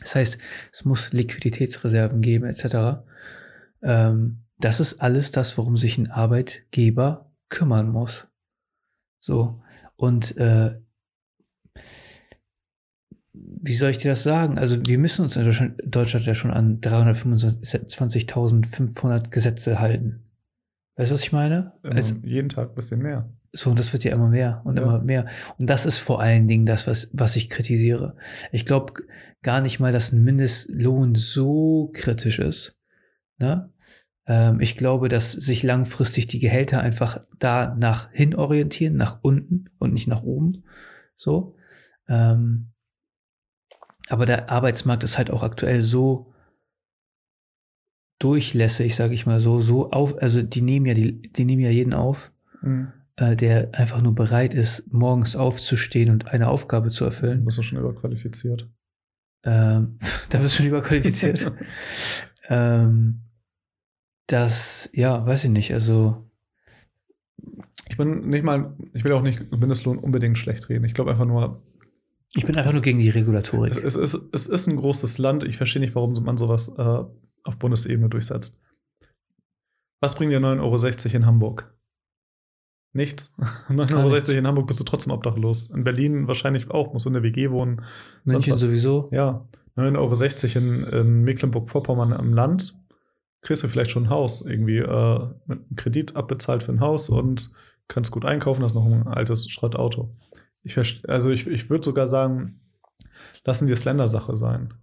Das 0.00 0.14
heißt, 0.14 0.38
es 0.72 0.84
muss 0.84 1.12
Liquiditätsreserven 1.12 2.20
geben, 2.20 2.44
etc. 2.44 3.02
Ähm, 3.82 4.42
das 4.58 4.80
ist 4.80 5.00
alles 5.00 5.30
das, 5.30 5.56
worum 5.58 5.76
sich 5.76 5.98
ein 5.98 6.10
Arbeitgeber 6.10 7.30
kümmern 7.48 7.90
muss. 7.90 8.26
So. 9.20 9.62
Und 9.96 10.36
äh, 10.36 10.80
wie 13.32 13.74
soll 13.74 13.90
ich 13.90 13.98
dir 13.98 14.12
das 14.12 14.22
sagen? 14.22 14.58
Also 14.58 14.86
wir 14.86 14.98
müssen 14.98 15.22
uns 15.22 15.36
in 15.36 15.44
Deutschland, 15.44 15.82
Deutschland 15.84 16.24
ja 16.26 16.34
schon 16.34 16.50
an 16.50 16.80
325.500 16.80 19.30
Gesetze 19.30 19.78
halten. 19.80 20.22
Weißt 20.96 21.10
du, 21.10 21.14
was 21.14 21.22
ich 21.22 21.32
meine? 21.32 21.72
Ähm, 21.84 21.96
Also, 21.96 22.14
jeden 22.22 22.48
Tag 22.48 22.70
ein 22.70 22.74
bisschen 22.74 23.02
mehr. 23.02 23.30
So, 23.56 23.70
und 23.70 23.78
das 23.78 23.92
wird 23.92 24.04
ja 24.04 24.14
immer 24.14 24.28
mehr 24.28 24.60
und 24.64 24.76
Ja. 24.76 24.82
immer 24.82 24.98
mehr. 25.00 25.26
Und 25.58 25.68
das 25.70 25.86
ist 25.86 25.98
vor 25.98 26.20
allen 26.20 26.46
Dingen 26.46 26.66
das, 26.66 26.86
was, 26.86 27.08
was 27.12 27.36
ich 27.36 27.48
kritisiere. 27.48 28.16
Ich 28.52 28.66
glaube 28.66 28.92
gar 29.42 29.60
nicht 29.60 29.80
mal, 29.80 29.92
dass 29.92 30.12
ein 30.12 30.22
Mindestlohn 30.22 31.14
so 31.14 31.90
kritisch 31.94 32.38
ist. 32.38 32.76
Ne? 33.38 33.72
Ähm, 34.26 34.60
ich 34.60 34.76
glaube, 34.76 35.08
dass 35.08 35.32
sich 35.32 35.62
langfristig 35.62 36.26
die 36.26 36.38
Gehälter 36.38 36.80
einfach 36.80 37.22
da 37.38 37.74
nach 37.74 38.10
hin 38.12 38.34
orientieren, 38.34 38.96
nach 38.96 39.20
unten 39.22 39.70
und 39.78 39.94
nicht 39.94 40.06
nach 40.06 40.22
oben. 40.22 40.64
So. 41.16 41.56
Ähm, 42.08 42.72
aber 44.08 44.26
der 44.26 44.50
Arbeitsmarkt 44.50 45.02
ist 45.02 45.16
halt 45.16 45.30
auch 45.30 45.42
aktuell 45.42 45.82
so 45.82 46.32
durchlässig, 48.18 48.94
sage 48.96 49.14
ich 49.14 49.26
mal 49.26 49.40
so, 49.40 49.60
so 49.60 49.90
auf, 49.90 50.16
also 50.22 50.42
die 50.42 50.62
nehmen 50.62 50.86
ja 50.86 50.94
die, 50.94 51.22
die 51.32 51.44
nehmen 51.44 51.62
ja 51.62 51.70
jeden 51.70 51.94
auf 51.94 52.32
Mhm. 52.62 52.92
Äh, 53.16 53.34
der 53.36 53.70
einfach 53.74 54.00
nur 54.02 54.14
bereit 54.14 54.54
ist, 54.54 54.92
morgens 54.92 55.36
aufzustehen 55.36 56.10
und 56.10 56.28
eine 56.28 56.48
Aufgabe 56.48 56.90
zu 56.90 57.04
Du 57.04 57.10
erfüllen. 57.10 57.44
bist 57.44 57.58
du 57.58 57.62
schon 57.62 57.78
überqualifiziert. 57.78 58.68
Ähm, 59.44 59.98
da 60.30 60.38
bist 60.38 60.54
du 60.54 60.58
schon 60.58 60.66
überqualifiziert. 60.66 61.52
ähm, 62.48 63.22
das, 64.28 64.90
ja, 64.92 65.24
weiß 65.24 65.44
ich 65.44 65.50
nicht. 65.50 65.72
Also, 65.72 66.28
Ich 67.88 67.96
bin 67.96 68.28
nicht 68.28 68.42
mal, 68.44 68.74
ich 68.92 69.04
will 69.04 69.12
auch 69.12 69.22
nicht 69.22 69.50
Mindestlohn 69.52 69.98
unbedingt 69.98 70.36
schlecht 70.38 70.68
reden. 70.68 70.84
Ich 70.84 70.94
glaube 70.94 71.10
einfach 71.12 71.26
nur, 71.26 71.62
ich 72.34 72.44
bin 72.44 72.56
einfach 72.56 72.70
Es- 72.70 72.74
nur 72.74 72.82
gegen 72.82 72.98
die 72.98 73.08
Regulatorik. 73.10 73.70
es, 73.76 73.78
es, 73.96 74.14
ist, 74.14 74.20
es 74.34 74.46
ist 74.48 74.66
ein 74.66 74.76
großes 74.76 75.18
Land. 75.18 75.44
Ich 75.44 75.56
verstehe 75.56 75.80
nicht, 75.80 75.94
warum 75.94 76.12
man 76.24 76.36
sowas 76.36 76.68
äh, 76.76 77.04
auf 77.44 77.56
Bundesebene 77.58 78.08
durchsetzt. 78.08 78.60
Was 80.02 80.16
bringt 80.16 80.32
dir 80.32 80.40
9,60 80.40 81.06
Euro 81.06 81.16
in 81.16 81.26
Hamburg? 81.26 81.75
Nichts. 82.96 83.30
9,60 83.68 83.94
Euro 83.94 84.38
in 84.38 84.46
Hamburg 84.46 84.66
bist 84.66 84.80
du 84.80 84.84
trotzdem 84.84 85.12
obdachlos. 85.12 85.70
In 85.70 85.84
Berlin 85.84 86.26
wahrscheinlich 86.26 86.70
auch, 86.70 86.92
musst 86.92 87.04
du 87.04 87.10
in 87.10 87.14
der 87.14 87.22
WG 87.22 87.50
wohnen. 87.50 87.82
Sonst 88.24 88.46
München 88.46 88.56
sowieso. 88.56 89.08
Ja, 89.12 89.46
9,60 89.76 90.56
Euro 90.56 90.58
in, 90.58 90.84
in 90.84 91.22
Mecklenburg-Vorpommern 91.24 92.12
im 92.12 92.32
Land. 92.32 92.74
Kriegst 93.42 93.62
du 93.62 93.68
vielleicht 93.68 93.90
schon 93.90 94.04
ein 94.04 94.10
Haus, 94.10 94.40
irgendwie 94.40 94.78
äh, 94.78 95.18
mit 95.44 95.58
einem 95.58 95.76
Kredit 95.76 96.16
abbezahlt 96.16 96.62
für 96.62 96.72
ein 96.72 96.80
Haus 96.80 97.10
und 97.10 97.52
kannst 97.86 98.10
gut 98.10 98.24
einkaufen, 98.24 98.64
hast 98.64 98.74
noch 98.74 98.86
ein 98.86 99.06
altes 99.06 99.48
Schrottauto. 99.48 100.16
Ich 100.62 100.76
also 101.06 101.30
ich, 101.30 101.46
ich 101.46 101.70
würde 101.70 101.84
sogar 101.84 102.08
sagen, 102.08 102.60
lassen 103.44 103.68
wir 103.68 103.74
es 103.74 103.84
Ländersache 103.84 104.36
sein. 104.36 104.74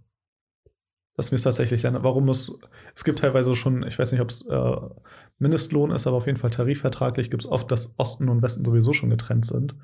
Lassen 1.16 1.30
wir 1.30 1.36
es 1.36 1.42
tatsächlich 1.42 1.82
Länder. 1.82 2.02
Warum 2.02 2.24
muss, 2.26 2.58
es 2.94 3.04
gibt 3.04 3.20
teilweise 3.20 3.54
schon, 3.54 3.84
ich 3.86 3.98
weiß 3.98 4.10
nicht, 4.12 4.20
ob 4.20 4.30
es 4.30 4.46
äh, 4.48 4.76
Mindestlohn 5.38 5.90
ist, 5.92 6.06
aber 6.06 6.16
auf 6.16 6.26
jeden 6.26 6.38
Fall 6.38 6.50
tarifvertraglich 6.50 7.30
gibt 7.30 7.44
es 7.44 7.50
oft, 7.50 7.70
dass 7.70 7.94
Osten 7.98 8.28
und 8.28 8.42
Westen 8.42 8.64
sowieso 8.64 8.92
schon 8.92 9.10
getrennt 9.10 9.44
sind. 9.44 9.76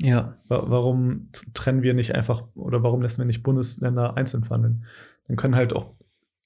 Ja, 0.00 0.36
Wa- 0.48 0.64
Warum 0.68 1.28
trennen 1.54 1.82
wir 1.82 1.92
nicht 1.94 2.14
einfach 2.14 2.44
oder 2.54 2.82
warum 2.82 3.02
lassen 3.02 3.20
wir 3.20 3.26
nicht 3.26 3.42
Bundesländer 3.42 4.16
einzeln 4.16 4.44
verhandeln? 4.44 4.84
Dann 5.26 5.36
können 5.36 5.56
halt 5.56 5.74
auch 5.74 5.94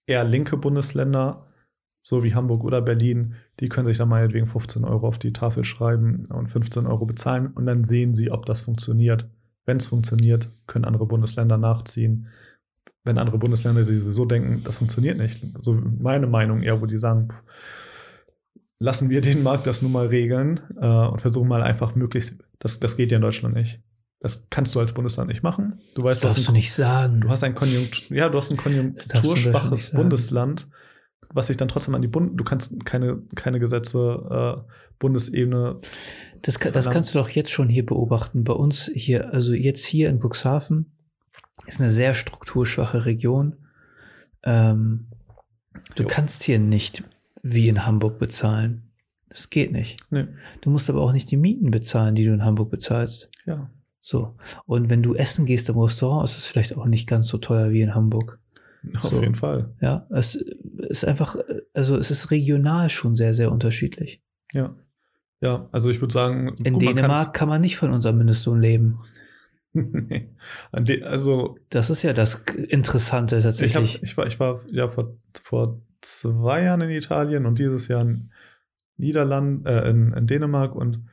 eher 0.07 0.25
linke 0.25 0.57
Bundesländer, 0.57 1.47
so 2.03 2.25
wie 2.25 2.35
Hamburg 2.35 2.65
oder 2.65 2.83
Berlin, 2.83 3.35
die 3.61 3.69
können 3.69 3.85
sich 3.87 3.99
dann 3.99 4.09
meinetwegen 4.09 4.47
15 4.49 4.85
Euro 4.85 5.07
auf 5.07 5.19
die 5.19 5.33
Tafel 5.33 5.65
schreiben 5.65 6.27
und 6.27 6.49
15 6.49 6.87
Euro 6.87 7.07
bezahlen 7.07 7.49
und 7.49 7.67
dann 7.67 7.85
sehen 7.85 8.13
sie, 8.15 8.33
ob 8.33 8.45
das 8.47 8.61
funktioniert. 8.63 9.29
Wenn 9.67 9.77
es 9.77 9.87
funktioniert, 9.87 10.51
können 10.67 10.85
andere 10.85 11.07
Bundesländer 11.07 11.59
nachziehen. 11.59 12.27
Wenn 13.05 13.19
andere 13.19 13.39
Bundesländer 13.39 13.83
sowieso 13.85 14.25
denken, 14.25 14.63
das 14.65 14.77
funktioniert 14.77 15.19
nicht, 15.19 15.45
so 15.61 15.73
meine 15.75 16.27
Meinung 16.29 16.63
eher, 16.63 16.81
wo 16.81 16.87
die 16.87 16.99
sagen, 16.99 17.29
lassen 18.79 19.11
wir 19.11 19.21
den 19.21 19.43
Markt 19.43 19.67
das 19.67 19.83
nun 19.83 19.93
mal 19.93 20.07
regeln 20.07 20.61
äh, 20.81 21.07
und 21.09 21.21
versuchen 21.21 21.49
mal 21.49 21.63
einfach 21.63 21.95
möglichst, 21.95 22.39
das, 22.59 22.81
das 22.81 22.97
geht 22.97 23.11
ja 23.11 23.17
in 23.17 23.23
Deutschland 23.23 23.55
nicht. 23.55 23.81
Das 24.21 24.47
kannst 24.51 24.73
du 24.75 24.81
als 24.81 24.93
Bundesland 24.93 25.29
nicht 25.29 25.43
machen. 25.43 25.81
Du 25.97 26.03
das 26.03 26.13
weißt, 26.13 26.23
du 26.23 26.29
hast 26.29 26.37
darfst 26.37 26.49
ein 26.49 26.53
du 26.53 26.59
nicht 26.59 26.73
sagen. 26.73 27.21
Du 27.21 27.29
hast 27.29 27.43
ein 27.43 27.57
Konjunktur, 27.57 28.17
ja, 28.17 28.29
du 28.29 28.39
hast 28.39 28.53
ein 28.53 28.57
Das 28.57 28.65
du 28.65 28.71
konjunkturschwaches. 28.71 29.91
Bundesland, 29.93 30.69
was 31.35 31.49
sich 31.49 31.57
dann 31.57 31.67
trotzdem 31.69 31.97
an 31.97 32.03
die 32.03 32.09
Bund, 32.09 32.39
du 32.39 32.45
kannst 32.45 32.85
keine, 32.85 33.21
keine 33.35 33.59
Gesetze 33.59 34.63
äh, 34.69 34.73
Bundesebene. 35.01 35.81
Das, 36.43 36.61
kann- 36.61 36.73
das 36.73 36.89
kannst 36.89 37.13
du 37.15 37.19
doch 37.19 37.31
jetzt 37.31 37.51
schon 37.51 37.69
hier 37.69 37.85
beobachten. 37.85 38.45
Bei 38.45 38.53
uns 38.53 38.89
hier, 38.95 39.33
also 39.33 39.55
jetzt 39.55 39.85
hier 39.85 40.09
in 40.09 40.21
Cuxhaven, 40.21 40.93
ist 41.67 41.81
eine 41.81 41.91
sehr 41.91 42.15
strukturschwache 42.15 43.05
Region. 43.05 43.57
Ähm, 44.43 45.07
du 45.97 46.03
Jo. 46.03 46.09
kannst 46.09 46.43
hier 46.43 46.59
nicht 46.59 47.05
wie 47.43 47.69
in 47.69 47.87
Hamburg 47.87 48.19
bezahlen. 48.19 48.91
Das 49.29 49.49
geht 49.51 49.73
nicht. 49.73 49.99
Nee. 50.11 50.27
Du 50.61 50.71
musst 50.71 50.91
aber 50.91 51.01
auch 51.01 51.13
nicht 51.13 51.31
die 51.31 51.37
Mieten 51.37 51.71
bezahlen, 51.71 52.15
die 52.15 52.25
du 52.25 52.33
in 52.33 52.45
Hamburg 52.45 52.71
bezahlst. 52.71 53.31
Ja. 53.47 53.71
So. 54.01 54.37
Und 54.67 54.91
wenn 54.91 55.03
du 55.03 55.15
essen 55.15 55.47
gehst 55.47 55.69
im 55.69 55.79
Restaurant, 55.79 56.25
ist 56.25 56.37
es 56.37 56.47
vielleicht 56.47 56.77
auch 56.77 56.87
nicht 56.87 57.09
ganz 57.09 57.29
so 57.29 57.39
teuer 57.39 57.71
wie 57.71 57.81
in 57.83 57.95
Hamburg. 57.95 58.39
Auf 58.97 59.05
So. 59.11 59.21
jeden 59.21 59.37
Fall. 59.37 59.71
Ja, 59.81 60.07
es 60.11 60.35
ist 60.89 61.05
einfach, 61.05 61.37
also 61.73 61.97
es 61.97 62.11
ist 62.11 62.31
regional 62.33 62.91
schon 62.91 63.15
sehr, 63.17 63.33
sehr 63.33 63.53
unterschiedlich. 63.53 64.21
Ja. 64.53 64.75
Ja, 65.41 65.69
also 65.73 65.89
ich 65.91 66.01
würde 66.01 66.13
sagen, 66.13 66.49
In 66.65 66.75
gut, 66.75 66.83
man 66.85 66.97
Dänemark 66.97 67.17
kann's- 67.17 67.33
kann 67.33 67.49
man 67.49 67.61
nicht 67.61 67.77
von 67.77 67.91
unserem 67.93 68.19
Mindestlohn 68.19 68.61
leben. 68.61 69.01
Also 70.73 71.57
Das 71.71 71.91
ist 71.91 72.03
ja 72.03 72.13
das 72.13 72.43
Interessante 72.55 73.39
ich, 73.39 73.45
hab, 73.45 73.51
tatsächlich. 73.51 74.03
ich, 74.03 74.17
war, 74.17 74.27
ich 74.27 74.39
war 74.39 74.61
ja 74.71 74.89
vor, 74.89 75.17
vor 75.43 75.81
zwei 76.01 76.65
Jahren 76.65 76.83
in 76.83 76.91
Italien 76.91 77.47
und 77.47 77.59
dieses 77.59 77.89
Jahr 77.89 78.03
in 78.03 78.31
Niederland, 78.97 79.67
äh, 79.67 79.89
in, 79.89 80.13
in 80.13 80.27
Dänemark 80.27 80.75
und 80.75 81.07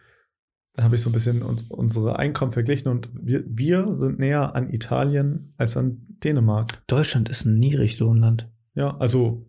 da 0.73 0.83
habe 0.83 0.95
ich 0.95 1.01
so 1.01 1.09
ein 1.09 1.13
bisschen 1.13 1.41
uns, 1.41 1.63
unsere 1.63 2.19
Einkommen 2.19 2.51
verglichen 2.51 2.89
und 2.89 3.09
wir, 3.13 3.43
wir 3.45 3.91
sind 3.93 4.19
näher 4.19 4.55
an 4.55 4.71
Italien 4.71 5.53
als 5.57 5.75
an 5.75 6.05
Dänemark. 6.23 6.85
Deutschland 6.87 7.29
ist 7.29 7.45
ein 7.45 7.59
Niedriglohnland. 7.59 8.47
Ja, 8.75 8.95
also 8.97 9.48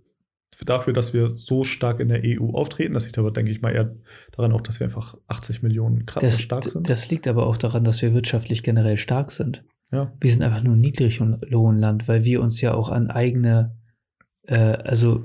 dafür, 0.65 0.93
dass 0.93 1.15
wir 1.15 1.31
so 1.37 1.65
stark 1.65 2.01
in 2.01 2.09
der 2.09 2.23
EU 2.25 2.51
auftreten, 2.53 2.95
das 2.95 3.05
liegt 3.07 3.19
aber, 3.19 3.31
denke 3.31 3.51
ich 3.53 3.61
mal, 3.63 3.75
eher 3.75 3.95
daran 4.33 4.53
auch, 4.53 4.61
dass 4.61 4.81
wir 4.81 4.87
einfach 4.87 5.17
80 5.29 5.63
Millionen 5.63 6.05
Das, 6.21 6.41
stark 6.41 6.65
sind. 6.65 6.89
das 6.89 7.11
liegt 7.11 7.27
aber 7.29 7.47
auch 7.47 7.57
daran, 7.57 7.85
dass 7.85 8.03
wir 8.03 8.15
wirtschaftlich 8.15 8.63
generell 8.63 8.97
stark 8.97 9.31
sind. 9.31 9.65
ja, 9.93 10.13
Wir 10.21 10.31
sind 10.31 10.43
einfach 10.43 10.63
nur 10.63 10.75
ein 10.77 10.81
Niedriglohnland, 10.81 12.09
weil 12.09 12.25
wir 12.25 12.43
uns 12.43 12.61
ja 12.61 12.75
auch 12.75 12.91
an 12.91 13.11
eigene, 13.11 13.77
äh, 14.47 14.57
also 14.57 15.25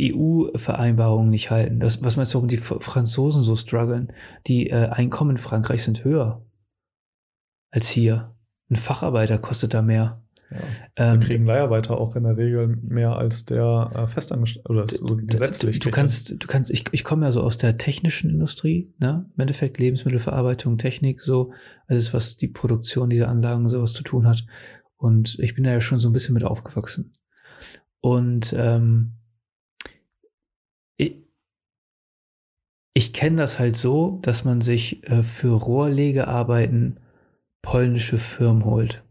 EU-Vereinbarungen 0.00 1.30
nicht 1.30 1.50
halten. 1.50 1.78
Das, 1.80 2.02
was 2.02 2.16
meinst 2.16 2.34
du, 2.34 2.38
warum 2.38 2.48
die 2.48 2.56
Franzosen 2.56 3.44
so 3.44 3.54
strugglen? 3.54 4.12
Die 4.46 4.70
äh, 4.70 4.88
Einkommen 4.88 5.32
in 5.32 5.38
Frankreich 5.38 5.82
sind 5.84 6.04
höher 6.04 6.44
als 7.70 7.88
hier. 7.88 8.34
Ein 8.70 8.76
Facharbeiter 8.76 9.38
kostet 9.38 9.74
da 9.74 9.82
mehr. 9.82 10.20
Ja. 10.54 10.60
Ähm, 10.96 11.20
Wir 11.20 11.28
kriegen 11.28 11.46
Leiharbeiter 11.46 11.98
auch 11.98 12.16
in 12.16 12.24
der 12.24 12.36
Regel 12.36 12.68
mehr 12.68 13.16
als 13.16 13.44
der 13.44 13.90
äh, 13.94 14.06
Festangestellte 14.06 14.68
oder 14.68 14.86
so 14.88 15.16
gesetzlich. 15.16 15.80
Du, 15.80 15.90
du 15.90 15.94
kannst, 15.94 16.30
du 16.30 16.46
kannst, 16.46 16.70
ich, 16.70 16.84
ich 16.92 17.04
komme 17.04 17.26
ja 17.26 17.32
so 17.32 17.42
aus 17.42 17.56
der 17.56 17.76
technischen 17.76 18.30
Industrie, 18.30 18.94
ne? 18.98 19.28
Im 19.34 19.40
Endeffekt 19.40 19.78
Lebensmittelverarbeitung, 19.78 20.78
Technik, 20.78 21.20
so, 21.20 21.52
alles, 21.86 22.14
was 22.14 22.36
die 22.36 22.48
Produktion 22.48 23.10
dieser 23.10 23.28
Anlagen 23.28 23.68
sowas 23.68 23.92
zu 23.92 24.02
tun 24.02 24.26
hat. 24.26 24.46
Und 24.96 25.38
ich 25.40 25.54
bin 25.54 25.64
da 25.64 25.72
ja 25.72 25.80
schon 25.80 25.98
so 25.98 26.08
ein 26.08 26.12
bisschen 26.12 26.34
mit 26.34 26.44
aufgewachsen. 26.44 27.14
Und 28.00 28.54
ähm, 28.56 29.14
ich, 30.96 31.24
ich 32.94 33.12
kenne 33.12 33.36
das 33.36 33.58
halt 33.58 33.76
so, 33.76 34.18
dass 34.22 34.44
man 34.44 34.60
sich 34.60 35.08
äh, 35.08 35.22
für 35.22 35.54
Rohrlegearbeiten 35.54 37.00
polnische 37.62 38.18
Firmen 38.18 38.64
holt. 38.64 39.03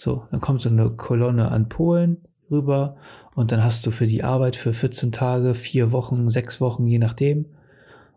So, 0.00 0.26
dann 0.30 0.40
kommt 0.40 0.62
so 0.62 0.70
eine 0.70 0.88
Kolonne 0.88 1.50
an 1.50 1.68
Polen 1.68 2.26
rüber 2.50 2.96
und 3.34 3.52
dann 3.52 3.62
hast 3.62 3.84
du 3.84 3.90
für 3.90 4.06
die 4.06 4.24
Arbeit 4.24 4.56
für 4.56 4.72
14 4.72 5.12
Tage, 5.12 5.52
vier 5.52 5.92
Wochen, 5.92 6.30
sechs 6.30 6.58
Wochen, 6.58 6.86
je 6.86 6.96
nachdem. 6.96 7.54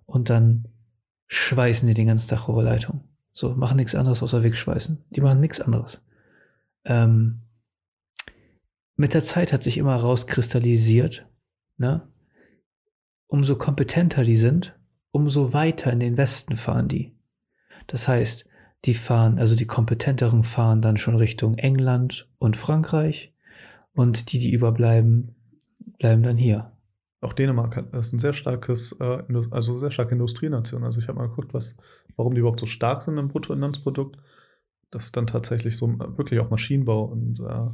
Und 0.05 0.29
dann 0.29 0.69
schweißen 1.27 1.86
die 1.86 1.93
den 1.93 2.07
ganzen 2.07 2.29
Tag 2.29 2.47
Rohrleitung. 2.47 3.03
So, 3.34 3.53
machen 3.55 3.75
nichts 3.75 3.95
anderes 3.95 4.23
außer 4.23 4.43
wegschweißen. 4.43 5.03
Die 5.09 5.19
machen 5.19 5.41
nichts 5.41 5.59
anderes. 5.59 6.01
Ähm, 6.86 7.41
mit 8.95 9.13
der 9.13 9.21
Zeit 9.21 9.51
hat 9.51 9.61
sich 9.61 9.77
immer 9.77 9.97
rauskristallisiert, 9.97 11.27
ne? 11.75 12.07
Umso 13.27 13.57
kompetenter 13.57 14.23
die 14.23 14.38
sind, 14.38 14.79
umso 15.11 15.51
weiter 15.51 15.91
in 15.91 15.99
den 15.99 16.15
Westen 16.15 16.55
fahren 16.55 16.88
die. 16.88 17.13
Das 17.88 18.07
heißt, 18.07 18.45
die 18.86 18.93
fahren, 18.93 19.39
also 19.39 19.55
die 19.55 19.65
kompetenteren 19.65 20.43
fahren 20.43 20.81
dann 20.81 20.97
schon 20.97 21.15
Richtung 21.15 21.57
England 21.57 22.27
und 22.38 22.57
Frankreich 22.57 23.34
und 23.93 24.34
die, 24.34 24.39
die 24.39 24.51
überbleiben, 24.51 25.36
bleiben 25.99 26.23
dann 26.23 26.38
hier. 26.38 26.71
Auch 27.21 27.34
Dänemark 27.34 27.77
hat, 27.77 27.93
ist 27.93 28.11
ein 28.11 28.19
sehr 28.19 28.34
starkes, 28.34 28.91
äh, 28.99 29.23
also 29.51 29.77
sehr 29.77 29.91
starke 29.91 30.11
Industrienation. 30.11 30.84
Also 30.84 30.99
ich 30.99 31.07
habe 31.07 31.19
mal 31.19 31.29
geguckt, 31.29 31.53
was, 31.53 31.77
warum 32.17 32.34
die 32.34 32.39
überhaupt 32.39 32.59
so 32.59 32.65
stark 32.65 33.01
sind 33.01 33.17
im 33.17 33.29
Bruttoinlandsprodukt. 33.29 34.17
Das 34.91 35.05
ist 35.05 35.15
dann 35.15 35.27
tatsächlich 35.27 35.77
so 35.77 35.88
äh, 35.88 36.17
wirklich 36.17 36.41
auch 36.41 36.49
Maschinenbau 36.49 37.05
und 37.05 37.39
äh, 37.39 37.69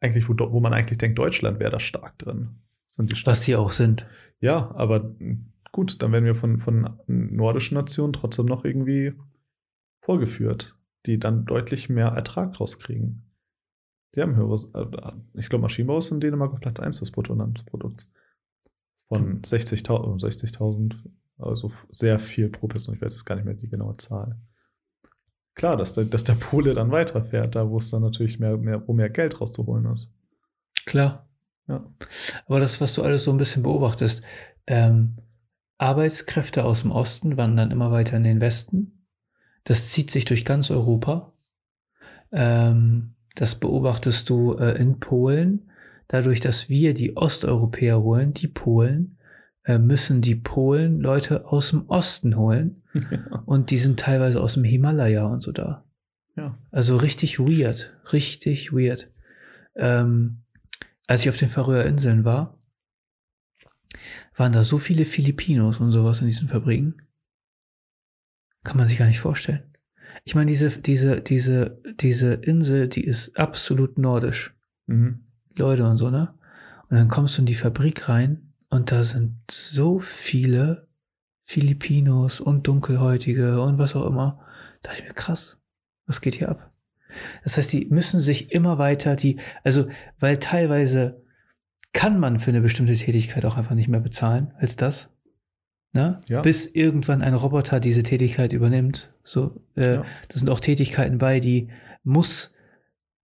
eigentlich, 0.00 0.28
wo, 0.28 0.34
wo 0.38 0.60
man 0.60 0.72
eigentlich 0.72 0.98
denkt, 0.98 1.18
Deutschland 1.18 1.60
wäre 1.60 1.70
da 1.70 1.80
stark 1.80 2.18
drin. 2.18 2.56
Sind 2.88 3.12
die 3.12 3.16
stark. 3.16 3.32
Was 3.32 3.42
sie 3.42 3.56
auch 3.56 3.72
sind. 3.72 4.06
Ja, 4.40 4.74
aber 4.74 5.14
mh, 5.18 5.36
gut, 5.72 6.00
dann 6.02 6.12
werden 6.12 6.24
wir 6.24 6.34
von, 6.34 6.60
von 6.60 6.98
nordischen 7.06 7.74
Nationen 7.74 8.14
trotzdem 8.14 8.46
noch 8.46 8.64
irgendwie 8.64 9.12
vorgeführt, 10.04 10.76
die 11.06 11.18
dann 11.18 11.46
deutlich 11.46 11.88
mehr 11.88 12.08
Ertrag 12.08 12.60
rauskriegen. 12.60 13.30
Die 14.14 14.22
haben 14.22 14.36
höheres, 14.36 14.68
äh, 14.74 14.86
ich 15.34 15.48
glaube, 15.48 15.62
Maschinenbau 15.62 15.98
ist 15.98 16.10
in 16.10 16.20
Dänemark 16.20 16.52
auf 16.52 16.60
Platz 16.60 16.78
1 16.78 17.00
des 17.00 17.10
Bruttoinlandsprodukts. 17.10 18.10
Von 19.08 19.42
60.000, 19.42 20.20
60.000, 20.20 20.94
also 21.38 21.72
sehr 21.90 22.18
viel 22.18 22.48
pro 22.48 22.68
Person. 22.68 22.94
Ich 22.94 23.02
weiß 23.02 23.14
jetzt 23.14 23.24
gar 23.24 23.34
nicht 23.34 23.44
mehr 23.44 23.54
die 23.54 23.68
genaue 23.68 23.96
Zahl. 23.96 24.40
Klar, 25.54 25.76
dass 25.76 25.94
der, 25.94 26.04
dass 26.04 26.24
der 26.24 26.34
Pole 26.34 26.74
dann 26.74 26.90
weiterfährt, 26.90 27.54
da 27.54 27.68
wo 27.68 27.78
es 27.78 27.90
dann 27.90 28.02
natürlich 28.02 28.38
mehr, 28.38 28.56
mehr, 28.56 28.86
wo 28.86 28.92
mehr 28.92 29.10
Geld 29.10 29.40
rauszuholen 29.40 29.86
ist. 29.92 30.12
Klar. 30.86 31.28
Ja. 31.66 31.84
Aber 32.46 32.60
das, 32.60 32.80
was 32.80 32.94
du 32.94 33.02
alles 33.02 33.24
so 33.24 33.30
ein 33.30 33.36
bisschen 33.36 33.62
beobachtest, 33.62 34.22
ähm, 34.66 35.16
Arbeitskräfte 35.78 36.64
aus 36.64 36.82
dem 36.82 36.90
Osten 36.90 37.36
wandern 37.36 37.70
immer 37.70 37.90
weiter 37.90 38.16
in 38.16 38.24
den 38.24 38.40
Westen. 38.40 39.03
Das 39.64 39.90
zieht 39.90 40.10
sich 40.10 40.24
durch 40.24 40.44
ganz 40.44 40.70
Europa. 40.70 41.32
Ähm, 42.32 43.14
das 43.34 43.56
beobachtest 43.56 44.28
du 44.30 44.54
äh, 44.54 44.78
in 44.78 45.00
Polen. 45.00 45.70
Dadurch, 46.08 46.40
dass 46.40 46.68
wir 46.68 46.94
die 46.94 47.16
Osteuropäer 47.16 48.00
holen, 48.00 48.34
die 48.34 48.48
Polen, 48.48 49.18
äh, 49.64 49.78
müssen 49.78 50.20
die 50.20 50.36
Polen 50.36 51.00
Leute 51.00 51.46
aus 51.46 51.70
dem 51.70 51.88
Osten 51.88 52.36
holen. 52.36 52.82
ja. 52.94 53.42
Und 53.46 53.70
die 53.70 53.78
sind 53.78 53.98
teilweise 53.98 54.40
aus 54.40 54.54
dem 54.54 54.64
Himalaya 54.64 55.24
und 55.26 55.40
so 55.40 55.52
da. 55.52 55.84
ja. 56.36 56.58
Also 56.70 56.96
richtig 56.96 57.38
weird, 57.38 57.92
richtig 58.12 58.72
weird. 58.72 59.10
Ähm, 59.74 60.42
als 61.06 61.22
ich 61.22 61.28
auf 61.28 61.36
den 61.36 61.48
Färöer 61.48 61.84
Inseln 61.84 62.24
war, 62.24 62.58
waren 64.36 64.52
da 64.52 64.64
so 64.64 64.78
viele 64.78 65.04
Filipinos 65.04 65.80
und 65.80 65.90
sowas 65.90 66.20
in 66.20 66.26
diesen 66.26 66.48
Fabriken. 66.48 67.02
Kann 68.64 68.76
man 68.76 68.86
sich 68.86 68.98
gar 68.98 69.06
nicht 69.06 69.20
vorstellen. 69.20 69.62
Ich 70.24 70.34
meine, 70.34 70.50
diese, 70.50 70.70
diese, 70.70 71.20
diese, 71.20 71.80
diese 72.00 72.34
Insel, 72.34 72.88
die 72.88 73.04
ist 73.04 73.36
absolut 73.36 73.98
nordisch. 73.98 74.54
Mhm. 74.86 75.20
Leute 75.56 75.86
und 75.86 75.96
so, 75.96 76.10
ne? 76.10 76.34
Und 76.88 76.96
dann 76.96 77.08
kommst 77.08 77.36
du 77.36 77.42
in 77.42 77.46
die 77.46 77.54
Fabrik 77.54 78.08
rein 78.08 78.52
und 78.70 78.90
da 78.90 79.04
sind 79.04 79.38
so 79.50 80.00
viele 80.00 80.88
Filipinos 81.44 82.40
und 82.40 82.66
Dunkelhäutige 82.66 83.60
und 83.60 83.78
was 83.78 83.94
auch 83.94 84.06
immer. 84.06 84.40
Da 84.82 84.90
dachte 84.90 85.02
ich 85.02 85.08
mir, 85.08 85.14
krass, 85.14 85.58
was 86.06 86.20
geht 86.20 86.34
hier 86.34 86.48
ab? 86.48 86.72
Das 87.44 87.56
heißt, 87.56 87.72
die 87.72 87.86
müssen 87.86 88.20
sich 88.20 88.50
immer 88.50 88.78
weiter, 88.78 89.16
die, 89.16 89.38
also, 89.62 89.88
weil 90.18 90.38
teilweise 90.38 91.22
kann 91.92 92.18
man 92.18 92.38
für 92.38 92.50
eine 92.50 92.60
bestimmte 92.60 92.94
Tätigkeit 92.94 93.44
auch 93.44 93.56
einfach 93.56 93.74
nicht 93.74 93.88
mehr 93.88 94.00
bezahlen 94.00 94.52
als 94.58 94.76
das. 94.76 95.10
Ne? 95.94 96.20
Ja. 96.26 96.42
Bis 96.42 96.66
irgendwann 96.66 97.22
ein 97.22 97.34
Roboter 97.34 97.78
diese 97.78 98.02
Tätigkeit 98.02 98.52
übernimmt. 98.52 99.12
So, 99.22 99.60
äh, 99.76 99.94
Ja. 99.94 100.04
da 100.28 100.38
sind 100.38 100.50
auch 100.50 100.58
Tätigkeiten 100.58 101.18
bei, 101.18 101.38
die 101.38 101.68
muss 102.02 102.52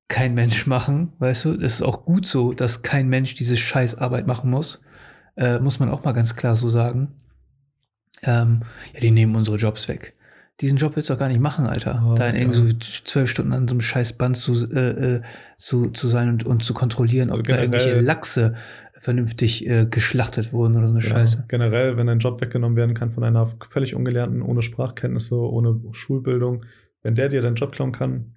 kein 0.06 0.34
Mensch 0.34 0.66
machen, 0.66 1.12
weißt 1.18 1.44
du? 1.44 1.56
Das 1.56 1.74
ist 1.74 1.82
auch 1.82 2.04
gut 2.04 2.26
so, 2.26 2.52
dass 2.52 2.82
kein 2.82 3.08
Mensch 3.08 3.34
diese 3.34 3.56
Scheißarbeit 3.56 4.26
machen 4.26 4.50
muss. 4.50 4.80
Äh, 5.36 5.58
muss 5.58 5.80
man 5.80 5.88
auch 5.90 6.04
mal 6.04 6.12
ganz 6.12 6.36
klar 6.36 6.54
so 6.54 6.68
sagen. 6.68 7.08
Ähm, 8.22 8.62
ja, 8.94 9.00
die 9.00 9.10
nehmen 9.10 9.34
unsere 9.34 9.56
Jobs 9.56 9.88
weg. 9.88 10.14
Diesen 10.60 10.78
Job 10.78 10.94
willst 10.94 11.08
du 11.08 11.14
doch 11.14 11.20
gar 11.20 11.28
nicht 11.28 11.40
machen, 11.40 11.66
Alter. 11.66 12.04
Oh, 12.06 12.14
da 12.14 12.28
in 12.28 12.36
ja. 12.36 12.42
irgendwie 12.42 12.60
so 12.84 13.02
zwölf 13.04 13.30
Stunden 13.30 13.52
an 13.52 13.66
so 13.66 13.72
einem 13.72 13.80
scheiß 13.80 14.12
Band 14.12 14.36
zu, 14.36 14.70
äh, 14.70 15.16
äh, 15.16 15.22
zu, 15.56 15.86
zu 15.86 16.06
sein 16.06 16.28
und, 16.28 16.44
und 16.44 16.62
zu 16.62 16.74
kontrollieren, 16.74 17.30
ob 17.30 17.38
Also 17.38 17.50
da 17.50 17.58
irgendwelche 17.58 18.00
Lachse 18.00 18.54
vernünftig 19.01 19.66
äh, 19.66 19.86
geschlachtet 19.86 20.53
wurden 20.53 20.76
oder 20.76 20.88
so 20.88 20.94
eine 20.94 21.03
Ja, 21.03 21.09
Scheiße. 21.11 21.44
Generell, 21.48 21.96
wenn 21.96 22.09
ein 22.11 22.18
Job 22.18 22.40
weggenommen 22.40 22.76
werden 22.76 22.94
kann 22.94 23.11
von 23.11 23.24
einer 23.24 23.51
völlig 23.68 23.94
ungelernten, 23.94 24.42
ohne 24.42 24.62
Sprachkenntnisse, 24.62 25.36
ohne 25.36 25.80
Schulbildung, 25.92 26.64
wenn 27.03 27.14
der 27.14 27.30
dir 27.30 27.40
deinen 27.40 27.55
Job 27.57 27.72
klauen 27.72 27.92
kann, 27.92 28.34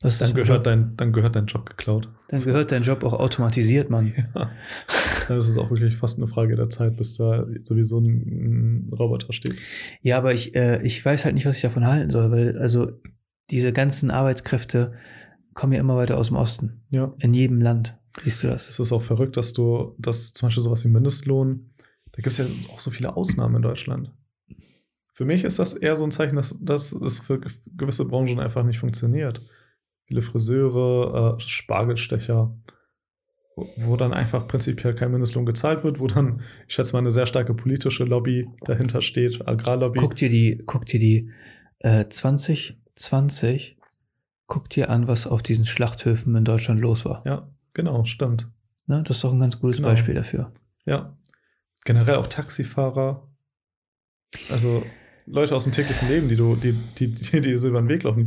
das 0.00 0.18
dann 0.18 0.34
gehört, 0.34 0.48
Job? 0.48 0.64
dein, 0.64 0.96
dann 0.96 1.12
gehört 1.12 1.34
dein 1.34 1.46
Job 1.46 1.68
geklaut. 1.68 2.08
Dann 2.28 2.40
gehört 2.40 2.70
dein 2.70 2.82
Job 2.82 3.02
auch 3.02 3.14
automatisiert, 3.14 3.90
Mann. 3.90 4.12
Ja. 4.34 4.50
Dann 5.26 5.38
ist 5.38 5.48
es 5.48 5.58
auch 5.58 5.70
wirklich 5.70 5.96
fast 5.96 6.18
eine 6.18 6.28
Frage 6.28 6.54
der 6.54 6.70
Zeit, 6.70 6.96
bis 6.96 7.16
da 7.16 7.44
sowieso 7.64 7.98
ein, 7.98 8.86
ein 8.86 8.92
Roboter 8.92 9.32
steht. 9.32 9.56
Ja, 10.02 10.18
aber 10.18 10.32
ich, 10.32 10.54
äh, 10.54 10.80
ich 10.82 11.04
weiß 11.04 11.24
halt 11.24 11.34
nicht, 11.34 11.46
was 11.46 11.56
ich 11.56 11.62
davon 11.62 11.84
halten 11.84 12.12
soll, 12.12 12.30
weil 12.30 12.56
also 12.58 12.92
diese 13.50 13.72
ganzen 13.72 14.12
Arbeitskräfte 14.12 14.92
kommen 15.54 15.72
ja 15.72 15.80
immer 15.80 15.96
weiter 15.96 16.16
aus 16.16 16.28
dem 16.28 16.36
Osten. 16.36 16.82
Ja. 16.90 17.12
In 17.18 17.34
jedem 17.34 17.60
Land. 17.60 17.98
Siehst 18.20 18.42
du 18.42 18.48
das? 18.48 18.68
Es 18.68 18.78
ist 18.78 18.92
auch 18.92 19.02
verrückt, 19.02 19.36
dass 19.36 19.52
du, 19.52 19.94
dass 19.98 20.32
zum 20.32 20.46
Beispiel 20.46 20.62
sowas 20.62 20.84
wie 20.84 20.88
Mindestlohn, 20.88 21.70
da 22.12 22.22
gibt 22.22 22.28
es 22.28 22.38
ja 22.38 22.46
auch 22.72 22.80
so 22.80 22.90
viele 22.90 23.16
Ausnahmen 23.16 23.56
in 23.56 23.62
Deutschland. 23.62 24.12
Für 25.12 25.24
mich 25.24 25.44
ist 25.44 25.58
das 25.58 25.74
eher 25.74 25.96
so 25.96 26.04
ein 26.04 26.10
Zeichen, 26.10 26.36
dass, 26.36 26.58
dass 26.60 26.92
es 26.92 27.20
für 27.20 27.40
gewisse 27.76 28.06
Branchen 28.06 28.38
einfach 28.38 28.64
nicht 28.64 28.78
funktioniert. 28.78 29.42
Viele 30.04 30.22
Friseure, 30.22 31.36
äh, 31.36 31.40
Spargelstecher, 31.40 32.54
wo, 33.56 33.68
wo 33.76 33.96
dann 33.96 34.12
einfach 34.12 34.46
prinzipiell 34.46 34.94
kein 34.94 35.10
Mindestlohn 35.10 35.46
gezahlt 35.46 35.84
wird, 35.84 36.00
wo 36.00 36.06
dann, 36.06 36.42
ich 36.68 36.74
schätze 36.74 36.92
mal, 36.92 36.98
eine 36.98 37.12
sehr 37.12 37.26
starke 37.26 37.54
politische 37.54 38.04
Lobby 38.04 38.46
dahinter 38.66 39.02
steht, 39.02 39.46
Agrarlobby. 39.46 39.98
Guck 39.98 40.16
dir 40.16 40.28
die, 40.28 40.62
guck 40.66 40.86
dir 40.86 41.00
die 41.00 41.30
äh, 41.78 42.06
2020, 42.08 43.78
guck 44.46 44.68
dir 44.68 44.90
an, 44.90 45.08
was 45.08 45.26
auf 45.26 45.42
diesen 45.42 45.64
Schlachthöfen 45.64 46.36
in 46.36 46.44
Deutschland 46.44 46.80
los 46.80 47.04
war. 47.04 47.22
Ja, 47.24 47.48
genau, 47.76 48.04
stimmt. 48.04 48.48
Ne? 48.86 49.02
Das 49.06 49.18
ist 49.18 49.24
doch 49.24 49.32
ein 49.32 49.38
ganz 49.38 49.60
gutes 49.60 49.76
Genau. 49.76 49.88
Beispiel 49.90 50.14
dafür. 50.14 50.52
Ja. 50.84 51.16
Generell 51.84 52.16
auch 52.16 52.26
Taxifahrer. 52.26 53.28
Also 54.50 54.84
Leute 55.26 55.54
aus 55.54 55.64
dem 55.64 55.72
täglichen 55.72 56.08
Leben, 56.08 56.28
die 56.28 56.36
du, 56.36 56.56
die, 56.56 56.72
die, 56.98 57.08
die, 57.14 57.40
die 57.40 57.56
so 57.58 57.68
über 57.68 57.80
den 57.80 57.88
Weg 57.88 58.02
laufen. 58.04 58.24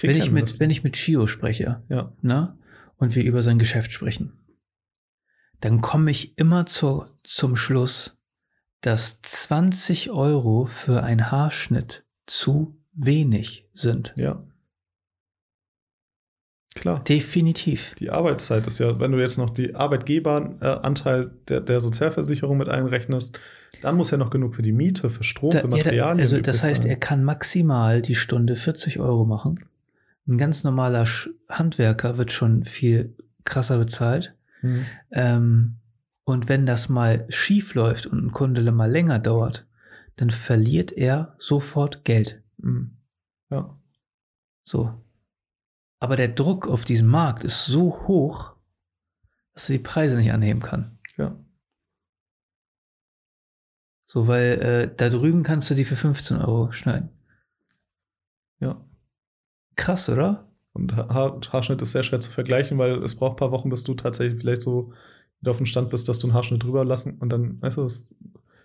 Wenn 0.00 0.16
ich, 0.16 0.30
mit, 0.30 0.60
wenn 0.60 0.70
ich 0.70 0.82
mit 0.84 0.94
Chio 0.94 1.26
spreche, 1.26 1.82
Ja, 1.88 2.12
ne? 2.22 2.56
und 2.96 3.14
wir 3.14 3.24
über 3.24 3.42
sein 3.42 3.58
Geschäft 3.58 3.92
sprechen, 3.92 4.32
dann 5.60 5.80
komme 5.80 6.10
ich 6.10 6.36
immer 6.38 6.66
zur, 6.66 7.18
zum 7.24 7.56
Schluss, 7.56 8.18
dass 8.80 9.20
20 9.20 10.10
Euro 10.10 10.66
für 10.66 11.02
einen 11.02 11.30
Haarschnitt 11.30 12.04
zu 12.26 12.78
wenig 12.92 13.68
sind. 13.72 14.12
ja. 14.16 14.44
Klar. 16.74 17.04
Definitiv. 17.04 17.94
Die 17.98 18.10
Arbeitszeit 18.10 18.66
ist 18.66 18.78
ja, 18.78 18.98
wenn 18.98 19.12
du 19.12 19.18
jetzt 19.18 19.36
noch 19.36 19.50
die 19.50 19.74
Arbeitgeberanteil 19.74 21.30
der, 21.48 21.60
der 21.60 21.80
Sozialversicherung 21.80 22.56
mit 22.56 22.68
einrechnest, 22.68 23.38
dann 23.82 23.96
muss 23.96 24.10
ja 24.10 24.16
noch 24.16 24.30
genug 24.30 24.54
für 24.54 24.62
die 24.62 24.72
Miete, 24.72 25.10
für 25.10 25.24
Strom, 25.24 25.50
Da, 25.50 25.60
für 25.60 25.64
ja, 25.64 25.70
da, 25.70 25.76
Materialien. 25.76 26.20
also 26.20 26.40
das 26.40 26.62
heißt, 26.62 26.84
sein. 26.84 26.90
er 26.90 26.96
kann 26.96 27.24
maximal 27.24 28.00
die 28.00 28.14
Stunde 28.14 28.56
40 28.56 29.00
Euro 29.00 29.24
machen. 29.24 29.60
Ein 30.26 30.38
ganz 30.38 30.62
normaler 30.64 31.06
Handwerker 31.48 32.16
wird 32.16 32.32
schon 32.32 32.64
viel 32.64 33.14
krasser 33.44 33.78
bezahlt. 33.78 34.34
Hm. 34.60 34.84
Ähm, 35.10 35.76
und 36.24 36.48
wenn 36.48 36.66
das 36.66 36.88
mal 36.88 37.26
schief 37.28 37.74
läuft 37.74 38.06
und 38.06 38.24
ein 38.24 38.32
Kunde 38.32 38.70
mal 38.70 38.90
länger 38.90 39.18
dauert, 39.18 39.66
dann 40.16 40.30
verliert 40.30 40.92
er 40.92 41.34
sofort 41.38 42.04
Geld. 42.04 42.40
Hm. 42.62 42.92
Ja. 43.50 43.76
So. 44.64 44.94
Aber 46.02 46.16
der 46.16 46.26
Druck 46.26 46.66
auf 46.66 46.84
diesem 46.84 47.06
Markt 47.06 47.44
ist 47.44 47.64
so 47.64 48.08
hoch, 48.08 48.56
dass 49.54 49.70
er 49.70 49.74
die 49.74 49.84
Preise 49.84 50.16
nicht 50.16 50.32
anheben 50.32 50.60
kann. 50.60 50.98
Ja. 51.16 51.38
So, 54.04 54.26
weil 54.26 54.60
äh, 54.60 54.96
da 54.96 55.10
drüben 55.10 55.44
kannst 55.44 55.70
du 55.70 55.74
die 55.74 55.84
für 55.84 55.94
15 55.94 56.38
Euro 56.38 56.72
schneiden. 56.72 57.10
Ja. 58.58 58.84
Krass, 59.76 60.08
oder? 60.08 60.48
Und 60.72 60.96
Haar 60.96 61.40
Haarschnitt 61.52 61.80
ist 61.80 61.92
sehr 61.92 62.02
schwer 62.02 62.18
zu 62.18 62.32
vergleichen, 62.32 62.78
weil 62.78 63.00
es 63.04 63.14
braucht 63.14 63.34
ein 63.34 63.36
paar 63.36 63.52
Wochen, 63.52 63.70
bis 63.70 63.84
du 63.84 63.94
tatsächlich 63.94 64.40
vielleicht 64.40 64.62
so 64.62 64.92
wieder 65.40 65.52
auf 65.52 65.58
dem 65.58 65.66
Stand 65.66 65.90
bist, 65.90 66.08
dass 66.08 66.18
du 66.18 66.26
einen 66.26 66.34
Haarschnitt 66.34 66.64
drüber 66.64 66.84
lassen 66.84 67.16
und 67.18 67.28
dann, 67.28 67.62
weißt 67.62 67.76
du, 67.76 67.82
das, 67.84 68.12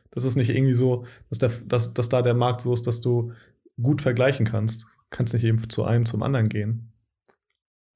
das 0.09 0.23
ist 0.23 0.37
nicht 0.37 0.49
irgendwie 0.49 0.73
so, 0.73 1.05
dass, 1.29 1.37
der, 1.37 1.51
dass, 1.67 1.93
dass 1.93 2.09
da 2.09 2.23
der 2.23 2.33
Markt 2.33 2.61
so 2.61 2.73
ist, 2.73 2.87
dass 2.87 2.99
du 2.99 3.33
gut 3.79 4.01
vergleichen 4.01 4.47
kannst. 4.47 4.85
Du 4.85 4.87
kannst 5.11 5.35
nicht 5.35 5.43
eben 5.43 5.69
zu 5.69 5.83
einem 5.83 6.07
zum 6.07 6.23
anderen 6.23 6.49
gehen. 6.49 6.93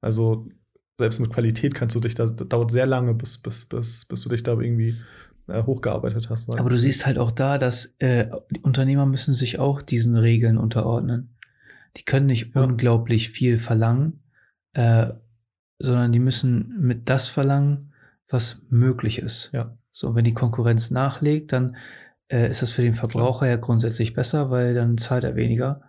Also 0.02 0.46
selbst 0.98 1.20
mit 1.20 1.32
Qualität 1.32 1.74
kannst 1.74 1.96
du 1.96 2.00
dich, 2.00 2.14
da 2.14 2.26
das 2.26 2.46
dauert 2.48 2.70
sehr 2.70 2.84
lange, 2.86 3.14
bis, 3.14 3.38
bis, 3.38 3.64
bis, 3.64 4.04
bis 4.04 4.20
du 4.22 4.28
dich 4.28 4.42
da 4.42 4.52
irgendwie 4.52 4.96
äh, 5.48 5.62
hochgearbeitet 5.62 6.28
hast. 6.28 6.48
weil- 6.48 6.58
Aber 6.58 6.68
du 6.70 6.76
siehst 6.78 7.06
halt 7.06 7.18
auch 7.18 7.30
da, 7.30 7.56
dass 7.56 7.94
äh, 7.98 8.28
die 8.50 8.60
Unternehmer 8.60 9.06
müssen 9.06 9.32
sich 9.34 9.58
auch 9.58 9.80
diesen 9.80 10.16
Regeln 10.16 10.58
unterordnen. 10.58 11.34
Die 11.96 12.04
können 12.04 12.26
nicht 12.26 12.54
Ja. 12.54 12.62
unglaublich 12.62 13.30
viel 13.30 13.56
verlangen, 13.58 14.20
äh, 14.74 15.08
sondern 15.78 16.12
die 16.12 16.20
müssen 16.20 16.76
mit 16.80 17.08
das 17.08 17.28
verlangen, 17.28 17.92
was 18.28 18.62
möglich 18.70 19.18
ist. 19.18 19.50
Ja. 19.52 19.76
So, 19.90 20.14
wenn 20.14 20.24
die 20.24 20.32
Konkurrenz 20.32 20.90
nachlegt, 20.90 21.52
dann 21.52 21.76
äh, 22.28 22.48
ist 22.48 22.62
das 22.62 22.70
für 22.70 22.82
den 22.82 22.94
Verbraucher 22.94 23.46
ja 23.48 23.56
grundsätzlich 23.56 24.14
besser, 24.14 24.50
weil 24.50 24.72
dann 24.74 24.96
zahlt 24.96 25.24
er 25.24 25.36
weniger. 25.36 25.82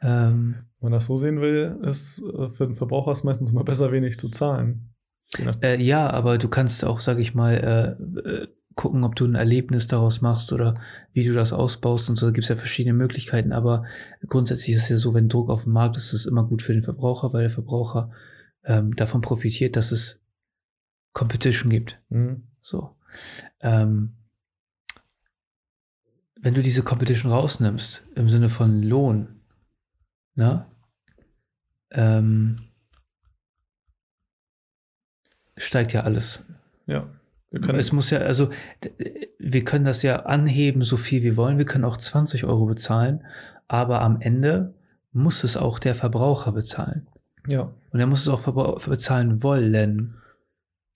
Ähm, 0.00 0.54
Wenn 0.80 0.90
man 0.90 0.92
das 0.92 1.06
so 1.06 1.16
sehen 1.16 1.40
will, 1.40 1.78
ist 1.82 2.22
äh, 2.22 2.50
für 2.50 2.66
den 2.66 2.76
Verbraucher 2.76 3.12
ist 3.12 3.24
meistens 3.24 3.50
immer 3.50 3.64
besser, 3.64 3.92
wenig 3.92 4.18
zu 4.18 4.28
zahlen. 4.28 4.94
Äh, 5.62 5.82
ja, 5.82 6.10
aber 6.12 6.38
du 6.38 6.48
kannst 6.48 6.84
auch, 6.84 7.00
sag 7.00 7.18
ich 7.18 7.34
mal, 7.34 7.54
äh, 7.54 8.28
äh, 8.28 8.48
gucken, 8.74 9.02
ob 9.04 9.16
du 9.16 9.26
ein 9.26 9.34
Erlebnis 9.34 9.88
daraus 9.88 10.20
machst 10.20 10.52
oder 10.52 10.80
wie 11.12 11.24
du 11.24 11.34
das 11.34 11.52
ausbaust 11.52 12.08
und 12.08 12.16
so. 12.16 12.26
Da 12.26 12.32
gibt 12.32 12.44
es 12.44 12.48
ja 12.48 12.56
verschiedene 12.56 12.94
Möglichkeiten. 12.94 13.52
Aber 13.52 13.84
grundsätzlich 14.28 14.76
ist 14.76 14.84
es 14.84 14.88
ja 14.88 14.96
so, 14.96 15.14
wenn 15.14 15.28
Druck 15.28 15.50
auf 15.50 15.64
dem 15.64 15.72
Markt 15.72 15.96
ist, 15.96 16.06
ist 16.06 16.20
es 16.20 16.26
immer 16.26 16.44
gut 16.44 16.62
für 16.62 16.72
den 16.72 16.82
Verbraucher, 16.82 17.32
weil 17.32 17.42
der 17.42 17.50
Verbraucher 17.50 18.12
ähm, 18.64 18.94
davon 18.94 19.20
profitiert, 19.20 19.74
dass 19.74 19.90
es 19.90 20.22
Competition 21.12 21.70
gibt. 21.70 22.00
Mhm. 22.08 22.44
So. 22.62 22.96
Ähm, 23.60 24.14
wenn 26.40 26.54
du 26.54 26.62
diese 26.62 26.82
Competition 26.82 27.32
rausnimmst, 27.32 28.06
im 28.14 28.28
Sinne 28.28 28.48
von 28.48 28.82
Lohn, 28.82 29.37
ne? 30.38 30.64
Ähm, 31.90 32.60
steigt 35.56 35.92
ja 35.92 36.02
alles. 36.02 36.42
Ja. 36.86 37.08
Wir 37.50 37.60
können 37.60 37.78
Es 37.78 37.92
muss 37.92 38.10
ja, 38.10 38.20
also 38.20 38.50
wir 39.38 39.64
können 39.64 39.84
das 39.84 40.02
ja 40.02 40.24
anheben, 40.26 40.82
so 40.82 40.96
viel 40.96 41.22
wir 41.22 41.36
wollen. 41.36 41.58
Wir 41.58 41.64
können 41.64 41.84
auch 41.84 41.96
20 41.96 42.44
Euro 42.44 42.66
bezahlen, 42.66 43.24
aber 43.66 44.00
am 44.02 44.20
Ende 44.20 44.74
muss 45.12 45.44
es 45.44 45.56
auch 45.56 45.78
der 45.78 45.94
Verbraucher 45.94 46.52
bezahlen. 46.52 47.08
ja. 47.46 47.72
Und 47.90 48.00
er 48.00 48.06
muss 48.06 48.20
es 48.20 48.28
auch 48.28 48.78
bezahlen 48.84 49.42
wollen. 49.42 50.14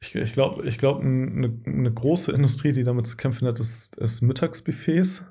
Ich, 0.00 0.14
ich 0.14 0.34
glaube, 0.34 0.66
ich 0.66 0.76
glaub, 0.76 1.00
eine, 1.00 1.58
eine 1.64 1.92
große 1.92 2.32
Industrie, 2.32 2.72
die 2.72 2.84
damit 2.84 3.06
zu 3.06 3.16
kämpfen 3.16 3.48
hat, 3.48 3.58
ist, 3.58 3.96
ist 3.96 4.20
Mittagsbuffets. 4.20 5.26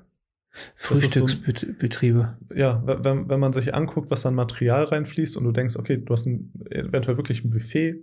Ist 0.52 1.14
so- 1.14 1.26
Frühstücksbetriebe. 1.26 2.36
Ja, 2.54 2.86
we- 2.86 3.02
wenn, 3.02 3.28
wenn 3.28 3.40
man 3.40 3.52
sich 3.52 3.74
anguckt, 3.74 4.10
was 4.10 4.26
an 4.26 4.34
Material 4.34 4.84
reinfließt 4.84 5.36
und 5.36 5.44
du 5.44 5.52
denkst, 5.52 5.76
okay, 5.76 5.96
du 5.96 6.12
hast 6.12 6.26
ein, 6.26 6.52
eventuell 6.70 7.16
wirklich 7.16 7.42
ein 7.44 7.50
Buffet, 7.50 8.02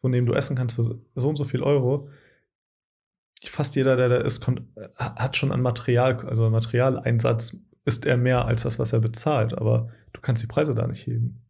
von 0.00 0.12
dem 0.12 0.26
du 0.26 0.32
essen 0.34 0.56
kannst 0.56 0.74
für 0.76 0.82
so 1.14 1.28
und 1.28 1.36
so 1.36 1.44
viel 1.44 1.62
Euro. 1.62 2.08
Fast 3.44 3.76
jeder, 3.76 3.96
der 3.96 4.08
da 4.08 4.16
ist, 4.18 4.40
kommt, 4.40 4.62
hat 4.96 5.36
schon 5.36 5.52
an 5.52 5.62
Material, 5.62 6.18
also 6.26 6.50
Materialeinsatz, 6.50 7.56
ist 7.84 8.04
er 8.06 8.16
mehr 8.16 8.44
als 8.46 8.64
das, 8.64 8.78
was 8.80 8.92
er 8.92 9.00
bezahlt. 9.00 9.56
Aber 9.56 9.90
du 10.12 10.20
kannst 10.20 10.42
die 10.42 10.46
Preise 10.48 10.74
da 10.74 10.86
nicht 10.88 11.06
heben. 11.06 11.40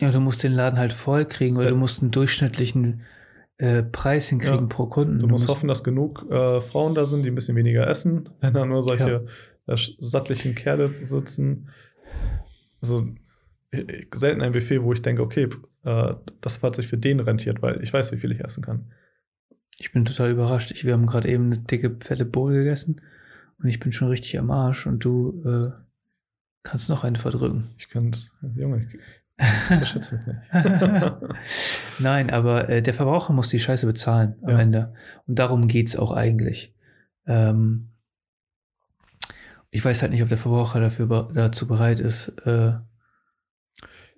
Ja, 0.00 0.10
du 0.10 0.20
musst 0.20 0.42
den 0.42 0.52
Laden 0.52 0.78
halt 0.78 0.92
voll 0.92 1.24
kriegen, 1.26 1.56
weil 1.56 1.62
Sehr- 1.62 1.70
du 1.70 1.76
musst 1.76 2.00
einen 2.02 2.10
durchschnittlichen 2.10 3.02
äh, 3.60 3.82
Preis 3.82 4.28
hinkriegen 4.30 4.60
Ja. 4.62 4.66
pro 4.66 4.86
Kunden. 4.86 5.18
Du 5.18 5.26
musst 5.26 5.48
hoffen, 5.48 5.68
dass 5.68 5.84
genug 5.84 6.26
äh, 6.30 6.60
Frauen 6.60 6.94
da 6.94 7.04
sind, 7.04 7.22
die 7.24 7.30
ein 7.30 7.34
bisschen 7.34 7.56
weniger 7.56 7.86
essen, 7.86 8.28
wenn 8.40 8.54
da 8.54 8.64
nur 8.64 8.82
solche 8.82 9.26
äh, 9.66 9.76
sattlichen 9.98 10.54
Kerle 10.54 10.92
sitzen. 11.02 11.68
Also 12.80 13.06
äh, 13.70 14.04
selten 14.14 14.40
ein 14.40 14.52
Buffet, 14.52 14.82
wo 14.82 14.92
ich 14.92 15.02
denke, 15.02 15.22
okay, 15.22 15.48
äh, 15.84 16.14
das 16.40 16.62
hat 16.62 16.74
sich 16.76 16.86
für 16.88 16.96
den 16.98 17.20
rentiert, 17.20 17.60
weil 17.62 17.82
ich 17.82 17.92
weiß, 17.92 18.12
wie 18.12 18.16
viel 18.18 18.32
ich 18.32 18.40
essen 18.40 18.62
kann. 18.64 18.90
Ich 19.78 19.92
bin 19.92 20.04
total 20.04 20.30
überrascht. 20.30 20.70
Ich, 20.72 20.84
wir 20.84 20.92
haben 20.94 21.06
gerade 21.06 21.28
eben 21.28 21.46
eine 21.46 21.58
dicke, 21.58 21.96
fette 22.00 22.24
Bowl 22.26 22.52
gegessen 22.52 23.00
und 23.62 23.68
ich 23.68 23.78
bin 23.80 23.92
schon 23.92 24.08
richtig 24.08 24.38
am 24.38 24.50
Arsch 24.50 24.86
und 24.86 25.04
du 25.04 25.72
kannst 26.62 26.90
noch 26.90 27.02
eine 27.04 27.18
verdrücken. 27.18 27.70
Ich 27.78 27.88
könnte, 27.88 28.18
Junge, 28.54 28.86
ich 28.90 28.98
unterschätze 29.70 30.16
mich 30.16 30.26
nicht. 30.26 30.38
Nein, 31.98 32.30
aber 32.30 32.68
äh, 32.68 32.82
der 32.82 32.94
Verbraucher 32.94 33.32
muss 33.32 33.48
die 33.48 33.60
Scheiße 33.60 33.86
bezahlen 33.86 34.36
am 34.42 34.50
Ja. 34.50 34.58
Ende. 34.58 34.94
Und 35.26 35.38
darum 35.38 35.68
geht's 35.68 35.96
auch 35.96 36.12
eigentlich. 36.12 36.74
Ähm, 37.26 37.90
ich 39.70 39.84
weiß 39.84 40.02
halt 40.02 40.12
nicht, 40.12 40.22
ob 40.22 40.28
der 40.28 40.38
Verbraucher 40.38 40.80
dafür 40.80 41.30
dazu 41.32 41.66
bereit 41.66 42.00
ist, 42.00 42.28
äh, 42.44 42.72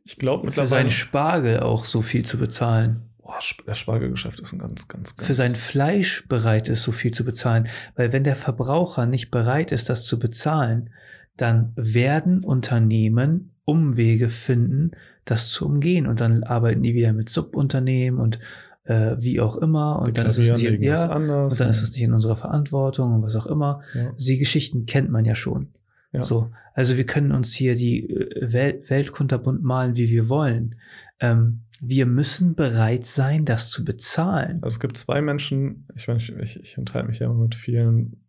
ich 0.04 0.16
glaube 0.16 0.50
für 0.50 0.66
seinen 0.66 0.88
Spargel 0.88 1.60
auch 1.60 1.84
so 1.84 2.02
viel 2.02 2.24
zu 2.24 2.38
bezahlen. 2.38 3.08
Boah, 3.18 3.38
das 3.66 3.78
Spargelgeschäft 3.78 4.40
ist 4.40 4.52
ein 4.52 4.58
ganz, 4.58 4.88
ganz, 4.88 5.16
ganz. 5.16 5.26
Für 5.26 5.34
sein 5.34 5.52
Fleisch 5.52 6.26
bereit 6.26 6.68
ist, 6.68 6.82
so 6.82 6.90
viel 6.90 7.12
zu 7.12 7.24
bezahlen. 7.24 7.68
Weil 7.94 8.12
wenn 8.12 8.24
der 8.24 8.34
Verbraucher 8.34 9.06
nicht 9.06 9.30
bereit 9.30 9.70
ist, 9.70 9.88
das 9.88 10.04
zu 10.04 10.18
bezahlen, 10.18 10.90
dann 11.36 11.72
werden 11.76 12.42
Unternehmen 12.42 13.54
Umwege 13.64 14.28
finden, 14.28 14.90
das 15.24 15.48
zu 15.48 15.66
umgehen. 15.66 16.06
Und 16.06 16.20
dann 16.20 16.42
arbeiten 16.42 16.82
die 16.82 16.94
wieder 16.94 17.12
mit 17.12 17.28
Subunternehmen 17.28 18.20
und 18.20 18.38
äh, 18.84 19.16
wie 19.18 19.40
auch 19.40 19.56
immer. 19.56 20.00
Und 20.00 20.16
dann 20.18 20.26
ist 20.26 20.38
es 20.38 20.52
nicht, 20.52 20.80
ja, 20.80 20.94
anders. 21.08 21.52
und 21.52 21.60
dann 21.60 21.68
ist 21.70 21.82
es 21.82 21.92
nicht 21.92 22.02
in 22.02 22.12
unserer 22.12 22.36
Verantwortung 22.36 23.14
und 23.14 23.22
was 23.22 23.36
auch 23.36 23.46
immer. 23.46 23.82
Ja. 23.94 24.12
Die 24.18 24.38
Geschichten 24.38 24.86
kennt 24.86 25.10
man 25.10 25.24
ja 25.24 25.34
schon. 25.34 25.68
Ja. 26.12 26.22
So, 26.22 26.50
also 26.74 26.96
wir 26.96 27.06
können 27.06 27.32
uns 27.32 27.54
hier 27.54 27.74
die 27.74 28.10
äh, 28.10 28.52
Welt, 28.52 28.90
Welt 28.90 29.12
kunterbunt 29.12 29.62
malen, 29.62 29.96
wie 29.96 30.10
wir 30.10 30.28
wollen. 30.28 30.76
Ähm, 31.20 31.62
wir 31.80 32.06
müssen 32.06 32.54
bereit 32.54 33.06
sein, 33.06 33.44
das 33.44 33.70
zu 33.70 33.84
bezahlen. 33.84 34.58
Also 34.62 34.76
es 34.76 34.80
gibt 34.80 34.96
zwei 34.96 35.20
Menschen, 35.20 35.88
ich, 35.96 36.06
meine, 36.06 36.20
ich, 36.20 36.32
ich, 36.36 36.60
ich 36.60 36.78
unterhalte 36.78 37.08
mich 37.08 37.18
ja 37.18 37.26
immer 37.26 37.42
mit 37.42 37.54
vielen, 37.54 38.24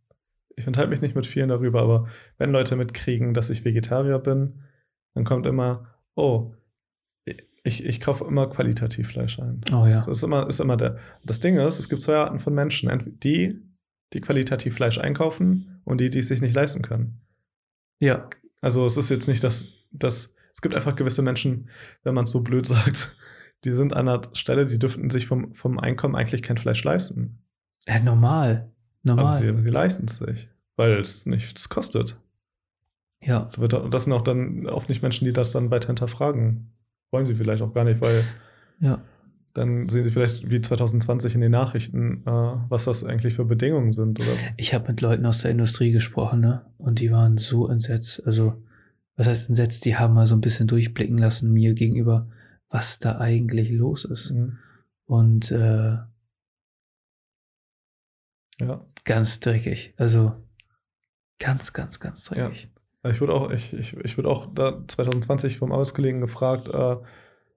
ich 0.55 0.65
unterhalte 0.65 0.89
mich 0.89 1.01
nicht 1.01 1.15
mit 1.15 1.27
vielen 1.27 1.49
darüber, 1.49 1.81
aber 1.81 2.07
wenn 2.37 2.51
Leute 2.51 2.75
mitkriegen, 2.75 3.33
dass 3.33 3.49
ich 3.49 3.63
Vegetarier 3.63 4.17
bin, 4.19 4.61
dann 5.13 5.23
kommt 5.23 5.45
immer, 5.45 5.87
oh, 6.15 6.53
ich, 7.63 7.85
ich 7.85 8.01
kaufe 8.01 8.25
immer 8.25 8.47
qualitativ 8.49 9.09
Fleisch 9.09 9.39
ein. 9.39 9.61
Oh 9.71 9.85
ja. 9.85 9.95
Das 9.95 10.07
ist 10.07 10.23
immer, 10.23 10.47
ist 10.47 10.59
immer 10.59 10.77
der. 10.77 10.97
Das 11.23 11.39
Ding 11.39 11.57
ist, 11.57 11.79
es 11.79 11.89
gibt 11.89 12.01
zwei 12.01 12.17
Arten 12.17 12.39
von 12.39 12.53
Menschen. 12.53 13.19
Die, 13.21 13.61
die 14.11 14.21
qualitativ 14.21 14.75
Fleisch 14.75 14.97
einkaufen 14.97 15.81
und 15.85 16.01
die, 16.01 16.09
die 16.09 16.19
es 16.19 16.27
sich 16.27 16.41
nicht 16.41 16.55
leisten 16.55 16.81
können. 16.81 17.21
Ja. 17.99 18.29
Also 18.61 18.85
es 18.85 18.97
ist 18.97 19.09
jetzt 19.09 19.27
nicht, 19.27 19.43
dass, 19.43 19.69
dass 19.91 20.35
es 20.53 20.61
gibt 20.61 20.75
einfach 20.75 20.95
gewisse 20.95 21.21
Menschen, 21.21 21.69
wenn 22.03 22.13
man 22.13 22.25
es 22.25 22.31
so 22.31 22.41
blöd 22.41 22.65
sagt, 22.65 23.15
die 23.63 23.73
sind 23.73 23.93
an 23.93 24.09
einer 24.09 24.21
Stelle, 24.33 24.65
die 24.65 24.77
dürften 24.77 25.09
sich 25.09 25.25
vom, 25.25 25.55
vom 25.55 25.79
Einkommen 25.79 26.15
eigentlich 26.15 26.43
kein 26.43 26.57
Fleisch 26.57 26.83
leisten. 26.83 27.39
ja 27.87 27.99
normal. 27.99 28.69
Normal. 29.03 29.25
Aber 29.25 29.33
sie, 29.33 29.45
sie 29.45 29.69
leisten 29.69 30.05
es 30.05 30.17
sich, 30.17 30.49
weil 30.75 30.99
es 30.99 31.25
nichts 31.25 31.69
kostet. 31.69 32.17
ja. 33.21 33.45
Das, 33.45 33.59
wird, 33.59 33.73
das 33.93 34.03
sind 34.03 34.13
auch 34.13 34.21
dann 34.21 34.67
oft 34.67 34.89
nicht 34.89 35.01
Menschen, 35.01 35.25
die 35.25 35.33
das 35.33 35.51
dann 35.53 35.71
weiter 35.71 35.87
hinterfragen. 35.87 36.72
Wollen 37.13 37.25
sie 37.25 37.35
vielleicht 37.35 37.61
auch 37.61 37.73
gar 37.73 37.83
nicht, 37.85 38.01
weil 38.01 38.23
Ja. 38.79 38.99
dann 39.53 39.87
sehen 39.87 40.03
sie 40.03 40.11
vielleicht 40.11 40.49
wie 40.49 40.59
2020 40.59 41.35
in 41.35 41.41
den 41.41 41.51
Nachrichten, 41.51 42.23
äh, 42.25 42.31
was 42.69 42.85
das 42.85 43.03
eigentlich 43.03 43.35
für 43.35 43.45
Bedingungen 43.45 43.91
sind. 43.93 44.19
Oder. 44.19 44.29
Ich 44.57 44.73
habe 44.73 44.87
mit 44.89 44.99
Leuten 44.99 45.25
aus 45.27 45.41
der 45.41 45.51
Industrie 45.51 45.91
gesprochen, 45.91 46.39
ne? 46.41 46.65
Und 46.79 46.99
die 46.99 47.11
waren 47.11 47.37
so 47.37 47.67
entsetzt. 47.69 48.25
Also, 48.25 48.63
was 49.15 49.27
heißt 49.27 49.47
entsetzt? 49.47 49.85
Die 49.85 49.95
haben 49.95 50.15
mal 50.15 50.25
so 50.25 50.35
ein 50.35 50.41
bisschen 50.41 50.67
durchblicken 50.67 51.19
lassen 51.19 51.53
mir 51.53 51.75
gegenüber, 51.75 52.27
was 52.69 52.97
da 52.97 53.19
eigentlich 53.19 53.69
los 53.71 54.05
ist. 54.05 54.31
Mhm. 54.31 54.57
Und 55.05 55.51
äh, 55.51 55.97
Ja. 58.59 58.85
ganz 59.03 59.39
dreckig. 59.39 59.93
Also 59.97 60.33
ganz, 61.39 61.73
ganz, 61.73 61.99
ganz 61.99 62.23
dreckig. 62.23 62.69
Ich 63.11 63.19
wurde 63.19 63.33
auch, 63.33 63.51
ich, 63.51 63.73
ich, 63.73 63.97
ich 63.97 64.17
wurde 64.17 64.29
auch 64.29 64.47
da 64.53 64.81
2020 64.87 65.57
vom 65.57 65.71
Arbeitskollegen 65.71 66.21
gefragt, 66.21 66.69
äh, 66.69 66.95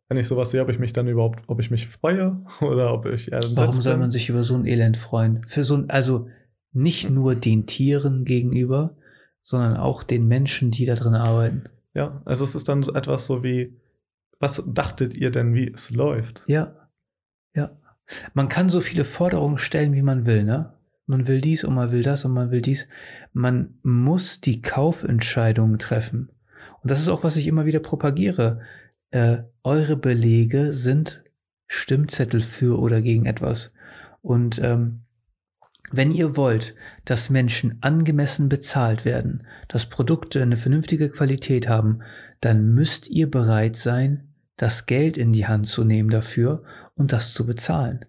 wenn 0.08 0.18
ich 0.18 0.26
sowas 0.26 0.50
sehe, 0.50 0.62
ob 0.62 0.68
ich 0.68 0.78
mich 0.78 0.92
dann 0.92 1.08
überhaupt, 1.08 1.42
ob 1.46 1.60
ich 1.60 1.70
mich 1.70 1.86
freue 1.88 2.44
oder 2.60 2.92
ob 2.92 3.06
ich 3.06 3.32
entsetzt 3.32 3.58
Warum 3.58 3.72
soll 3.72 3.94
bin. 3.94 4.00
man 4.00 4.10
sich 4.10 4.28
über 4.28 4.42
so 4.42 4.54
ein 4.54 4.66
Elend 4.66 4.96
freuen? 4.96 5.42
Für 5.44 5.64
so 5.64 5.76
ein, 5.76 5.90
also 5.90 6.28
nicht 6.72 7.10
nur 7.10 7.34
den 7.34 7.66
Tieren 7.66 8.24
gegenüber, 8.24 8.96
sondern 9.42 9.76
auch 9.76 10.02
den 10.02 10.26
Menschen, 10.26 10.70
die 10.70 10.86
da 10.86 10.94
drin 10.94 11.14
arbeiten. 11.14 11.64
Ja, 11.94 12.20
also 12.24 12.44
es 12.44 12.54
ist 12.54 12.68
dann 12.68 12.82
so 12.82 12.92
etwas 12.94 13.26
so 13.26 13.42
wie, 13.42 13.74
was 14.38 14.62
dachtet 14.66 15.16
ihr 15.16 15.30
denn, 15.30 15.54
wie 15.54 15.72
es 15.72 15.90
läuft? 15.90 16.42
Ja, 16.46 16.90
ja. 17.54 17.70
Man 18.34 18.48
kann 18.48 18.68
so 18.68 18.80
viele 18.80 19.04
Forderungen 19.04 19.58
stellen, 19.58 19.94
wie 19.94 20.02
man 20.02 20.26
will, 20.26 20.44
ne? 20.44 20.75
Man 21.06 21.28
will 21.28 21.40
dies 21.40 21.64
und 21.64 21.74
man 21.74 21.90
will 21.90 22.02
das 22.02 22.24
und 22.24 22.32
man 22.32 22.50
will 22.50 22.60
dies. 22.60 22.88
Man 23.32 23.78
muss 23.82 24.40
die 24.40 24.60
Kaufentscheidungen 24.60 25.78
treffen. 25.78 26.30
Und 26.82 26.90
das 26.90 27.00
ist 27.00 27.08
auch, 27.08 27.24
was 27.24 27.36
ich 27.36 27.46
immer 27.46 27.64
wieder 27.64 27.80
propagiere. 27.80 28.60
Äh, 29.10 29.38
eure 29.62 29.96
Belege 29.96 30.74
sind 30.74 31.22
Stimmzettel 31.68 32.40
für 32.40 32.78
oder 32.78 33.02
gegen 33.02 33.26
etwas. 33.26 33.72
Und 34.20 34.58
ähm, 34.58 35.02
wenn 35.92 36.10
ihr 36.10 36.36
wollt, 36.36 36.74
dass 37.04 37.30
Menschen 37.30 37.78
angemessen 37.80 38.48
bezahlt 38.48 39.04
werden, 39.04 39.46
dass 39.68 39.86
Produkte 39.86 40.42
eine 40.42 40.56
vernünftige 40.56 41.10
Qualität 41.10 41.68
haben, 41.68 42.00
dann 42.40 42.74
müsst 42.74 43.08
ihr 43.08 43.30
bereit 43.30 43.76
sein, 43.76 44.34
das 44.56 44.86
Geld 44.86 45.16
in 45.16 45.32
die 45.32 45.46
Hand 45.46 45.68
zu 45.68 45.84
nehmen 45.84 46.10
dafür 46.10 46.64
und 46.94 47.12
das 47.12 47.32
zu 47.32 47.46
bezahlen. 47.46 48.04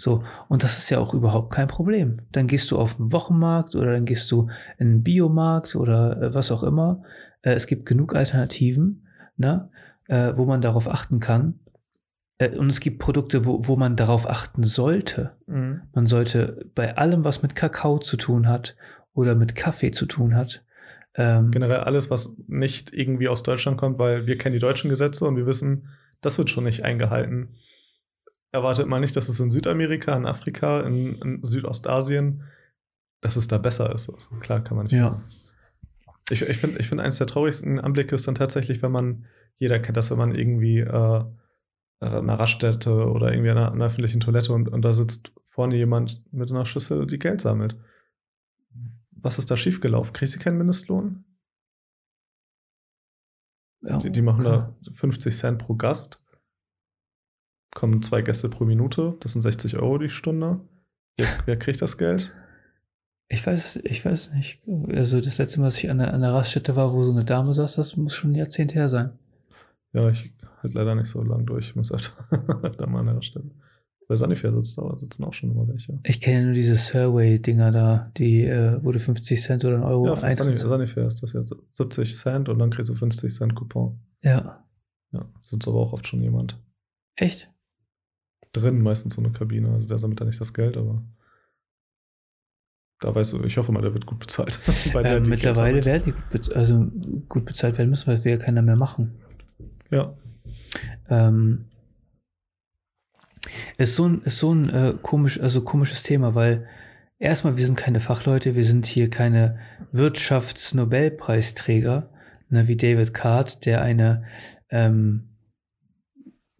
So, 0.00 0.24
und 0.48 0.64
das 0.64 0.78
ist 0.78 0.88
ja 0.88 0.98
auch 0.98 1.12
überhaupt 1.12 1.52
kein 1.52 1.68
Problem. 1.68 2.22
Dann 2.32 2.46
gehst 2.46 2.70
du 2.70 2.78
auf 2.78 2.96
den 2.96 3.12
Wochenmarkt 3.12 3.74
oder 3.74 3.92
dann 3.92 4.06
gehst 4.06 4.30
du 4.30 4.48
in 4.78 4.86
einen 4.86 5.02
Biomarkt 5.02 5.76
oder 5.76 6.22
äh, 6.22 6.34
was 6.34 6.50
auch 6.50 6.62
immer. 6.62 7.02
Äh, 7.42 7.52
es 7.52 7.66
gibt 7.66 7.84
genug 7.84 8.14
Alternativen, 8.14 9.06
ne, 9.36 9.68
äh, 10.08 10.32
wo 10.36 10.46
man 10.46 10.62
darauf 10.62 10.88
achten 10.88 11.20
kann. 11.20 11.60
Äh, 12.38 12.56
und 12.56 12.70
es 12.70 12.80
gibt 12.80 12.98
Produkte, 12.98 13.44
wo, 13.44 13.68
wo 13.68 13.76
man 13.76 13.96
darauf 13.96 14.26
achten 14.26 14.64
sollte. 14.64 15.32
Mhm. 15.46 15.82
Man 15.92 16.06
sollte 16.06 16.64
bei 16.74 16.96
allem, 16.96 17.24
was 17.24 17.42
mit 17.42 17.54
Kakao 17.54 17.98
zu 17.98 18.16
tun 18.16 18.48
hat 18.48 18.76
oder 19.12 19.34
mit 19.34 19.54
Kaffee 19.54 19.90
zu 19.90 20.06
tun 20.06 20.34
hat, 20.34 20.64
ähm, 21.16 21.50
Generell 21.50 21.80
alles, 21.80 22.08
was 22.08 22.36
nicht 22.46 22.94
irgendwie 22.94 23.28
aus 23.28 23.42
Deutschland 23.42 23.76
kommt, 23.76 23.98
weil 23.98 24.26
wir 24.26 24.38
kennen 24.38 24.52
die 24.52 24.60
deutschen 24.60 24.88
Gesetze 24.88 25.26
und 25.26 25.36
wir 25.36 25.44
wissen, 25.44 25.88
das 26.20 26.38
wird 26.38 26.50
schon 26.50 26.64
nicht 26.64 26.84
eingehalten. 26.84 27.56
Erwartet 28.52 28.88
mal 28.88 29.00
nicht, 29.00 29.16
dass 29.16 29.28
es 29.28 29.38
in 29.38 29.50
Südamerika, 29.50 30.16
in 30.16 30.26
Afrika, 30.26 30.80
in, 30.80 31.16
in 31.16 31.44
Südostasien, 31.44 32.42
dass 33.20 33.36
es 33.36 33.48
da 33.48 33.58
besser 33.58 33.94
ist. 33.94 34.10
Also 34.10 34.34
klar 34.36 34.62
kann 34.64 34.76
man 34.76 34.86
nicht. 34.86 34.94
Ja. 34.94 35.22
Ich, 36.30 36.42
ich 36.42 36.58
finde, 36.58 36.78
ich 36.78 36.88
find, 36.88 37.00
eines 37.00 37.18
der 37.18 37.26
traurigsten 37.26 37.78
Anblicke 37.80 38.14
ist 38.14 38.26
dann 38.26 38.34
tatsächlich, 38.34 38.82
wenn 38.82 38.92
man, 38.92 39.26
jeder 39.58 39.78
kennt 39.78 39.96
das, 39.96 40.10
wenn 40.10 40.18
man 40.18 40.34
irgendwie 40.34 40.78
äh, 40.78 40.90
an 40.90 41.28
einer 42.00 42.38
Raststätte 42.38 43.10
oder 43.10 43.32
irgendwie 43.32 43.50
einer, 43.50 43.72
einer 43.72 43.86
öffentlichen 43.86 44.20
Toilette 44.20 44.52
und, 44.52 44.68
und 44.68 44.82
da 44.82 44.94
sitzt 44.94 45.32
vorne 45.46 45.76
jemand 45.76 46.22
mit 46.32 46.50
einer 46.50 46.64
Schüssel, 46.64 47.06
die 47.06 47.18
Geld 47.18 47.40
sammelt. 47.40 47.76
Was 49.10 49.38
ist 49.38 49.50
da 49.50 49.56
schiefgelaufen? 49.56 50.12
Kriegst 50.12 50.34
du 50.34 50.38
keinen 50.38 50.58
Mindestlohn? 50.58 51.24
ja, 53.82 53.98
Die, 53.98 54.10
die 54.10 54.22
machen 54.22 54.40
klar. 54.44 54.76
da 54.84 54.92
50 54.92 55.36
Cent 55.36 55.58
pro 55.58 55.74
Gast. 55.74 56.22
Kommen 57.74 58.02
zwei 58.02 58.22
Gäste 58.22 58.48
pro 58.48 58.64
Minute. 58.64 59.16
Das 59.20 59.32
sind 59.32 59.42
60 59.42 59.76
Euro 59.76 59.98
die 59.98 60.10
Stunde. 60.10 60.60
Wer, 61.16 61.26
wer 61.46 61.58
kriegt 61.58 61.80
das 61.82 61.98
Geld? 61.98 62.34
Ich 63.28 63.46
weiß, 63.46 63.80
ich 63.84 64.04
weiß 64.04 64.32
nicht. 64.32 64.60
Also 64.88 65.20
das 65.20 65.38
letzte 65.38 65.60
Mal, 65.60 65.66
dass 65.66 65.78
ich 65.78 65.88
an 65.88 65.98
der, 65.98 66.12
an 66.12 66.20
der 66.20 66.32
Raststätte 66.32 66.74
war, 66.74 66.92
wo 66.92 67.04
so 67.04 67.12
eine 67.12 67.24
Dame 67.24 67.54
saß, 67.54 67.76
das 67.76 67.96
muss 67.96 68.14
schon 68.14 68.32
ein 68.32 68.34
Jahrzehnt 68.34 68.74
her 68.74 68.88
sein. 68.88 69.12
Ja, 69.92 70.08
ich 70.08 70.32
halt 70.62 70.74
leider 70.74 70.94
nicht 70.94 71.06
so 71.06 71.22
lang 71.22 71.46
durch. 71.46 71.68
Ich 71.68 71.76
muss 71.76 71.92
öfter, 71.94 72.12
öfter 72.62 72.86
mal 72.88 73.06
an 73.06 73.14
der 73.14 73.22
Stelle. 73.22 73.50
Bei 74.08 74.16
Sanifair 74.16 74.52
sitzt 74.52 74.76
da, 74.76 74.98
sitzen 74.98 75.22
auch 75.22 75.32
schon 75.32 75.52
immer 75.52 75.68
welche. 75.68 76.00
Ich 76.02 76.20
kenne 76.20 76.46
nur 76.46 76.54
diese 76.54 76.74
Survey-Dinger 76.74 77.70
da, 77.70 78.10
die 78.16 78.42
äh, 78.44 78.82
wurde 78.82 78.98
50 78.98 79.40
Cent 79.40 79.64
oder 79.64 79.76
ein 79.76 79.84
Euro 79.84 80.06
ja, 80.06 80.14
Eintritt. 80.14 80.58
Sanifair 80.58 81.06
ist 81.06 81.22
das 81.22 81.32
jetzt 81.32 81.54
70 81.74 82.16
Cent 82.16 82.48
und 82.48 82.58
dann 82.58 82.70
kriegst 82.70 82.90
du 82.90 82.96
50 82.96 83.32
Cent 83.32 83.54
Coupon. 83.54 84.00
Ja. 84.22 84.64
Ja, 85.12 85.28
sitzt 85.42 85.68
aber 85.68 85.78
auch 85.78 85.92
oft 85.92 86.08
schon 86.08 86.22
jemand 86.22 86.60
Echt? 87.20 87.52
Drin, 88.52 88.82
meistens 88.82 89.14
so 89.14 89.22
eine 89.22 89.32
Kabine. 89.32 89.72
Also 89.72 89.88
der 89.88 89.98
sammelt 89.98 90.20
da 90.20 90.24
nicht 90.24 90.40
das 90.40 90.54
Geld, 90.54 90.76
aber 90.76 91.02
da 93.00 93.14
weißt 93.14 93.32
du, 93.32 93.44
ich 93.44 93.56
hoffe 93.56 93.72
mal, 93.72 93.82
der 93.82 93.94
wird 93.94 94.06
gut 94.06 94.18
bezahlt. 94.18 94.58
Äh, 94.94 95.22
die 95.22 95.30
mittlerweile 95.30 95.84
werden 95.84 96.02
die 96.04 96.12
gut, 96.12 96.30
bez 96.30 96.48
also 96.50 96.86
gut 97.28 97.44
bezahlt 97.44 97.78
werden 97.78 97.90
müssen, 97.90 98.06
weil 98.06 98.16
es 98.16 98.24
will 98.24 98.32
ja 98.32 98.38
keiner 98.38 98.62
mehr 98.62 98.76
machen. 98.76 99.14
Ja, 99.90 100.14
Ähm, 101.08 101.66
ist 103.78 103.96
so 103.96 104.08
ein, 104.08 104.22
ist 104.22 104.38
so 104.38 104.54
ein 104.54 104.68
äh, 104.68 104.94
komisch, 105.00 105.40
also 105.40 105.62
komisches 105.62 106.02
Thema, 106.02 106.34
weil 106.34 106.66
erstmal, 107.18 107.56
wir 107.56 107.64
sind 107.66 107.76
keine 107.76 108.00
Fachleute, 108.00 108.54
wir 108.54 108.64
sind 108.64 108.86
hier 108.86 109.10
keine 109.10 109.58
Wirtschaftsnobelpreisträger, 109.92 112.10
ne, 112.48 112.68
wie 112.68 112.76
David 112.76 113.14
Card, 113.14 113.64
der 113.66 113.82
eine, 113.82 114.24
ähm, 114.68 115.29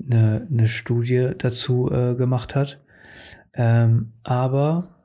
eine, 0.05 0.46
eine 0.51 0.68
Studie 0.68 1.32
dazu 1.36 1.90
äh, 1.90 2.14
gemacht 2.14 2.55
hat. 2.55 2.80
Ähm, 3.55 4.12
aber 4.22 5.01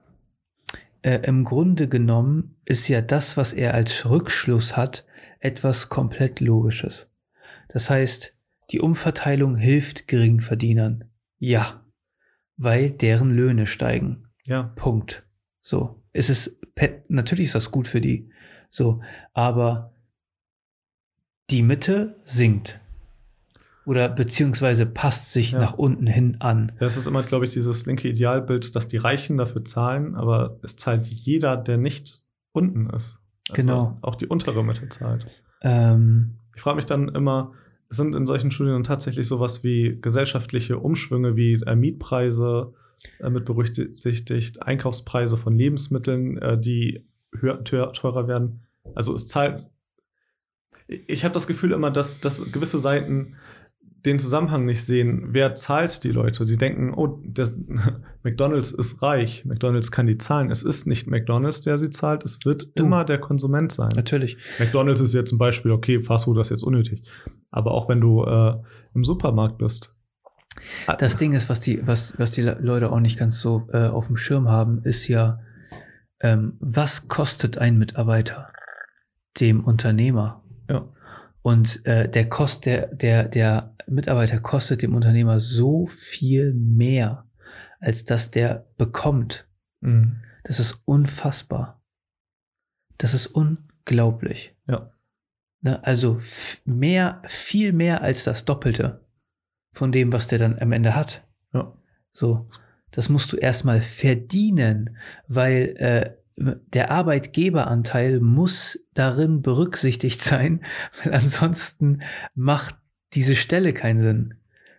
äh, 1.01 1.19
im 1.23 1.43
Grunde 1.43 1.87
genommen 1.87 2.55
ist 2.65 2.87
ja 2.87 3.01
das, 3.01 3.37
was 3.37 3.53
er 3.53 3.73
als 3.73 4.09
Rückschluss 4.09 4.75
hat, 4.77 5.05
etwas 5.39 5.89
komplett 5.89 6.39
Logisches. 6.39 7.09
Das 7.67 7.89
heißt, 7.89 8.33
die 8.71 8.79
Umverteilung 8.79 9.55
hilft 9.55 10.07
Geringverdienern. 10.07 11.05
Ja, 11.37 11.85
weil 12.57 12.91
deren 12.91 13.31
Löhne 13.31 13.67
steigen. 13.67 14.27
ja. 14.43 14.63
Punkt. 14.75 15.27
So, 15.61 16.03
es 16.13 16.29
ist 16.29 16.59
natürlich 17.07 17.47
ist 17.47 17.55
das 17.55 17.71
gut 17.71 17.87
für 17.87 18.01
die. 18.01 18.29
So, 18.69 19.01
aber 19.33 19.93
die 21.49 21.63
Mitte 21.63 22.21
sinkt 22.23 22.79
oder 23.85 24.09
beziehungsweise 24.09 24.85
passt 24.85 25.31
sich 25.33 25.51
Ja. 25.51 25.59
nach 25.59 25.73
unten 25.75 26.07
hin 26.07 26.37
an. 26.39 26.71
Das 26.79 26.97
ist 26.97 27.07
immer, 27.07 27.23
glaube 27.23 27.45
ich, 27.45 27.51
dieses 27.51 27.85
linke 27.85 28.07
Idealbild, 28.07 28.75
dass 28.75 28.87
die 28.87 28.97
Reichen 28.97 29.37
dafür 29.37 29.63
zahlen, 29.63 30.15
aber 30.15 30.59
es 30.63 30.75
zahlt 30.77 31.05
jeder, 31.07 31.57
der 31.57 31.77
nicht 31.77 32.23
unten 32.51 32.89
ist. 32.89 33.19
Also 33.49 33.61
Genau. 33.61 33.97
Auch 34.01 34.15
die 34.15 34.27
untere 34.27 34.63
Mitte 34.63 34.89
zahlt. 34.89 35.27
Ähm, 35.61 36.35
Ich 36.55 36.61
frage 36.61 36.77
mich 36.77 36.85
dann 36.85 37.09
immer, 37.09 37.51
sind 37.89 38.15
in 38.15 38.25
solchen 38.25 38.49
Studien 38.49 38.83
tatsächlich 38.83 39.27
sowas 39.27 39.63
wie 39.63 39.99
gesellschaftliche 40.01 40.79
Umschwünge 40.79 41.35
wie 41.35 41.55
äh, 41.65 41.75
Mietpreise 41.75 42.73
äh, 43.19 43.29
mit 43.29 43.45
berücksichtigt, 43.45 44.63
Einkaufspreise 44.63 45.37
von 45.37 45.55
Lebensmitteln, 45.57 46.37
äh, 46.39 46.59
die 46.59 47.05
höher, 47.37 47.61
teurer 47.63 48.27
werden? 48.27 48.61
Also 48.95 49.13
es 49.13 49.27
zahlt. 49.27 49.65
Ich 50.87 51.23
habe 51.23 51.33
das 51.33 51.47
Gefühl 51.47 51.71
immer, 51.71 51.91
dass, 51.91 52.19
dass 52.21 52.51
gewisse 52.51 52.79
Seiten 52.79 53.35
den 54.05 54.19
Zusammenhang 54.19 54.65
nicht 54.65 54.83
sehen, 54.83 55.29
wer 55.31 55.55
zahlt 55.55 56.03
die 56.03 56.11
Leute. 56.11 56.45
Die 56.45 56.57
denken, 56.57 56.93
oh, 56.93 57.19
der, 57.23 57.49
McDonald's 58.23 58.71
ist 58.71 59.01
reich, 59.01 59.45
McDonald's 59.45 59.91
kann 59.91 60.05
die 60.05 60.17
zahlen. 60.17 60.49
Es 60.49 60.63
ist 60.63 60.87
nicht 60.87 61.07
McDonald's, 61.07 61.61
der 61.61 61.77
sie 61.77 61.89
zahlt, 61.89 62.23
es 62.23 62.39
wird 62.45 62.69
Du. 62.75 62.85
immer 62.85 63.05
der 63.05 63.19
Konsument 63.19 63.71
sein. 63.71 63.89
Natürlich. 63.95 64.37
McDonald's 64.59 65.01
ist 65.01 65.13
jetzt 65.13 65.29
zum 65.29 65.37
Beispiel, 65.37 65.71
okay, 65.71 66.01
Fastfood 66.01 66.37
ist 66.37 66.49
jetzt 66.49 66.63
unnötig. 66.63 67.03
Aber 67.51 67.71
auch 67.71 67.89
wenn 67.89 68.01
du 68.01 68.23
äh, 68.23 68.55
im 68.93 69.03
Supermarkt 69.03 69.57
bist. 69.57 69.95
Das 70.97 71.17
Ding 71.17 71.33
ist, 71.33 71.49
was 71.49 71.59
die, 71.59 71.85
was, 71.85 72.17
was 72.17 72.31
die 72.31 72.41
Leute 72.41 72.91
auch 72.91 72.99
nicht 72.99 73.19
ganz 73.19 73.39
so 73.39 73.67
äh, 73.71 73.87
auf 73.87 74.07
dem 74.07 74.17
Schirm 74.17 74.47
haben, 74.47 74.83
ist 74.83 75.07
ja, 75.07 75.39
ähm, 76.21 76.57
was 76.59 77.07
kostet 77.07 77.57
ein 77.57 77.77
Mitarbeiter 77.77 78.51
dem 79.39 79.63
Unternehmer? 79.63 80.43
Ja. 80.69 80.87
Und 81.41 81.85
äh, 81.85 82.09
der 82.09 82.27
Kost, 82.29 82.65
der, 82.65 82.87
der, 82.87 83.27
der 83.27 83.74
Mitarbeiter 83.87 84.39
kostet 84.39 84.81
dem 84.81 84.95
Unternehmer 84.95 85.39
so 85.39 85.87
viel 85.87 86.53
mehr, 86.53 87.27
als 87.79 88.03
dass 88.03 88.31
der 88.31 88.67
bekommt. 88.77 89.47
Mhm. 89.81 90.21
Das 90.43 90.59
ist 90.59 90.81
unfassbar. 90.85 91.81
Das 92.97 93.13
ist 93.13 93.27
unglaublich. 93.27 94.55
Ja. 94.67 94.91
Ne? 95.61 95.83
Also 95.83 96.19
mehr, 96.63 97.21
viel 97.25 97.73
mehr 97.73 98.01
als 98.01 98.23
das 98.23 98.45
Doppelte 98.45 99.05
von 99.71 99.91
dem, 99.91 100.13
was 100.13 100.27
der 100.27 100.39
dann 100.39 100.59
am 100.59 100.71
Ende 100.71 100.95
hat. 100.95 101.27
Ja. 101.53 101.75
So, 102.13 102.47
das 102.91 103.09
musst 103.09 103.33
du 103.33 103.37
erstmal 103.37 103.81
verdienen, 103.81 104.97
weil 105.27 105.75
äh, 105.77 106.15
der 106.37 106.91
Arbeitgeberanteil 106.91 108.19
muss 108.19 108.79
darin 108.93 109.41
berücksichtigt 109.41 110.21
sein, 110.21 110.63
weil 111.03 111.13
ansonsten 111.13 112.01
macht 112.33 112.75
diese 113.15 113.35
Stelle 113.35 113.73
keinen 113.73 113.99
Sinn. 113.99 114.33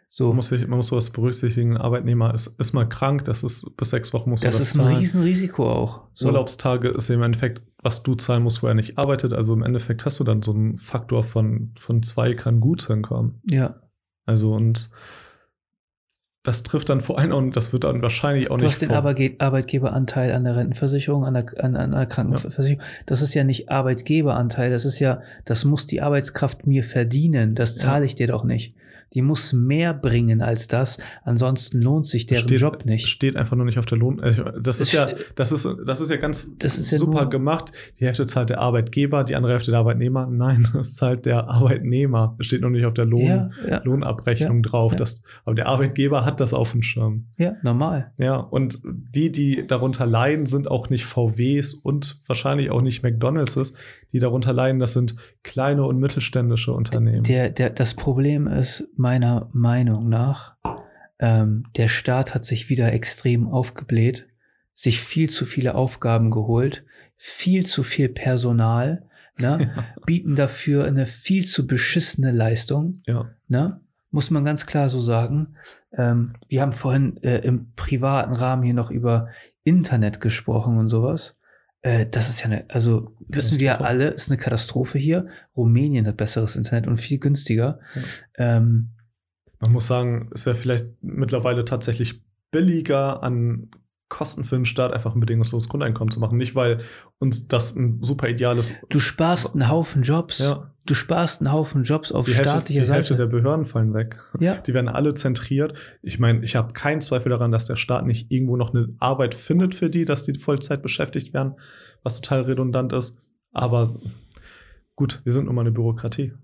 So, 0.08 0.28
Man 0.28 0.36
muss, 0.36 0.48
sich, 0.48 0.66
man 0.66 0.76
muss 0.76 0.86
sowas 0.86 1.10
berücksichtigen. 1.10 1.72
Ein 1.72 1.82
Arbeitnehmer 1.82 2.32
ist, 2.32 2.46
ist 2.60 2.72
mal 2.72 2.88
krank, 2.88 3.24
das 3.24 3.42
ist 3.42 3.76
bis 3.76 3.90
sechs 3.90 4.12
Wochen 4.12 4.30
musst 4.30 4.44
das 4.44 4.54
du 4.56 4.60
das 4.60 4.68
ist 4.70 4.78
ein 4.78 4.84
zahlen. 4.86 4.96
Riesenrisiko 4.98 5.68
auch. 5.70 6.02
So. 6.14 6.28
Urlaubstage 6.28 6.88
ist 6.88 7.10
im 7.10 7.22
Endeffekt, 7.22 7.62
was 7.82 8.04
du 8.04 8.14
zahlen 8.14 8.44
musst, 8.44 8.62
wo 8.62 8.68
er 8.68 8.74
nicht 8.74 8.98
arbeitet. 8.98 9.32
Also 9.32 9.52
im 9.52 9.62
Endeffekt 9.64 10.04
hast 10.04 10.20
du 10.20 10.24
dann 10.24 10.42
so 10.42 10.52
einen 10.52 10.78
Faktor 10.78 11.24
von, 11.24 11.72
von 11.78 12.02
zwei 12.04 12.34
kann 12.34 12.60
gut 12.60 12.86
hinkommen. 12.86 13.40
Ja, 13.50 13.80
Also 14.26 14.54
und 14.54 14.90
das 16.46 16.62
trifft 16.62 16.88
dann 16.88 17.00
vor 17.00 17.18
allem 17.18 17.32
und 17.32 17.56
das 17.56 17.72
wird 17.72 17.84
dann 17.84 18.02
wahrscheinlich 18.02 18.50
auch 18.50 18.58
du 18.58 18.64
nicht 18.64 18.74
hast 18.74 18.82
den 18.82 18.92
Arbeitge 18.92 19.34
Arbeitgeberanteil 19.38 20.32
an 20.32 20.44
der 20.44 20.56
Rentenversicherung, 20.56 21.24
an 21.24 21.34
der, 21.34 21.46
an, 21.62 21.76
an 21.76 21.90
der 21.92 22.06
Krankenversicherung. 22.06 22.82
Das 23.06 23.22
ist 23.22 23.34
ja 23.34 23.44
nicht 23.44 23.70
Arbeitgeberanteil, 23.70 24.70
das 24.70 24.84
ist 24.84 24.98
ja, 24.98 25.20
das 25.44 25.64
muss 25.64 25.86
die 25.86 26.00
Arbeitskraft 26.02 26.66
mir 26.66 26.84
verdienen. 26.84 27.54
Das 27.54 27.76
Ja. 27.76 27.88
zahle 27.88 28.06
ich 28.06 28.14
dir 28.14 28.26
doch 28.28 28.44
nicht. 28.44 28.74
Die 29.14 29.22
muss 29.22 29.52
mehr 29.52 29.94
bringen 29.94 30.42
als 30.42 30.66
das, 30.66 30.98
ansonsten 31.24 31.80
lohnt 31.80 32.06
sich 32.06 32.26
deren 32.26 32.44
steht, 32.44 32.60
Job 32.60 32.84
nicht. 32.84 33.06
Steht 33.06 33.36
einfach 33.36 33.56
nur 33.56 33.64
nicht 33.64 33.78
auf 33.78 33.86
der 33.86 33.96
Lohn. 33.98 34.18
äh, 34.18 34.34
Das 34.60 34.80
ist 34.80 34.92
ja, 34.92 35.08
das 35.36 35.52
ist, 35.52 35.66
das 35.86 36.00
ist 36.00 36.10
ja 36.10 36.16
ganz 36.16 36.56
Das 36.58 36.76
ist 36.76 36.90
ja 36.90 36.98
super 36.98 37.22
nur- 37.22 37.30
gemacht. 37.30 37.70
Die 38.00 38.04
Hälfte 38.04 38.26
zahlt 38.26 38.50
der 38.50 38.58
Arbeitgeber, 38.60 39.22
die 39.24 39.36
andere 39.36 39.52
Hälfte 39.52 39.70
der 39.70 39.80
Arbeitnehmer. 39.80 40.26
Nein, 40.26 40.68
das 40.74 40.96
zahlt 40.96 41.24
der 41.24 41.48
Arbeitnehmer. 41.48 42.34
Das 42.38 42.46
steht 42.48 42.60
noch 42.62 42.68
nicht 42.70 42.84
auf 42.84 42.94
der 42.94 43.04
Lohn, 43.04 43.26
Ja, 43.26 43.50
ja, 43.68 43.80
Lohnabrechnung 43.84 44.62
drauf. 44.62 44.94
Das, 44.96 45.22
aber 45.44 45.54
der 45.54 45.66
Arbeitgeber 45.66 46.24
hat 46.24 46.40
das 46.40 46.52
auf 46.52 46.72
dem 46.72 46.82
Schirm. 46.82 47.26
ja, 47.38 47.54
normal. 47.62 48.12
Ja, 48.18 48.36
und 48.36 48.80
die, 48.84 49.30
die 49.30 49.66
darunter 49.66 50.04
leiden, 50.06 50.46
sind 50.46 50.68
auch 50.70 50.90
nicht 50.90 51.04
VWs 51.06 51.74
und 51.74 52.20
wahrscheinlich 52.26 52.70
auch 52.70 52.82
nicht 52.82 53.02
McDonald's. 53.02 53.74
Die 54.16 54.20
darunter 54.20 54.54
leiden, 54.54 54.80
das 54.80 54.94
sind 54.94 55.14
kleine 55.42 55.84
und 55.84 55.98
mittelständische 55.98 56.72
Unternehmen. 56.72 57.22
Der, 57.24 57.50
der, 57.50 57.68
das 57.68 57.92
Problem 57.92 58.46
ist 58.46 58.88
meiner 58.96 59.50
Meinung 59.52 60.08
nach, 60.08 60.56
ähm, 61.18 61.64
der 61.76 61.88
Staat 61.88 62.34
hat 62.34 62.46
sich 62.46 62.70
wieder 62.70 62.94
extrem 62.94 63.46
aufgebläht, 63.46 64.26
sich 64.72 65.02
viel 65.02 65.28
zu 65.28 65.44
viele 65.44 65.74
Aufgaben 65.74 66.30
geholt, 66.30 66.86
viel 67.18 67.66
zu 67.66 67.82
viel 67.82 68.08
Personal, 68.08 69.06
ne, 69.36 69.84
bieten 70.06 70.34
dafür 70.34 70.86
eine 70.86 71.04
viel 71.04 71.44
zu 71.44 71.66
beschissene 71.66 72.30
Leistung, 72.30 72.96
ja, 73.04 73.28
ne, 73.48 73.82
muss 74.10 74.30
man 74.30 74.46
ganz 74.46 74.64
klar 74.64 74.88
so 74.88 75.02
sagen. 75.02 75.56
Ähm, 75.92 76.32
wir 76.48 76.62
haben 76.62 76.72
vorhin 76.72 77.18
äh, 77.18 77.40
im 77.40 77.74
privaten 77.76 78.32
Rahmen 78.32 78.62
hier 78.62 78.72
noch 78.72 78.90
über 78.90 79.28
Internet 79.62 80.22
gesprochen 80.22 80.78
und 80.78 80.88
sowas. 80.88 81.36
Äh, 81.86 82.06
das 82.10 82.28
ist 82.28 82.40
ja 82.40 82.46
eine, 82.46 82.64
also 82.68 83.14
wissen 83.28 83.60
wir 83.60 83.80
alle, 83.80 84.08
ist 84.08 84.28
eine 84.28 84.38
Katastrophe 84.38 84.98
hier. 84.98 85.22
Rumänien 85.56 86.08
hat 86.08 86.16
besseres 86.16 86.56
Internet 86.56 86.88
und 86.88 86.98
viel 86.98 87.18
günstiger. 87.18 87.78
Ähm, 88.36 88.90
man 89.60 89.72
muss 89.72 89.86
sagen, 89.86 90.28
es 90.34 90.46
wäre 90.46 90.56
vielleicht 90.56 90.86
mittlerweile 91.00 91.64
tatsächlich 91.64 92.24
billiger 92.50 93.22
an 93.22 93.70
Kosten 94.08 94.44
für 94.44 94.54
den 94.56 94.66
Staat 94.66 94.92
einfach 94.92 95.14
ein 95.14 95.20
bedingungsloses 95.20 95.68
Grundeinkommen 95.68 96.10
zu 96.12 96.20
machen. 96.20 96.38
Nicht, 96.38 96.54
weil 96.54 96.80
uns 97.18 97.48
das 97.48 97.74
ein 97.74 98.02
super 98.02 98.28
ideales. 98.28 98.72
du 98.88 99.00
sparst 99.00 99.54
einen 99.54 99.68
Haufen 99.68 100.02
Jobs. 100.02 100.38
Ja, 100.38 100.70
Du 100.86 100.94
sparst 100.94 101.40
einen 101.40 101.50
Haufen 101.50 101.82
Jobs 101.82 102.12
auf 102.12 102.26
die 102.26 102.34
Hälfte, 102.34 102.50
staatlicher 102.50 102.84
die 102.84 102.92
Hälfte 102.92 103.14
Seite. 103.14 103.22
der 103.22 103.26
Behörden 103.26 103.66
fallen 103.66 103.92
weg. 103.92 104.20
ja, 104.38 104.54
Die 104.54 104.72
werden 104.72 104.86
alle 104.88 105.14
zentriert. 105.14 105.74
Ich 106.00 106.20
meine, 106.20 106.44
ich 106.44 106.54
habe 106.54 106.74
keinen 106.74 107.00
Zweifel 107.00 107.30
daran, 107.30 107.50
dass 107.50 107.66
der 107.66 107.74
Staat 107.74 108.06
nicht 108.06 108.30
irgendwo 108.30 108.56
noch 108.56 108.72
eine 108.72 108.94
Arbeit 109.00 109.34
findet 109.34 109.74
für 109.74 109.90
die, 109.90 110.04
dass 110.04 110.22
die 110.22 110.38
Vollzeit 110.38 110.82
beschäftigt 110.82 111.34
werden, 111.34 111.54
was 112.04 112.20
total 112.20 112.42
redundant 112.42 112.92
ist. 112.92 113.18
Aber 113.52 113.98
gut, 114.94 115.22
wir 115.24 115.32
sind 115.32 115.46
nun 115.46 115.56
mal 115.56 115.62
eine 115.62 115.72
Bürokratie. 115.72 116.34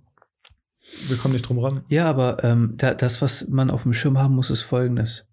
Wir 1.07 1.17
kommen 1.17 1.35
nicht 1.35 1.49
drum 1.49 1.61
ran. 1.61 1.85
ja, 1.89 2.07
aber 2.11 2.43
ähm, 2.43 2.75
da, 2.77 2.95
das, 2.95 3.23
was 3.23 3.47
man 3.49 3.71
auf 3.71 3.85
dem 3.85 3.93
Schirm 3.93 4.19
haben 4.19 4.35
muss, 4.35 4.51
ist 4.51 4.63
folgendes. 4.63 5.25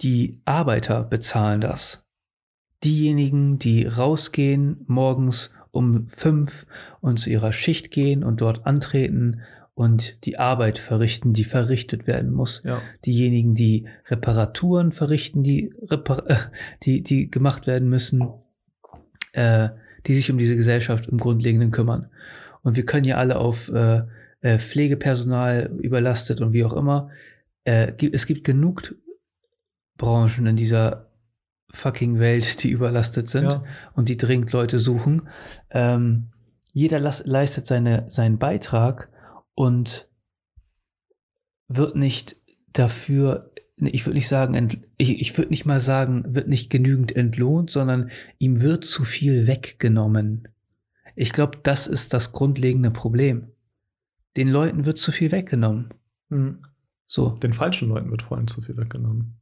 Die 0.00 0.40
Arbeiter 0.44 1.04
bezahlen 1.04 1.60
das. 1.60 2.02
Diejenigen, 2.82 3.58
die 3.58 3.86
rausgehen 3.86 4.84
morgens 4.86 5.50
um 5.70 6.08
fünf 6.08 6.66
und 7.00 7.18
zu 7.18 7.30
ihrer 7.30 7.52
Schicht 7.52 7.90
gehen 7.90 8.24
und 8.24 8.40
dort 8.40 8.66
antreten 8.66 9.42
und 9.74 10.26
die 10.26 10.38
Arbeit 10.38 10.78
verrichten, 10.78 11.32
die 11.32 11.44
verrichtet 11.44 12.06
werden 12.06 12.30
muss. 12.30 12.62
Ja, 12.64 12.82
Diejenigen, 13.06 13.54
die 13.54 13.86
Reparaturen 14.06 14.92
verrichten, 14.92 15.42
die, 15.42 15.72
repar 15.82 16.28
äh, 16.28 16.36
die, 16.82 17.02
die 17.02 17.30
gemacht 17.30 17.66
werden 17.66 17.88
müssen, 17.88 18.28
äh, 19.32 19.70
die 20.06 20.14
sich 20.14 20.30
um 20.30 20.36
diese 20.36 20.56
Gesellschaft 20.56 21.06
im 21.08 21.18
Grundlegenden 21.18 21.70
kümmern. 21.70 22.10
Und 22.62 22.76
wir 22.76 22.84
können 22.84 23.04
ja 23.04 23.16
alle 23.16 23.38
auf 23.38 23.70
äh, 23.70 24.02
äh, 24.42 24.58
Pflegepersonal 24.58 25.70
überlastet 25.80 26.40
und 26.40 26.52
wie 26.52 26.64
auch 26.64 26.74
immer. 26.74 27.10
Äh, 27.64 27.92
es 28.12 28.26
gibt 28.26 28.44
genug 28.44 28.94
Branchen 30.02 30.46
in 30.46 30.56
dieser 30.56 31.12
fucking 31.70 32.18
Welt, 32.18 32.64
die 32.64 32.70
überlastet 32.70 33.28
sind 33.28 33.52
ja. 33.52 33.64
und 33.94 34.08
die 34.08 34.16
dringend 34.16 34.50
Leute 34.52 34.80
suchen. 34.80 35.28
Ähm, 35.70 36.32
jeder 36.72 36.98
leistet 36.98 37.66
seine, 37.66 38.10
seinen 38.10 38.38
Beitrag 38.38 39.10
und 39.54 40.08
wird 41.68 41.94
nicht 41.94 42.36
dafür, 42.72 43.52
ich 43.76 44.04
würde 44.04 44.16
nicht 44.16 44.26
sagen, 44.26 44.82
ich, 44.98 45.20
ich 45.20 45.38
würde 45.38 45.50
nicht 45.50 45.66
mal 45.66 45.80
sagen, 45.80 46.34
wird 46.34 46.48
nicht 46.48 46.68
genügend 46.68 47.14
entlohnt, 47.14 47.70
sondern 47.70 48.10
ihm 48.38 48.60
wird 48.60 48.84
zu 48.84 49.04
viel 49.04 49.46
weggenommen. 49.46 50.48
Ich 51.14 51.30
glaube, 51.30 51.58
das 51.62 51.86
ist 51.86 52.12
das 52.12 52.32
grundlegende 52.32 52.90
Problem. 52.90 53.52
Den 54.36 54.48
Leuten 54.48 54.84
wird 54.84 54.98
zu 54.98 55.12
viel 55.12 55.30
weggenommen. 55.30 55.94
Hm. 56.28 56.64
So, 57.06 57.30
Den 57.30 57.52
falschen 57.52 57.88
Leuten 57.88 58.10
wird 58.10 58.22
vor 58.22 58.36
allem 58.38 58.48
zu 58.48 58.62
viel 58.62 58.76
weggenommen. 58.76 59.41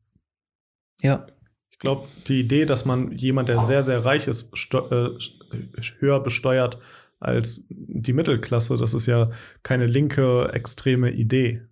Ja, 1.03 1.27
Ich 1.71 1.79
glaube, 1.79 2.07
die 2.29 2.41
Idee, 2.41 2.67
dass 2.67 2.85
man 2.85 3.13
jemand, 3.13 3.49
der 3.49 3.63
sehr, 3.63 3.83
sehr 3.83 4.05
reich 4.05 4.27
ist, 4.29 4.51
äh, 4.75 5.09
höher 5.99 6.21
besteuert 6.23 6.79
als 7.19 7.67
die 7.69 8.13
Mittelklasse, 8.13 8.77
das 8.77 8.95
ist 8.95 9.07
ja 9.07 9.31
keine 9.63 9.87
linke, 9.87 10.51
extreme 10.53 11.11
Idee. 11.11 11.63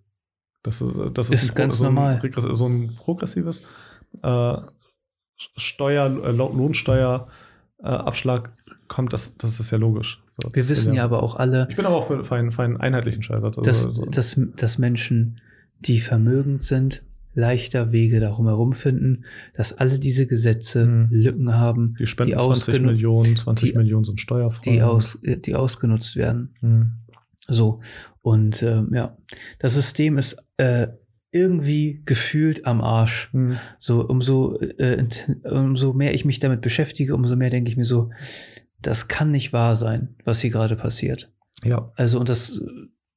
Das 0.63 0.81
ist, 0.81 0.95
das 1.13 1.29
ist, 1.29 1.43
Ist 1.43 1.51
ein, 1.51 1.55
ganz 1.55 1.77
so, 1.77 1.85
ein, 1.85 1.93
normal. 1.93 2.21
so 2.37 2.65
ein 2.67 2.95
progressives 2.95 3.63
äh, 4.21 4.57
Steuer, 5.57 6.05
äh, 6.23 6.31
Lohn- 6.31 6.57
Lohnsteuerabschlag 6.57 7.29
Abschlag 7.81 8.53
kommt, 8.89 9.13
das, 9.13 9.37
das 9.37 9.59
ist 9.59 9.71
ja 9.71 9.77
logisch. 9.77 10.21
So, 10.41 10.49
wir 10.53 10.67
wissen 10.67 10.93
ja 10.93 11.03
aber 11.05 11.23
auch 11.23 11.35
alle, 11.35 11.67
Ich 11.69 11.75
bin 11.77 11.85
aber 11.85 11.95
auch 11.95 12.03
für, 12.07 12.23
für, 12.23 12.35
einen, 12.35 12.51
für 12.51 12.63
einen 12.63 12.77
einheitlichen 12.77 13.23
Steuersatz. 13.23 13.57
Also, 13.57 13.61
dass, 13.69 13.81
so- 13.95 14.05
dass, 14.05 14.39
dass 14.57 14.77
Menschen, 14.77 15.39
die 15.79 15.99
vermögend 16.01 16.63
sind, 16.63 17.03
leichter 17.39 17.91
Wege 17.91 18.19
darum 18.19 18.45
herum 18.47 18.73
finden, 18.73 19.23
dass 19.53 19.73
alle 19.77 19.97
diese 19.99 20.27
Gesetze 20.27 20.85
Mhm. 20.85 21.07
Lücken 21.11 21.53
haben, 21.55 21.95
die 21.99 22.05
spenden 22.05 22.37
die 22.37 22.43
20 22.43 22.75
ausgenu- 22.75 22.85
Millionen, 22.87 23.35
20 23.35 23.71
die- 23.71 23.77
Millionen 23.77 24.03
sind 24.03 24.19
steuerfrei. 24.19 24.71
die, 24.71 24.81
aus, 24.81 25.15
äh, 25.23 25.37
die 25.37 25.55
ausgenutzt 25.55 26.15
werden. 26.15 26.53
Mhm. 26.61 26.91
So. 27.47 27.81
Und 28.21 28.61
ähm, 28.63 28.91
ja, 28.93 29.17
das 29.59 29.73
System 29.73 30.17
ist 30.17 30.37
äh, 30.57 30.87
irgendwie 31.31 32.01
gefühlt 32.05 32.65
am 32.65 32.81
Arsch. 32.81 33.29
Mhm. 33.33 33.57
So, 33.79 34.05
umso, 34.05 34.59
äh, 34.59 35.05
umso 35.43 35.93
mehr 35.93 36.13
ich 36.13 36.25
mich 36.25 36.39
damit 36.39 36.61
beschäftige, 36.61 37.15
umso 37.15 37.35
mehr 37.35 37.49
denke 37.49 37.69
ich 37.71 37.77
mir 37.77 37.85
so, 37.85 38.09
das 38.81 39.07
kann 39.07 39.31
nicht 39.31 39.53
wahr 39.53 39.75
sein, 39.75 40.15
was 40.25 40.41
hier 40.41 40.49
gerade 40.51 40.75
passiert. 40.75 41.31
Ja. 41.63 41.91
Also, 41.95 42.19
und 42.19 42.29
das, 42.29 42.61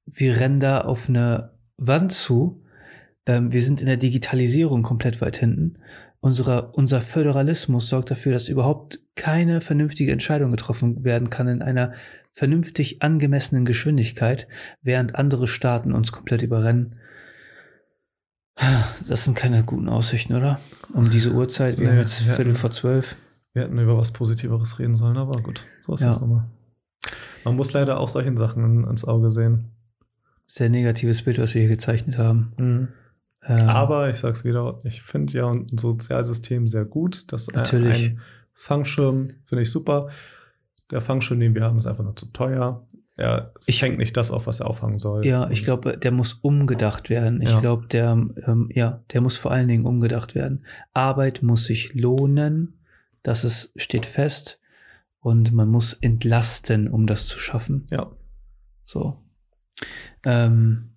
wir 0.06 0.40
rennen 0.40 0.60
da 0.60 0.80
auf 0.82 1.08
eine 1.08 1.52
Wand 1.78 2.12
zu. 2.12 2.61
Ähm, 3.26 3.52
wir 3.52 3.62
sind 3.62 3.80
in 3.80 3.86
der 3.86 3.96
Digitalisierung 3.96 4.82
komplett 4.82 5.20
weit 5.20 5.36
hinten. 5.36 5.78
Unsere, 6.20 6.70
unser 6.72 7.02
Föderalismus 7.02 7.88
sorgt 7.88 8.10
dafür, 8.10 8.32
dass 8.32 8.48
überhaupt 8.48 9.00
keine 9.16 9.60
vernünftige 9.60 10.12
Entscheidung 10.12 10.50
getroffen 10.52 11.04
werden 11.04 11.30
kann 11.30 11.48
in 11.48 11.62
einer 11.62 11.92
vernünftig 12.32 13.02
angemessenen 13.02 13.64
Geschwindigkeit, 13.64 14.48
während 14.82 15.16
andere 15.16 15.48
Staaten 15.48 15.92
uns 15.92 16.12
komplett 16.12 16.42
überrennen. 16.42 16.96
Das 19.08 19.24
sind 19.24 19.36
keine 19.36 19.64
guten 19.64 19.88
Aussichten, 19.88 20.34
oder? 20.34 20.60
Um 20.94 21.10
diese 21.10 21.32
Uhrzeit, 21.32 21.78
wir 21.78 21.86
Nee, 21.86 21.92
haben 21.92 21.98
jetzt 22.00 22.20
wir 22.26 22.34
Viertel 22.34 22.52
hatten- 22.52 22.60
vor 22.60 22.70
zwölf. 22.70 23.16
Wir 23.54 23.62
hätten 23.64 23.78
über 23.78 23.98
was 23.98 24.12
Positiveres 24.12 24.78
reden 24.78 24.94
sollen, 24.96 25.16
aber 25.16 25.42
gut, 25.42 25.66
so 25.82 25.94
ist 25.94 26.00
Ja. 26.02 26.08
das 26.08 26.20
nochmal. 26.20 26.48
Man 27.44 27.56
muss 27.56 27.72
leider 27.72 27.98
auch 27.98 28.08
solchen 28.08 28.36
Sachen 28.38 28.64
in, 28.64 28.84
ins 28.88 29.04
Auge 29.04 29.30
sehen. 29.30 29.72
Sehr 30.46 30.68
negatives 30.70 31.22
Bild, 31.22 31.38
was 31.38 31.54
wir 31.54 31.60
hier 31.62 31.68
gezeichnet 31.70 32.16
haben. 32.18 32.92
Ähm, 33.44 33.68
Aber 33.68 34.08
ich 34.10 34.18
sag's 34.18 34.44
wieder, 34.44 34.80
ich 34.84 35.02
finde 35.02 35.32
ja 35.32 35.50
ein 35.50 35.66
Sozialsystem 35.78 36.68
sehr 36.68 36.84
gut. 36.84 37.32
Das 37.32 37.48
äh, 37.48 37.56
Natürlich. 37.56 38.10
ein 38.10 38.20
Fangschirm 38.54 39.30
finde 39.46 39.62
ich 39.62 39.70
super. 39.70 40.08
Der 40.90 41.00
Fangschirm, 41.00 41.40
den 41.40 41.54
wir 41.54 41.64
haben, 41.64 41.78
ist 41.78 41.86
einfach 41.86 42.04
nur 42.04 42.14
zu 42.16 42.26
teuer. 42.32 42.86
Er 43.16 43.52
Ich- 43.66 43.80
fängt 43.80 43.98
nicht 43.98 44.16
das 44.16 44.30
auf, 44.30 44.46
was 44.46 44.60
er 44.60 44.66
auffangen 44.68 44.98
soll. 44.98 45.26
Ja, 45.26 45.50
ich 45.50 45.64
glaube, 45.64 45.98
der 45.98 46.12
muss 46.12 46.34
umgedacht 46.34 47.10
werden. 47.10 47.42
Ich 47.42 47.50
Ja. 47.50 47.60
glaube, 47.60 47.86
der, 47.88 48.12
ähm, 48.46 48.68
ja, 48.72 49.02
der 49.12 49.20
muss 49.20 49.36
vor 49.36 49.50
allen 49.50 49.68
Dingen 49.68 49.86
umgedacht 49.86 50.34
werden. 50.34 50.64
Arbeit 50.94 51.42
muss 51.42 51.64
sich 51.64 51.94
lohnen. 51.94 52.78
Das 53.22 53.44
ist, 53.44 53.72
steht 53.76 54.06
fest. 54.06 54.60
Und 55.20 55.52
man 55.52 55.68
muss 55.68 55.92
entlasten, 55.94 56.88
um 56.88 57.06
das 57.06 57.26
zu 57.26 57.38
schaffen. 57.38 57.86
Ja. 57.90 58.10
So. 58.84 59.22
Ähm, 60.24 60.91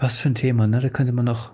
was 0.00 0.18
für 0.18 0.28
ein 0.30 0.34
Thema, 0.34 0.66
ne? 0.66 0.80
Da 0.80 0.88
könnte 0.88 1.12
man 1.12 1.24
noch. 1.24 1.52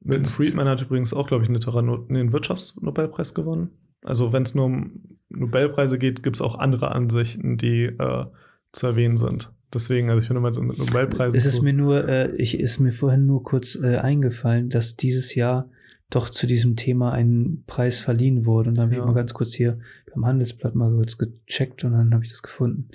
Milton 0.00 0.26
Friedman 0.26 0.68
hat 0.68 0.82
übrigens 0.82 1.14
auch, 1.14 1.26
glaube 1.26 1.44
ich, 1.44 1.48
einen 1.50 2.08
einen 2.10 2.32
Wirtschaftsnobelpreis 2.32 3.32
gewonnen. 3.34 3.70
Also 4.02 4.32
wenn 4.34 4.42
es 4.42 4.54
nur 4.54 4.66
um 4.66 5.18
Nobelpreise 5.30 5.98
geht, 5.98 6.22
gibt 6.22 6.36
es 6.36 6.42
auch 6.42 6.56
andere 6.58 6.92
Ansichten, 6.92 7.56
die 7.56 7.84
äh, 7.84 8.26
zu 8.72 8.86
erwähnen 8.86 9.16
sind. 9.16 9.50
Deswegen, 9.72 10.10
also 10.10 10.20
ich 10.20 10.26
finde 10.28 10.42
mit, 10.42 10.56
mit 10.60 10.78
Nobelpreisen 10.78 11.36
Es 11.36 11.46
ist 11.46 11.56
so- 11.56 11.62
mir 11.62 11.72
nur, 11.72 12.06
äh, 12.06 12.36
ich 12.36 12.60
ist 12.60 12.78
mir 12.80 12.92
vorhin 12.92 13.24
nur 13.26 13.42
kurz 13.42 13.76
äh, 13.76 13.96
eingefallen, 13.96 14.68
dass 14.68 14.96
dieses 14.96 15.34
Jahr 15.34 15.70
doch 16.10 16.28
zu 16.28 16.46
diesem 16.46 16.76
Thema 16.76 17.12
ein 17.12 17.64
Preis 17.66 17.98
verliehen 17.98 18.44
wurde. 18.44 18.68
Und 18.68 18.76
dann 18.76 18.84
habe 18.86 18.94
Ja. 18.96 19.00
ich 19.00 19.06
mal 19.06 19.14
ganz 19.14 19.32
kurz 19.32 19.54
hier 19.54 19.78
beim 20.14 20.26
Handelsblatt 20.26 20.74
mal 20.74 20.92
kurz 20.94 21.16
gecheckt 21.16 21.82
und 21.82 21.92
dann 21.92 22.12
habe 22.12 22.22
ich 22.24 22.30
das 22.30 22.42
gefunden. 22.42 22.88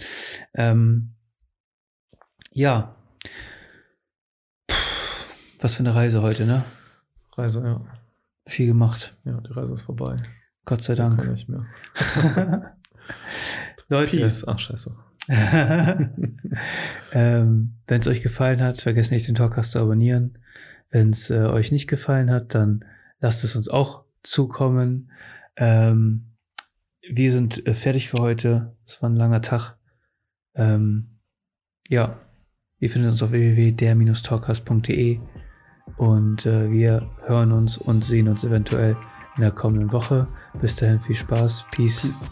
Ähm, 0.54 1.16
ja. 2.52 2.96
Was 5.60 5.76
für 5.76 5.82
eine 5.82 5.94
Reise 5.94 6.22
heute, 6.22 6.46
ne? 6.46 6.64
Reise, 7.36 7.62
ja. 7.62 7.82
Viel 8.46 8.68
gemacht. 8.68 9.18
Ja, 9.26 9.42
die 9.42 9.52
Reise 9.52 9.74
ist 9.74 9.82
vorbei. 9.82 10.18
Gott 10.64 10.82
sei 10.82 10.96
Kann 10.96 11.18
Dank. 11.18 11.32
nicht 11.32 11.50
mehr. 11.50 11.66
Leute, 13.90 14.18
Peace. 14.18 14.48
Ach, 14.48 14.58
scheiße. 14.58 14.96
ähm, 17.12 17.76
Wenn 17.86 18.02
es 18.02 18.08
euch 18.08 18.24
gefallen 18.24 18.62
hat, 18.62 18.80
vergesst 18.80 19.12
nicht, 19.12 19.28
den 19.28 19.36
Talkcast 19.36 19.72
zu 19.72 19.80
abonnieren. 19.80 20.38
Wenn 20.92 21.10
es 21.10 21.30
äh, 21.30 21.40
euch 21.40 21.72
nicht 21.72 21.88
gefallen 21.88 22.32
hat, 22.32 22.56
dann 22.56 22.86
lasst 23.20 23.44
es 23.44 23.56
uns 23.56 23.68
auch 23.68 24.06
zukommen. 24.24 25.12
Ähm, 25.58 26.36
wir 27.02 27.32
sind 27.32 27.68
äh, 27.68 27.74
fertig 27.74 28.10
für 28.10 28.20
heute. 28.20 28.78
Es 28.86 29.02
war 29.02 29.10
ein 29.10 29.16
langer 29.16 29.42
Tag. 29.42 29.76
Ähm, 30.56 31.20
ja, 31.90 32.18
ihr 32.80 32.90
findet 32.90 33.12
uns 33.12 33.22
auf 33.22 33.32
www.der-talkcast.de 33.32 35.20
und 35.98 36.46
äh, 36.46 36.72
wir 36.72 37.08
hören 37.26 37.52
uns 37.52 37.78
und 37.78 38.04
sehen 38.04 38.28
uns 38.28 38.44
eventuell 38.44 38.96
in 39.36 39.42
der 39.42 39.52
kommenden 39.52 39.92
Woche. 39.92 40.28
Bis 40.62 40.76
dahin 40.76 41.00
viel 41.00 41.16
Spaß. 41.16 41.66
Peace. 41.72 42.02
Peace. 42.02 42.26